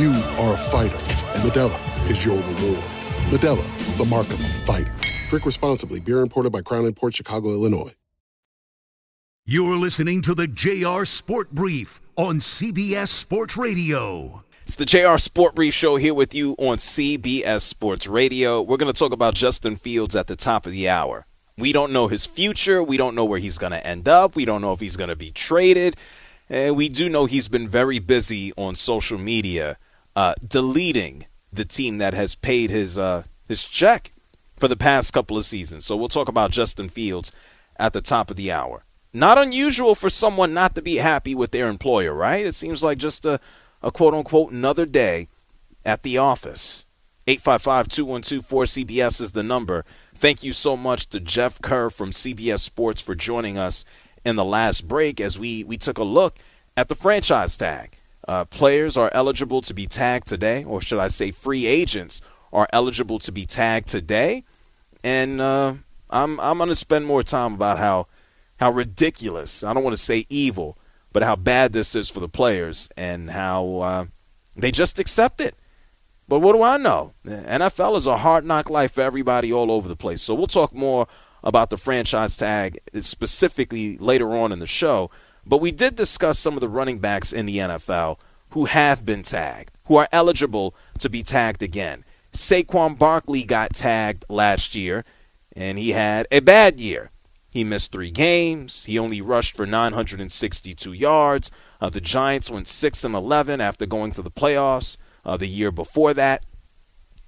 You 0.00 0.12
are 0.12 0.54
a 0.54 0.56
fighter, 0.56 0.96
and 0.96 1.42
Modelo 1.42 2.10
is 2.10 2.24
your 2.24 2.36
reward. 2.36 2.82
Modelo, 3.28 3.98
the 3.98 4.06
mark 4.06 4.28
of 4.28 4.40
a 4.42 4.48
fighter. 4.48 4.94
Drink 5.28 5.44
responsibly. 5.44 6.00
Beer 6.00 6.20
imported 6.20 6.50
by 6.52 6.62
Crown 6.62 6.90
Port 6.94 7.14
Chicago, 7.14 7.50
Illinois. 7.50 7.92
You're 9.44 9.76
listening 9.76 10.22
to 10.22 10.34
the 10.34 10.46
JR 10.46 11.04
Sport 11.04 11.50
Brief 11.50 12.00
on 12.16 12.38
CBS 12.38 13.08
Sports 13.08 13.58
Radio. 13.58 14.42
It's 14.62 14.76
the 14.76 14.86
JR 14.86 15.18
Sport 15.18 15.54
Brief 15.54 15.74
Show 15.74 15.96
here 15.96 16.14
with 16.14 16.34
you 16.34 16.54
on 16.58 16.78
CBS 16.78 17.60
Sports 17.60 18.06
Radio. 18.06 18.62
We're 18.62 18.78
going 18.78 18.90
to 18.90 18.98
talk 18.98 19.12
about 19.12 19.34
Justin 19.34 19.76
Fields 19.76 20.16
at 20.16 20.28
the 20.28 20.36
top 20.36 20.64
of 20.64 20.72
the 20.72 20.88
hour. 20.88 21.26
We 21.58 21.72
don't 21.72 21.92
know 21.92 22.08
his 22.08 22.24
future. 22.24 22.82
We 22.82 22.96
don't 22.96 23.14
know 23.14 23.26
where 23.26 23.38
he's 23.38 23.58
going 23.58 23.72
to 23.72 23.86
end 23.86 24.08
up. 24.08 24.34
We 24.34 24.46
don't 24.46 24.62
know 24.62 24.72
if 24.72 24.80
he's 24.80 24.96
going 24.96 25.10
to 25.10 25.14
be 25.16 25.30
traded. 25.30 25.94
And 26.48 26.74
we 26.74 26.88
do 26.88 27.10
know 27.10 27.26
he's 27.26 27.48
been 27.48 27.68
very 27.68 27.98
busy 27.98 28.54
on 28.56 28.74
social 28.76 29.18
media 29.18 29.76
uh, 30.16 30.34
deleting 30.46 31.26
the 31.52 31.64
team 31.64 31.98
that 31.98 32.14
has 32.14 32.34
paid 32.34 32.70
his 32.70 32.98
uh, 32.98 33.24
his 33.48 33.64
check 33.64 34.12
for 34.56 34.68
the 34.68 34.76
past 34.76 35.12
couple 35.12 35.36
of 35.36 35.44
seasons. 35.44 35.84
So 35.84 35.96
we'll 35.96 36.08
talk 36.08 36.28
about 36.28 36.50
Justin 36.50 36.88
Fields 36.88 37.32
at 37.76 37.92
the 37.92 38.00
top 38.00 38.30
of 38.30 38.36
the 38.36 38.52
hour. 38.52 38.84
Not 39.12 39.38
unusual 39.38 39.94
for 39.94 40.10
someone 40.10 40.54
not 40.54 40.74
to 40.76 40.82
be 40.82 40.96
happy 40.96 41.34
with 41.34 41.50
their 41.50 41.66
employer, 41.68 42.14
right? 42.14 42.46
It 42.46 42.54
seems 42.54 42.82
like 42.82 42.98
just 42.98 43.24
a, 43.24 43.40
a 43.82 43.90
quote 43.90 44.14
unquote 44.14 44.52
another 44.52 44.86
day 44.86 45.28
at 45.84 46.02
the 46.02 46.18
office. 46.18 46.86
855 47.26 47.88
212 47.88 48.46
4CBS 48.46 49.20
is 49.20 49.32
the 49.32 49.42
number. 49.42 49.84
Thank 50.14 50.42
you 50.42 50.52
so 50.52 50.76
much 50.76 51.08
to 51.08 51.20
Jeff 51.20 51.60
Kerr 51.60 51.90
from 51.90 52.10
CBS 52.10 52.60
Sports 52.60 53.00
for 53.00 53.14
joining 53.14 53.58
us 53.58 53.84
in 54.24 54.36
the 54.36 54.44
last 54.44 54.86
break 54.86 55.20
as 55.20 55.38
we, 55.38 55.64
we 55.64 55.76
took 55.76 55.98
a 55.98 56.04
look 56.04 56.36
at 56.76 56.88
the 56.88 56.94
franchise 56.94 57.56
tag. 57.56 57.96
Uh, 58.28 58.44
players 58.44 58.96
are 58.96 59.10
eligible 59.12 59.62
to 59.62 59.74
be 59.74 59.86
tagged 59.86 60.26
today, 60.26 60.64
or 60.64 60.80
should 60.80 60.98
I 60.98 61.08
say, 61.08 61.30
free 61.30 61.66
agents 61.66 62.20
are 62.52 62.68
eligible 62.72 63.18
to 63.20 63.32
be 63.32 63.46
tagged 63.46 63.88
today. 63.88 64.44
And 65.02 65.40
uh, 65.40 65.74
I'm 66.10 66.38
I'm 66.40 66.58
going 66.58 66.68
to 66.68 66.74
spend 66.74 67.06
more 67.06 67.22
time 67.22 67.54
about 67.54 67.78
how 67.78 68.06
how 68.58 68.70
ridiculous. 68.70 69.64
I 69.64 69.72
don't 69.72 69.82
want 69.82 69.96
to 69.96 70.02
say 70.02 70.26
evil, 70.28 70.76
but 71.12 71.22
how 71.22 71.36
bad 71.36 71.72
this 71.72 71.94
is 71.94 72.10
for 72.10 72.20
the 72.20 72.28
players 72.28 72.90
and 72.96 73.30
how 73.30 73.78
uh, 73.78 74.06
they 74.54 74.70
just 74.70 74.98
accept 74.98 75.40
it. 75.40 75.54
But 76.28 76.40
what 76.40 76.52
do 76.52 76.62
I 76.62 76.76
know? 76.76 77.14
NFL 77.26 77.96
is 77.96 78.06
a 78.06 78.18
hard 78.18 78.44
knock 78.44 78.70
life 78.70 78.92
for 78.92 79.00
everybody 79.00 79.52
all 79.52 79.72
over 79.72 79.88
the 79.88 79.96
place. 79.96 80.22
So 80.22 80.34
we'll 80.34 80.46
talk 80.46 80.72
more 80.72 81.08
about 81.42 81.70
the 81.70 81.76
franchise 81.76 82.36
tag 82.36 82.78
specifically 83.00 83.96
later 83.98 84.36
on 84.36 84.52
in 84.52 84.60
the 84.60 84.66
show. 84.66 85.10
But 85.46 85.58
we 85.58 85.72
did 85.72 85.96
discuss 85.96 86.38
some 86.38 86.54
of 86.54 86.60
the 86.60 86.68
running 86.68 86.98
backs 86.98 87.32
in 87.32 87.46
the 87.46 87.58
NFL 87.58 88.18
who 88.50 88.66
have 88.66 89.04
been 89.04 89.22
tagged, 89.22 89.78
who 89.86 89.96
are 89.96 90.08
eligible 90.12 90.74
to 90.98 91.08
be 91.08 91.22
tagged 91.22 91.62
again. 91.62 92.04
Saquon 92.32 92.98
Barkley 92.98 93.44
got 93.44 93.74
tagged 93.74 94.24
last 94.28 94.74
year, 94.74 95.04
and 95.54 95.78
he 95.78 95.90
had 95.90 96.26
a 96.30 96.40
bad 96.40 96.78
year. 96.78 97.10
He 97.52 97.64
missed 97.64 97.90
three 97.90 98.12
games. 98.12 98.84
He 98.84 98.98
only 98.98 99.20
rushed 99.20 99.56
for 99.56 99.66
962 99.66 100.92
yards. 100.92 101.50
Uh, 101.80 101.90
the 101.90 102.00
Giants 102.00 102.50
went 102.50 102.68
6 102.68 103.04
and 103.04 103.14
11 103.14 103.60
after 103.60 103.86
going 103.86 104.12
to 104.12 104.22
the 104.22 104.30
playoffs 104.30 104.96
uh, 105.24 105.36
the 105.36 105.48
year 105.48 105.72
before 105.72 106.14
that. 106.14 106.44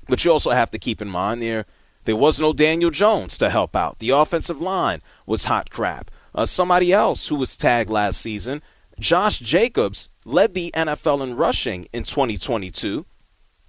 But 0.08 0.24
you 0.24 0.30
also 0.30 0.50
have 0.50 0.70
to 0.70 0.78
keep 0.78 1.02
in 1.02 1.08
mind 1.08 1.42
there 1.42 1.66
there 2.04 2.16
was 2.16 2.40
no 2.40 2.52
Daniel 2.52 2.90
Jones 2.90 3.38
to 3.38 3.50
help 3.50 3.76
out. 3.76 3.98
The 3.98 4.10
offensive 4.10 4.60
line 4.60 5.02
was 5.26 5.44
hot 5.44 5.70
crap. 5.70 6.10
Uh, 6.34 6.46
somebody 6.46 6.92
else 6.92 7.28
who 7.28 7.36
was 7.36 7.56
tagged 7.56 7.90
last 7.90 8.20
season, 8.20 8.62
Josh 8.98 9.38
Jacobs, 9.38 10.08
led 10.24 10.54
the 10.54 10.70
NFL 10.74 11.22
in 11.22 11.36
rushing 11.36 11.88
in 11.92 12.04
2022. 12.04 13.04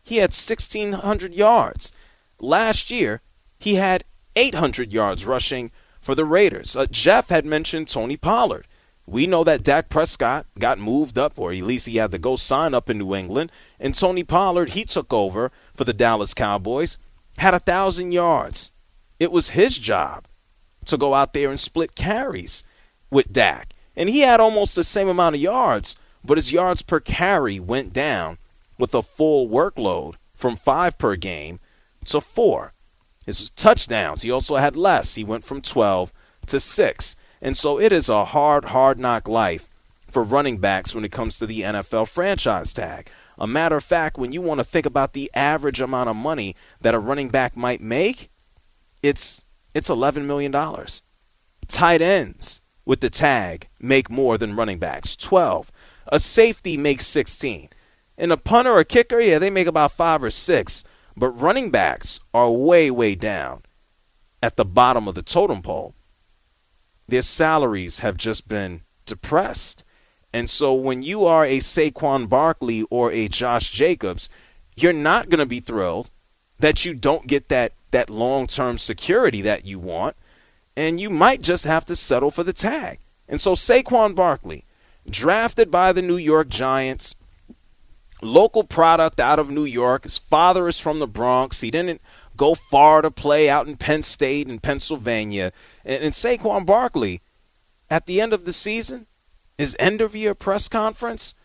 He 0.03 0.17
had 0.17 0.31
1,600 0.31 1.33
yards. 1.33 1.91
Last 2.39 2.91
year, 2.91 3.21
he 3.59 3.75
had 3.75 4.03
800 4.35 4.91
yards 4.91 5.25
rushing 5.25 5.71
for 6.01 6.15
the 6.15 6.25
Raiders. 6.25 6.75
Uh, 6.75 6.85
Jeff 6.89 7.29
had 7.29 7.45
mentioned 7.45 7.87
Tony 7.87 8.17
Pollard. 8.17 8.67
We 9.05 9.27
know 9.27 9.43
that 9.43 9.63
Dak 9.63 9.89
Prescott 9.89 10.45
got 10.57 10.79
moved 10.79 11.17
up, 11.17 11.33
or 11.37 11.51
at 11.51 11.63
least 11.63 11.87
he 11.87 11.97
had 11.97 12.11
to 12.11 12.17
go 12.17 12.35
sign 12.35 12.73
up 12.73 12.89
in 12.89 12.97
New 12.97 13.13
England. 13.13 13.51
And 13.79 13.95
Tony 13.95 14.23
Pollard, 14.23 14.71
he 14.71 14.85
took 14.85 15.11
over 15.11 15.51
for 15.73 15.83
the 15.83 15.93
Dallas 15.93 16.33
Cowboys, 16.33 16.97
had 17.37 17.53
a 17.53 17.59
thousand 17.59 18.11
yards. 18.11 18.71
It 19.19 19.31
was 19.31 19.51
his 19.51 19.77
job 19.77 20.25
to 20.83 20.97
go 20.97 21.13
out 21.13 21.33
there 21.33 21.49
and 21.49 21.59
split 21.59 21.95
carries 21.95 22.63
with 23.09 23.31
Dak. 23.31 23.73
And 23.95 24.09
he 24.09 24.21
had 24.21 24.39
almost 24.39 24.75
the 24.75 24.83
same 24.83 25.07
amount 25.07 25.35
of 25.35 25.41
yards, 25.41 25.95
but 26.23 26.37
his 26.37 26.51
yards 26.51 26.81
per 26.81 26.99
carry 26.99 27.59
went 27.59 27.93
down 27.93 28.37
with 28.77 28.93
a 28.95 29.03
full 29.03 29.47
workload 29.47 30.15
from 30.33 30.55
five 30.55 30.97
per 30.97 31.15
game 31.15 31.59
to 32.05 32.19
four. 32.19 32.73
His 33.25 33.49
touchdowns, 33.51 34.23
he 34.23 34.31
also 34.31 34.55
had 34.57 34.75
less. 34.75 35.15
He 35.15 35.23
went 35.23 35.45
from 35.45 35.61
12 35.61 36.11
to 36.47 36.59
6. 36.59 37.15
And 37.41 37.55
so 37.55 37.79
it 37.79 37.91
is 37.91 38.09
a 38.09 38.25
hard, 38.25 38.65
hard 38.65 38.99
knock 38.99 39.27
life 39.27 39.69
for 40.09 40.23
running 40.23 40.57
backs 40.57 40.93
when 40.93 41.05
it 41.05 41.11
comes 41.11 41.37
to 41.37 41.45
the 41.45 41.61
NFL 41.61 42.07
franchise 42.07 42.73
tag. 42.73 43.09
A 43.37 43.47
matter 43.47 43.77
of 43.77 43.83
fact, 43.83 44.17
when 44.17 44.31
you 44.31 44.41
want 44.41 44.59
to 44.59 44.63
think 44.63 44.85
about 44.85 45.13
the 45.13 45.31
average 45.33 45.81
amount 45.81 46.09
of 46.09 46.15
money 46.15 46.55
that 46.81 46.93
a 46.93 46.99
running 46.99 47.29
back 47.29 47.57
might 47.57 47.81
make, 47.81 48.29
it's 49.01 49.43
it's 49.73 49.89
$11 49.89 50.25
million. 50.25 50.51
Tight 51.67 52.01
ends 52.01 52.61
with 52.85 52.99
the 52.99 53.09
tag 53.09 53.69
make 53.79 54.09
more 54.09 54.37
than 54.37 54.55
running 54.55 54.79
backs, 54.79 55.15
12. 55.15 55.71
A 56.07 56.19
safety 56.19 56.77
makes 56.77 57.07
16. 57.07 57.69
And 58.17 58.31
a 58.31 58.37
punter 58.37 58.71
or 58.71 58.83
kicker, 58.83 59.19
yeah, 59.19 59.39
they 59.39 59.49
make 59.49 59.67
about 59.67 59.93
5 59.93 60.23
or 60.23 60.29
6. 60.29 60.83
But 61.15 61.29
running 61.29 61.69
backs 61.69 62.19
are 62.33 62.51
way, 62.51 62.91
way 62.91 63.15
down 63.15 63.63
at 64.41 64.57
the 64.57 64.65
bottom 64.65 65.07
of 65.07 65.15
the 65.15 65.21
totem 65.21 65.61
pole. 65.61 65.95
Their 67.07 67.21
salaries 67.21 67.99
have 67.99 68.17
just 68.17 68.47
been 68.47 68.81
depressed. 69.05 69.83
And 70.33 70.49
so 70.49 70.73
when 70.73 71.03
you 71.03 71.25
are 71.25 71.45
a 71.45 71.59
Saquon 71.59 72.27
Barkley 72.27 72.83
or 72.89 73.11
a 73.11 73.27
Josh 73.27 73.71
Jacobs, 73.71 74.29
you're 74.75 74.93
not 74.93 75.29
going 75.29 75.39
to 75.39 75.45
be 75.45 75.59
thrilled 75.59 76.11
that 76.59 76.85
you 76.85 76.93
don't 76.93 77.27
get 77.27 77.49
that, 77.49 77.73
that 77.93 78.09
long 78.09 78.45
term 78.45 78.77
security 78.77 79.41
that 79.41 79.65
you 79.65 79.79
want. 79.79 80.15
And 80.75 80.99
you 80.99 81.09
might 81.09 81.41
just 81.41 81.63
have 81.65 81.85
to 81.85 81.95
settle 81.95 82.31
for 82.31 82.43
the 82.43 82.53
tag. 82.53 82.99
And 83.27 83.39
so 83.39 83.53
Saquon 83.53 84.15
Barkley, 84.15 84.65
drafted 85.09 85.71
by 85.71 85.93
the 85.93 86.01
New 86.01 86.17
York 86.17 86.49
Giants, 86.49 87.15
local 88.21 88.63
product 88.63 89.19
out 89.19 89.39
of 89.39 89.49
New 89.49 89.65
York. 89.65 90.03
His 90.03 90.17
father 90.17 90.67
is 90.67 90.79
from 90.79 90.99
the 90.99 91.07
Bronx. 91.07 91.61
He 91.61 91.71
didn't 91.71 92.01
go 92.35 92.55
far 92.55 93.01
to 93.01 93.11
play 93.11 93.49
out 93.49 93.67
in 93.67 93.77
Penn 93.77 94.01
State 94.01 94.47
and 94.47 94.61
Pennsylvania. 94.61 95.51
And, 95.85 96.03
and 96.03 96.13
Saquon 96.13 96.65
Barkley, 96.65 97.21
at 97.89 98.05
the 98.05 98.19
end 98.19 98.33
of 98.33 98.45
the 98.45 98.53
season, 98.53 99.07
his 99.57 99.75
end 99.79 100.01
of 100.01 100.15
year 100.15 100.33
press 100.33 100.67
conference, 100.67 101.35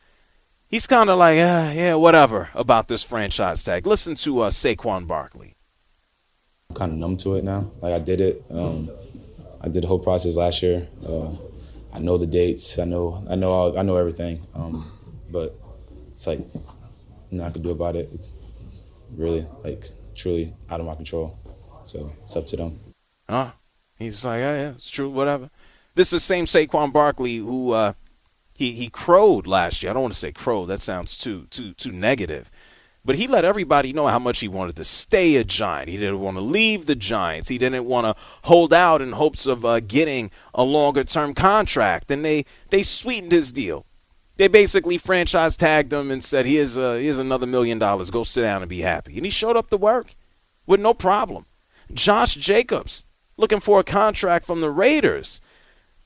he's 0.66 0.86
kind 0.86 1.10
of 1.10 1.18
like, 1.18 1.38
uh, 1.38 1.72
yeah, 1.74 1.94
whatever 1.94 2.48
about 2.54 2.88
this 2.88 3.02
franchise 3.02 3.62
tag. 3.62 3.86
Listen 3.86 4.14
to 4.16 4.40
uh, 4.40 4.50
Saquon 4.50 5.06
Barkley. 5.06 5.57
I'm 6.70 6.76
kind 6.76 6.92
of 6.92 6.98
numb 6.98 7.16
to 7.18 7.36
it 7.36 7.44
now. 7.44 7.70
Like 7.80 7.94
I 7.94 7.98
did 7.98 8.20
it. 8.20 8.44
Um, 8.50 8.90
I 9.62 9.68
did 9.68 9.84
the 9.84 9.86
whole 9.86 9.98
process 9.98 10.36
last 10.36 10.62
year. 10.62 10.86
Uh, 11.06 11.30
I 11.94 11.98
know 11.98 12.18
the 12.18 12.26
dates. 12.26 12.78
I 12.78 12.84
know. 12.84 13.24
I 13.26 13.36
know. 13.36 13.52
All, 13.52 13.78
I 13.78 13.82
know 13.82 13.96
everything. 13.96 14.46
Um, 14.54 14.90
but 15.30 15.58
it's 16.12 16.26
like 16.26 16.40
nothing 17.30 17.40
I 17.40 17.50
can 17.50 17.62
do 17.62 17.70
about 17.70 17.96
it. 17.96 18.10
It's 18.12 18.34
really 19.16 19.46
like 19.64 19.88
truly 20.14 20.54
out 20.68 20.80
of 20.80 20.84
my 20.84 20.94
control. 20.94 21.38
So 21.84 22.12
it's 22.24 22.36
up 22.36 22.46
to 22.48 22.56
them. 22.56 22.80
Huh? 23.30 23.52
He's 23.98 24.22
like, 24.26 24.40
yeah, 24.40 24.54
yeah, 24.54 24.70
it's 24.72 24.90
true, 24.90 25.08
whatever. 25.08 25.48
This 25.94 26.08
is 26.08 26.10
the 26.10 26.20
same 26.20 26.44
Saquon 26.44 26.92
Barkley 26.92 27.36
who 27.36 27.72
uh, 27.72 27.94
he 28.52 28.72
he 28.72 28.90
crowed 28.90 29.46
last 29.46 29.82
year. 29.82 29.88
I 29.88 29.94
don't 29.94 30.02
want 30.02 30.12
to 30.12 30.20
say 30.20 30.32
crowed. 30.32 30.66
That 30.66 30.82
sounds 30.82 31.16
too 31.16 31.46
too 31.48 31.72
too 31.72 31.92
negative. 31.92 32.50
But 33.08 33.16
he 33.16 33.26
let 33.26 33.46
everybody 33.46 33.94
know 33.94 34.06
how 34.08 34.18
much 34.18 34.40
he 34.40 34.48
wanted 34.48 34.76
to 34.76 34.84
stay 34.84 35.36
a 35.36 35.42
Giant. 35.42 35.88
He 35.88 35.96
didn't 35.96 36.20
want 36.20 36.36
to 36.36 36.42
leave 36.42 36.84
the 36.84 36.94
Giants. 36.94 37.48
He 37.48 37.56
didn't 37.56 37.86
want 37.86 38.04
to 38.04 38.22
hold 38.42 38.74
out 38.74 39.00
in 39.00 39.12
hopes 39.12 39.46
of 39.46 39.64
uh, 39.64 39.80
getting 39.80 40.30
a 40.52 40.62
longer 40.62 41.04
term 41.04 41.32
contract. 41.32 42.10
And 42.10 42.22
they, 42.22 42.44
they 42.68 42.82
sweetened 42.82 43.32
his 43.32 43.50
deal. 43.50 43.86
They 44.36 44.46
basically 44.46 44.98
franchise 44.98 45.56
tagged 45.56 45.90
him 45.90 46.10
and 46.10 46.22
said, 46.22 46.44
here's, 46.44 46.76
uh, 46.76 46.96
here's 46.96 47.18
another 47.18 47.46
million 47.46 47.78
dollars. 47.78 48.10
Go 48.10 48.24
sit 48.24 48.42
down 48.42 48.60
and 48.60 48.68
be 48.68 48.82
happy. 48.82 49.16
And 49.16 49.24
he 49.24 49.30
showed 49.30 49.56
up 49.56 49.70
to 49.70 49.78
work 49.78 50.14
with 50.66 50.78
no 50.78 50.92
problem. 50.92 51.46
Josh 51.90 52.34
Jacobs 52.34 53.06
looking 53.38 53.60
for 53.60 53.80
a 53.80 53.84
contract 53.84 54.44
from 54.44 54.60
the 54.60 54.70
Raiders. 54.70 55.40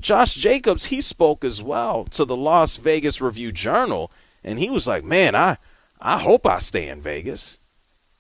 Josh 0.01 0.35
Jacobs, 0.35 0.85
he 0.85 1.01
spoke 1.01 1.45
as 1.45 1.61
well 1.61 2.05
to 2.13 2.25
the 2.25 2.37
Las 2.37 2.77
Vegas 2.77 3.21
Review 3.21 3.51
Journal, 3.51 4.13
and 4.45 4.61
he 4.61 4.71
was 4.71 4.87
like, 4.87 5.03
man, 5.03 5.35
I, 5.35 5.59
I 6.03 6.19
hope 6.19 6.47
I 6.47 6.59
stay 6.59 6.89
in 6.89 7.01
Vegas. 7.01 7.61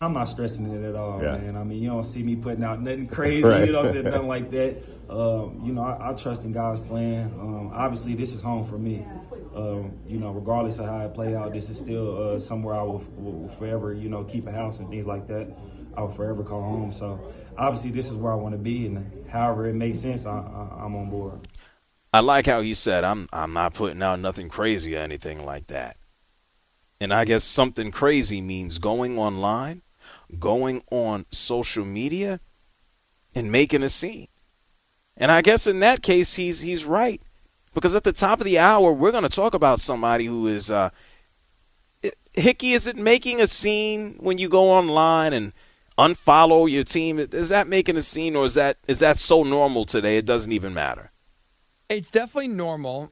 I'm 0.00 0.12
not 0.14 0.24
stressing 0.28 0.66
it 0.72 0.84
at 0.84 0.94
all, 0.96 1.22
Yeah. 1.22 1.36
man. 1.36 1.56
I 1.56 1.62
mean, 1.64 1.82
you 1.82 1.90
don't 1.90 2.04
see 2.04 2.22
me 2.22 2.34
putting 2.36 2.64
out 2.64 2.80
nothing 2.80 3.06
crazy, 3.06 3.42
Right. 3.44 3.66
you 3.66 3.72
know, 3.72 3.80
what 3.80 3.88
I'm 3.88 3.92
saying, 3.92 4.04
nothing 4.10 4.28
like 4.36 4.50
that. 4.50 4.76
Um, 5.08 5.62
you 5.64 5.72
know, 5.72 5.82
I, 5.82 6.10
I 6.10 6.14
trust 6.14 6.44
in 6.44 6.52
God's 6.52 6.80
plan. 6.80 7.26
Um, 7.40 7.70
obviously, 7.74 8.14
this 8.14 8.32
is 8.32 8.40
home 8.42 8.64
for 8.64 8.78
me. 8.78 9.04
Um, 9.54 9.92
you 10.06 10.18
know, 10.18 10.30
regardless 10.30 10.78
of 10.78 10.86
how 10.86 11.04
it 11.04 11.12
play 11.14 11.36
out, 11.36 11.52
this 11.52 11.70
is 11.70 11.76
still 11.78 12.30
uh, 12.30 12.40
somewhere 12.40 12.74
I 12.74 12.82
will, 12.82 13.04
will 13.16 13.48
forever, 13.58 13.92
you 13.92 14.08
know, 14.08 14.24
keep 14.24 14.46
a 14.46 14.52
house 14.52 14.78
and 14.78 14.88
things 14.88 15.06
like 15.06 15.26
that. 15.28 15.48
I 15.96 16.00
will 16.00 16.10
forever 16.10 16.42
call 16.42 16.62
home. 16.62 16.90
So, 16.90 17.20
obviously, 17.58 17.90
this 17.90 18.06
is 18.06 18.14
where 18.14 18.32
I 18.32 18.36
want 18.36 18.54
to 18.54 18.58
be, 18.58 18.86
and 18.86 19.28
however 19.28 19.66
it 19.68 19.74
makes 19.74 19.98
sense, 19.98 20.24
I, 20.24 20.38
I, 20.38 20.84
I'm 20.84 20.94
on 20.96 21.10
board. 21.10 21.38
I 22.14 22.20
like 22.20 22.46
how 22.46 22.60
he 22.60 22.74
said, 22.74 23.04
"I'm 23.04 23.28
I'm 23.32 23.52
not 23.52 23.74
putting 23.74 24.02
out 24.02 24.18
nothing 24.20 24.48
crazy 24.48 24.96
or 24.96 25.00
anything 25.00 25.44
like 25.44 25.66
that." 25.68 25.96
And 27.02 27.12
I 27.12 27.24
guess 27.24 27.42
something 27.42 27.90
crazy 27.90 28.40
means 28.40 28.78
going 28.78 29.18
online, 29.18 29.82
going 30.38 30.84
on 30.92 31.26
social 31.32 31.84
media, 31.84 32.38
and 33.34 33.50
making 33.50 33.82
a 33.82 33.88
scene. 33.88 34.28
And 35.16 35.32
I 35.32 35.42
guess 35.42 35.66
in 35.66 35.80
that 35.80 36.00
case, 36.02 36.34
he's 36.34 36.60
he's 36.60 36.84
right, 36.84 37.20
because 37.74 37.96
at 37.96 38.04
the 38.04 38.12
top 38.12 38.38
of 38.38 38.44
the 38.44 38.60
hour, 38.60 38.92
we're 38.92 39.10
going 39.10 39.24
to 39.24 39.28
talk 39.28 39.52
about 39.52 39.80
somebody 39.80 40.26
who 40.26 40.46
is. 40.46 40.70
Uh, 40.70 40.90
Hickey, 42.34 42.70
is 42.70 42.86
it 42.86 42.96
making 42.96 43.40
a 43.40 43.48
scene 43.48 44.14
when 44.20 44.38
you 44.38 44.48
go 44.48 44.70
online 44.70 45.32
and 45.32 45.52
unfollow 45.98 46.70
your 46.70 46.84
team? 46.84 47.18
Is 47.18 47.48
that 47.48 47.66
making 47.66 47.96
a 47.96 48.02
scene, 48.02 48.36
or 48.36 48.44
is 48.44 48.54
that 48.54 48.76
is 48.86 49.00
that 49.00 49.18
so 49.18 49.42
normal 49.42 49.86
today 49.86 50.18
it 50.18 50.24
doesn't 50.24 50.52
even 50.52 50.72
matter? 50.72 51.10
It's 51.88 52.12
definitely 52.12 52.48
normal. 52.48 53.10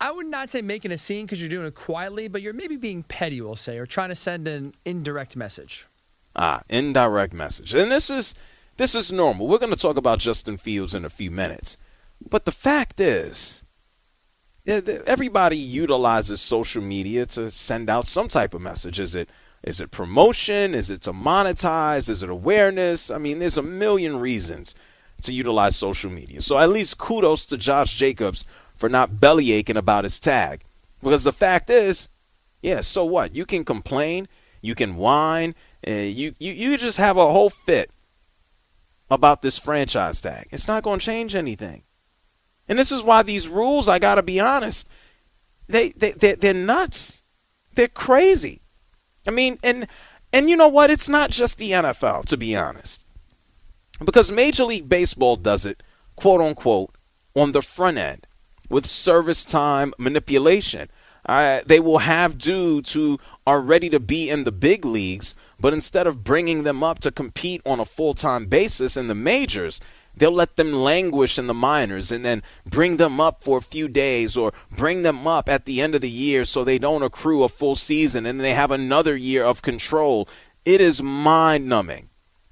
I 0.00 0.10
would 0.10 0.26
not 0.26 0.48
say 0.48 0.62
making 0.62 0.92
a 0.92 0.98
scene 0.98 1.26
because 1.26 1.40
you're 1.40 1.50
doing 1.50 1.66
it 1.66 1.74
quietly, 1.74 2.26
but 2.26 2.40
you're 2.40 2.54
maybe 2.54 2.76
being 2.76 3.02
petty, 3.02 3.40
we'll 3.40 3.54
say, 3.54 3.76
or 3.76 3.84
trying 3.84 4.08
to 4.08 4.14
send 4.14 4.48
an 4.48 4.72
indirect 4.84 5.36
message. 5.36 5.86
Ah, 6.34 6.62
indirect 6.70 7.34
message. 7.34 7.74
And 7.74 7.90
this 7.90 8.08
is 8.08 8.34
this 8.78 8.94
is 8.94 9.12
normal. 9.12 9.46
We're 9.46 9.58
going 9.58 9.74
to 9.74 9.78
talk 9.78 9.98
about 9.98 10.20
Justin 10.20 10.56
Fields 10.56 10.94
in 10.94 11.04
a 11.04 11.10
few 11.10 11.30
minutes. 11.30 11.76
But 12.26 12.46
the 12.46 12.52
fact 12.52 13.00
is 13.00 13.62
everybody 14.66 15.56
utilizes 15.56 16.40
social 16.40 16.82
media 16.82 17.26
to 17.26 17.50
send 17.50 17.90
out 17.90 18.06
some 18.06 18.28
type 18.28 18.54
of 18.54 18.62
message. 18.62 18.98
Is 18.98 19.14
it 19.14 19.28
is 19.62 19.80
it 19.80 19.90
promotion? 19.90 20.74
Is 20.74 20.90
it 20.90 21.02
to 21.02 21.12
monetize? 21.12 22.08
Is 22.08 22.22
it 22.22 22.30
awareness? 22.30 23.10
I 23.10 23.18
mean, 23.18 23.38
there's 23.38 23.58
a 23.58 23.62
million 23.62 24.18
reasons 24.18 24.74
to 25.22 25.34
utilize 25.34 25.76
social 25.76 26.10
media. 26.10 26.40
So 26.40 26.58
at 26.58 26.70
least 26.70 26.96
kudos 26.96 27.44
to 27.46 27.58
Josh 27.58 27.94
Jacobs 27.94 28.46
for 28.80 28.88
not 28.88 29.20
belly 29.20 29.52
aching 29.52 29.76
about 29.76 30.04
his 30.04 30.18
tag. 30.18 30.64
Because 31.02 31.22
the 31.22 31.32
fact 31.32 31.68
is, 31.68 32.08
yeah, 32.62 32.80
so 32.80 33.04
what? 33.04 33.34
You 33.34 33.44
can 33.44 33.64
complain, 33.64 34.26
you 34.62 34.74
can 34.74 34.96
whine, 34.96 35.54
you, 35.86 36.34
you 36.38 36.52
you 36.52 36.76
just 36.78 36.98
have 36.98 37.16
a 37.16 37.30
whole 37.30 37.50
fit 37.50 37.90
about 39.10 39.42
this 39.42 39.58
franchise 39.58 40.20
tag. 40.20 40.48
It's 40.50 40.66
not 40.66 40.82
going 40.82 40.98
to 40.98 41.04
change 41.04 41.34
anything. 41.34 41.82
And 42.68 42.78
this 42.78 42.90
is 42.90 43.02
why 43.02 43.22
these 43.22 43.48
rules, 43.48 43.88
I 43.88 43.98
got 43.98 44.14
to 44.14 44.22
be 44.22 44.40
honest, 44.40 44.88
they, 45.68 45.90
they, 45.90 46.12
they, 46.12 46.34
they're 46.34 46.54
nuts. 46.54 47.22
They're 47.74 47.88
crazy. 47.88 48.62
I 49.26 49.30
mean, 49.30 49.58
and, 49.62 49.86
and 50.32 50.48
you 50.48 50.56
know 50.56 50.68
what? 50.68 50.90
It's 50.90 51.08
not 51.08 51.30
just 51.30 51.58
the 51.58 51.72
NFL, 51.72 52.24
to 52.26 52.36
be 52.36 52.56
honest. 52.56 53.04
Because 54.02 54.32
Major 54.32 54.64
League 54.64 54.88
Baseball 54.88 55.36
does 55.36 55.66
it, 55.66 55.82
quote 56.16 56.40
unquote, 56.40 56.94
on 57.34 57.52
the 57.52 57.62
front 57.62 57.98
end 57.98 58.26
with 58.70 58.86
service 58.86 59.44
time 59.44 59.92
manipulation. 59.98 60.88
Uh, 61.26 61.60
they 61.66 61.78
will 61.78 61.98
have 61.98 62.38
dudes 62.38 62.94
who 62.94 63.18
are 63.46 63.60
ready 63.60 63.90
to 63.90 64.00
be 64.00 64.30
in 64.30 64.44
the 64.44 64.52
big 64.52 64.84
leagues, 64.84 65.34
but 65.60 65.74
instead 65.74 66.06
of 66.06 66.24
bringing 66.24 66.62
them 66.62 66.82
up 66.82 66.98
to 67.00 67.10
compete 67.10 67.60
on 67.66 67.78
a 67.78 67.84
full 67.84 68.14
time 68.14 68.46
basis 68.46 68.96
in 68.96 69.06
the 69.06 69.14
majors, 69.14 69.80
they'll 70.16 70.32
let 70.32 70.56
them 70.56 70.72
languish 70.72 71.38
in 71.38 71.46
the 71.46 71.54
minors 71.54 72.10
and 72.10 72.24
then 72.24 72.42
bring 72.64 72.96
them 72.96 73.20
up 73.20 73.42
for 73.42 73.58
a 73.58 73.62
few 73.62 73.86
days 73.86 74.36
or 74.36 74.52
bring 74.74 75.02
them 75.02 75.26
up 75.26 75.48
at 75.48 75.66
the 75.66 75.80
end 75.80 75.94
of 75.94 76.00
the 76.00 76.10
year 76.10 76.44
so 76.44 76.64
they 76.64 76.78
don't 76.78 77.02
accrue 77.02 77.42
a 77.42 77.48
full 77.48 77.76
season 77.76 78.24
and 78.24 78.40
they 78.40 78.54
have 78.54 78.70
another 78.70 79.16
year 79.16 79.44
of 79.44 79.62
control. 79.62 80.28
It 80.64 80.80
is 80.80 81.02
mind 81.02 81.68
numbing. 81.68 82.08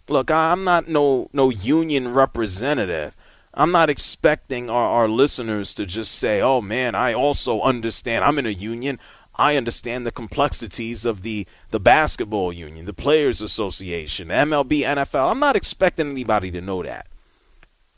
Look, 0.08 0.30
I'm 0.30 0.64
not 0.64 0.88
no 0.88 1.28
no 1.32 1.50
union 1.50 2.14
representative. 2.14 3.16
I'm 3.55 3.72
not 3.72 3.90
expecting 3.90 4.70
our, 4.70 4.88
our 4.88 5.09
listeners 5.09 5.74
to 5.74 5.86
just 5.86 6.14
say, 6.14 6.40
oh 6.40 6.61
man, 6.61 6.94
I 6.94 7.12
also 7.12 7.61
understand. 7.61 8.24
I'm 8.24 8.38
in 8.38 8.46
a 8.46 8.51
union. 8.51 8.99
I 9.36 9.57
understand 9.57 10.05
the 10.05 10.11
complexities 10.11 11.05
of 11.05 11.22
the, 11.22 11.46
the 11.70 11.78
basketball 11.78 12.53
union, 12.53 12.86
the 12.86 12.92
Players 12.92 13.40
Association, 13.40 14.28
MLB, 14.28 14.80
NFL. 14.80 15.30
I'm 15.30 15.38
not 15.38 15.55
expecting 15.57 16.11
anybody 16.11 16.51
to 16.51 16.61
know 16.61 16.82
that. 16.82 17.07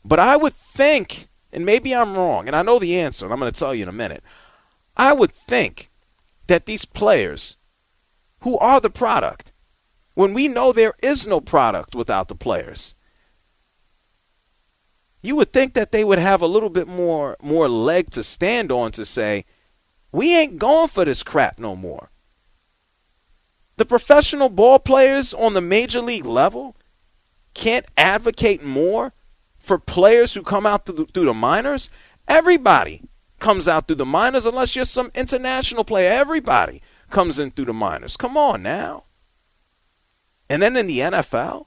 But 0.05 0.19
I 0.19 0.37
would 0.37 0.53
think, 0.53 1.27
and 1.51 1.65
maybe 1.65 1.95
I'm 1.95 2.15
wrong, 2.15 2.47
and 2.47 2.55
I 2.55 2.61
know 2.61 2.77
the 2.77 2.99
answer, 2.99 3.25
and 3.25 3.33
I'm 3.33 3.39
going 3.39 3.51
to 3.51 3.59
tell 3.59 3.73
you 3.73 3.83
in 3.83 3.89
a 3.89 3.93
minute. 3.93 4.23
I 4.95 5.13
would 5.13 5.31
think 5.31 5.89
that 6.47 6.67
these 6.67 6.85
players 6.85 7.57
who 8.41 8.57
are 8.59 8.79
the 8.79 8.89
product, 8.89 9.51
when 10.13 10.33
we 10.33 10.47
know 10.47 10.71
there 10.71 10.93
is 11.01 11.25
no 11.25 11.41
product 11.41 11.95
without 11.95 12.27
the 12.27 12.35
players, 12.35 12.95
you 15.21 15.35
would 15.35 15.53
think 15.53 15.73
that 15.73 15.91
they 15.91 16.03
would 16.03 16.19
have 16.19 16.41
a 16.41 16.47
little 16.47 16.69
bit 16.69 16.87
more 16.87 17.37
more 17.41 17.69
leg 17.69 18.09
to 18.11 18.23
stand 18.23 18.71
on 18.71 18.91
to 18.93 19.05
say, 19.05 19.45
we 20.11 20.37
ain't 20.37 20.57
going 20.57 20.87
for 20.87 21.05
this 21.05 21.23
crap 21.23 21.59
no 21.59 21.75
more. 21.75 22.09
The 23.77 23.85
professional 23.85 24.49
ball 24.49 24.79
players 24.79 25.33
on 25.33 25.53
the 25.53 25.61
major 25.61 26.01
league 26.01 26.25
level 26.25 26.75
can't 27.53 27.85
advocate 27.97 28.63
more 28.63 29.13
for 29.59 29.77
players 29.77 30.33
who 30.33 30.43
come 30.43 30.65
out 30.65 30.85
through, 30.85 31.07
through 31.07 31.25
the 31.25 31.33
minors. 31.33 31.89
Everybody 32.27 33.01
comes 33.39 33.67
out 33.67 33.87
through 33.87 33.97
the 33.97 34.05
minors 34.05 34.45
unless 34.45 34.75
you're 34.75 34.85
some 34.85 35.11
international 35.15 35.83
player. 35.83 36.11
Everybody 36.11 36.81
comes 37.09 37.39
in 37.39 37.51
through 37.51 37.65
the 37.65 37.73
minors. 37.73 38.17
Come 38.17 38.37
on 38.37 38.63
now. 38.63 39.05
And 40.49 40.61
then 40.61 40.75
in 40.75 40.87
the 40.87 40.99
NFL, 40.99 41.65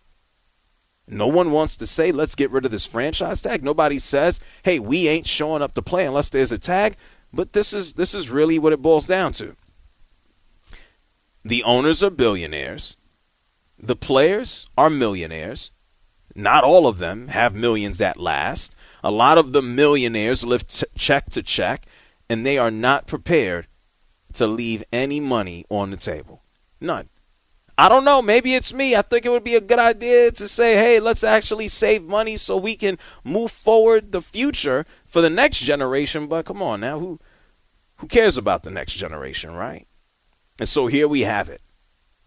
no 1.07 1.27
one 1.27 1.51
wants 1.51 1.77
to 1.77 1.87
say, 1.87 2.13
let's 2.13 2.35
get 2.35 2.51
rid 2.51 2.65
of 2.65 2.71
this 2.71 2.87
franchise 2.87 3.43
tag. 3.43 3.63
Nobody 3.63 3.99
says, 3.99 4.41
hey, 4.63 4.79
we 4.79 5.07
ain't 5.09 5.27
showing 5.27 5.63
up 5.63 5.73
to 5.73 5.83
play 5.83 6.07
unless 6.07 6.31
there's 6.31 6.53
a 6.53 6.59
tag. 6.59 6.97
But 7.33 7.53
this 7.53 7.73
is 7.73 7.95
this 7.95 8.15
is 8.15 8.31
really 8.31 8.59
what 8.59 8.73
it 8.73 8.81
boils 8.81 9.07
down 9.07 9.33
to. 9.35 9.55
The 11.45 11.63
owners 11.65 12.03
are 12.03 12.11
billionaires. 12.11 12.97
The 13.79 13.97
players 13.97 14.69
are 14.79 14.89
millionaires. 14.89 15.73
Not 16.35 16.65
all 16.65 16.87
of 16.87 16.99
them 16.99 17.29
have 17.29 17.55
millions 17.55 17.99
that 17.99 18.19
last. 18.19 18.75
A 19.03 19.11
lot 19.11 19.37
of 19.37 19.53
the 19.53 19.63
millionaires 19.63 20.45
live 20.45 20.67
t- 20.67 20.87
check 20.97 21.29
to 21.31 21.43
check, 21.43 21.87
and 22.31 22.47
they 22.47 22.57
are 22.57 22.71
not 22.71 23.07
prepared 23.07 23.67
to 24.33 24.47
leave 24.47 24.83
any 24.93 25.21
money 25.21 25.65
on 25.69 25.91
the 25.91 25.97
table. 25.97 26.43
None. 26.81 27.09
I 27.77 27.89
don't 27.89 28.05
know. 28.05 28.23
Maybe 28.23 28.55
it's 28.55 28.73
me. 28.73 28.95
I 28.95 29.03
think 29.03 29.27
it 29.27 29.31
would 29.31 29.45
be 29.45 29.57
a 29.57 29.61
good 29.61 29.81
idea 29.81 30.31
to 30.31 30.47
say, 30.47 30.75
hey, 30.75 31.01
let's 31.01 31.25
actually 31.25 31.69
save 31.69 32.05
money 32.05 32.37
so 32.37 32.57
we 32.57 32.77
can 32.77 32.99
move 33.25 33.51
forward 33.51 34.13
the 34.13 34.23
future 34.23 34.87
for 35.07 35.21
the 35.21 35.31
next 35.31 35.61
generation. 35.61 36.29
But 36.29 36.47
come 36.47 36.63
on 36.63 36.81
now, 36.81 37.01
who 37.01 37.19
who 37.97 38.07
cares 38.07 38.37
about 38.37 38.63
the 38.63 38.71
next 38.71 38.95
generation, 38.95 39.55
right? 39.55 39.87
And 40.59 40.69
so 40.69 40.87
here 40.87 41.09
we 41.09 41.23
have 41.23 41.49
it. 41.49 41.63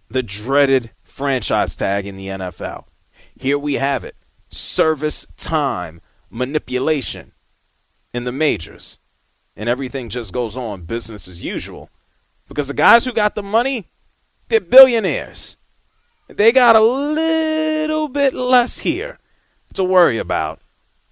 The 0.09 0.23
dreaded 0.23 0.91
franchise 1.03 1.75
tag 1.75 2.05
in 2.05 2.17
the 2.17 2.27
NFL. 2.27 2.87
Here 3.35 3.59
we 3.59 3.75
have 3.75 4.03
it. 4.03 4.15
Service 4.49 5.27
time 5.37 6.01
manipulation 6.29 7.33
in 8.13 8.23
the 8.23 8.31
majors. 8.31 8.99
And 9.55 9.67
everything 9.67 10.09
just 10.09 10.33
goes 10.33 10.55
on 10.55 10.83
business 10.83 11.27
as 11.27 11.43
usual. 11.43 11.89
Because 12.47 12.67
the 12.67 12.73
guys 12.73 13.05
who 13.05 13.11
got 13.11 13.35
the 13.35 13.43
money, 13.43 13.87
they're 14.49 14.61
billionaires. 14.61 15.57
They 16.27 16.51
got 16.51 16.75
a 16.75 16.81
little 16.81 18.07
bit 18.07 18.33
less 18.33 18.79
here 18.79 19.19
to 19.73 19.83
worry 19.83 20.17
about 20.17 20.59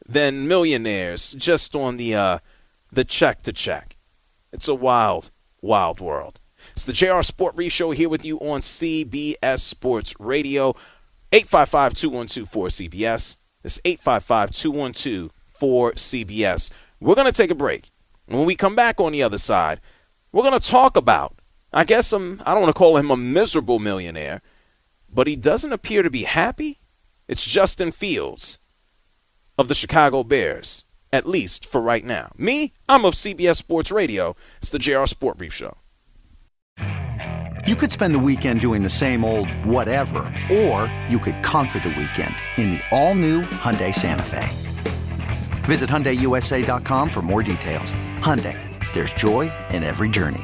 than 0.08 0.48
millionaires 0.48 1.34
just 1.34 1.76
on 1.76 1.98
the 1.98 2.16
uh, 2.16 2.40
the 2.92 3.06
check 3.06 3.44
to 3.44 3.54
check. 3.54 3.96
It's 4.52 4.68
a 4.68 4.76
wild, 4.76 5.30
wild 5.62 6.00
world. 6.00 6.40
It's 6.72 6.86
the 6.86 6.94
JR 6.94 7.22
Sport 7.22 7.56
Brief 7.56 7.72
Show 7.72 7.92
here 7.92 8.10
with 8.10 8.26
you 8.26 8.40
on 8.40 8.62
CBS 8.62 9.60
Sports 9.60 10.16
Radio. 10.20 10.76
855-212-4CBS. 11.32 13.38
It's 13.64 13.80
855-212-4CBS. 13.80 16.72
We're 17.00 17.16
going 17.16 17.28
to 17.28 17.34
take 17.34 17.52
a 17.52 17.56
break. 17.56 17.90
When 18.28 18.46
we 18.46 18.56
come 18.56 18.76
back 18.76 19.02
on 19.02 19.12
the 19.12 19.24
other 19.24 19.38
side, 19.38 19.82
we're 20.32 20.44
going 20.44 20.60
to 20.60 20.68
talk 20.68 20.96
about, 20.96 21.36
I 21.76 21.84
guess 21.84 22.13
I'm, 22.13 22.41
I 22.45 22.53
don't 22.53 22.63
want 22.63 22.73
to 22.73 22.80
call 22.80 22.95
him 22.95 23.11
a 23.11 23.17
miserable 23.17 23.80
millionaire, 23.80 24.41
but 25.13 25.28
he 25.28 25.36
doesn't 25.36 25.73
appear 25.73 26.03
to 26.03 26.09
be 26.09 26.23
happy. 26.23 26.80
It's 27.28 27.45
Justin 27.45 27.91
Fields 27.91 28.59
of 29.57 29.67
the 29.67 29.76
Chicago 29.76 30.23
Bears, 30.23 30.86
at 31.11 31.28
least 31.28 31.65
for 31.65 31.82
right 31.82 32.05
now. 32.05 32.32
Me, 32.38 32.71
I'm 32.88 33.03
of 33.03 33.13
CBS 33.13 33.57
Sports 33.57 33.91
Radio. 33.91 34.38
It's 34.59 34.69
the 34.69 34.80
JR 34.80 35.05
Sport 35.05 35.38
Brief 35.38 35.53
Show. 35.53 35.76
You 37.67 37.76
could 37.76 37.91
spend 37.91 38.15
the 38.15 38.19
weekend 38.19 38.61
doing 38.61 38.82
the 38.82 38.89
same 38.89 39.26
old 39.26 39.49
whatever, 39.65 40.19
or 40.53 40.89
you 41.09 41.19
could 41.19 41.43
conquer 41.43 41.80
the 41.80 41.89
weekend 41.89 42.36
in 42.55 42.71
the 42.71 42.82
all-new 42.91 43.41
Hyundai 43.41 43.93
Santa 43.93 44.23
Fe. 44.23 44.47
Visit 45.65 45.89
HyundaiUSA.com 45.89 47.09
for 47.09 47.21
more 47.21 47.43
details. 47.43 47.93
Hyundai, 48.19 48.57
there's 48.93 49.13
joy 49.13 49.51
in 49.71 49.84
every 49.84 50.07
journey. 50.07 50.43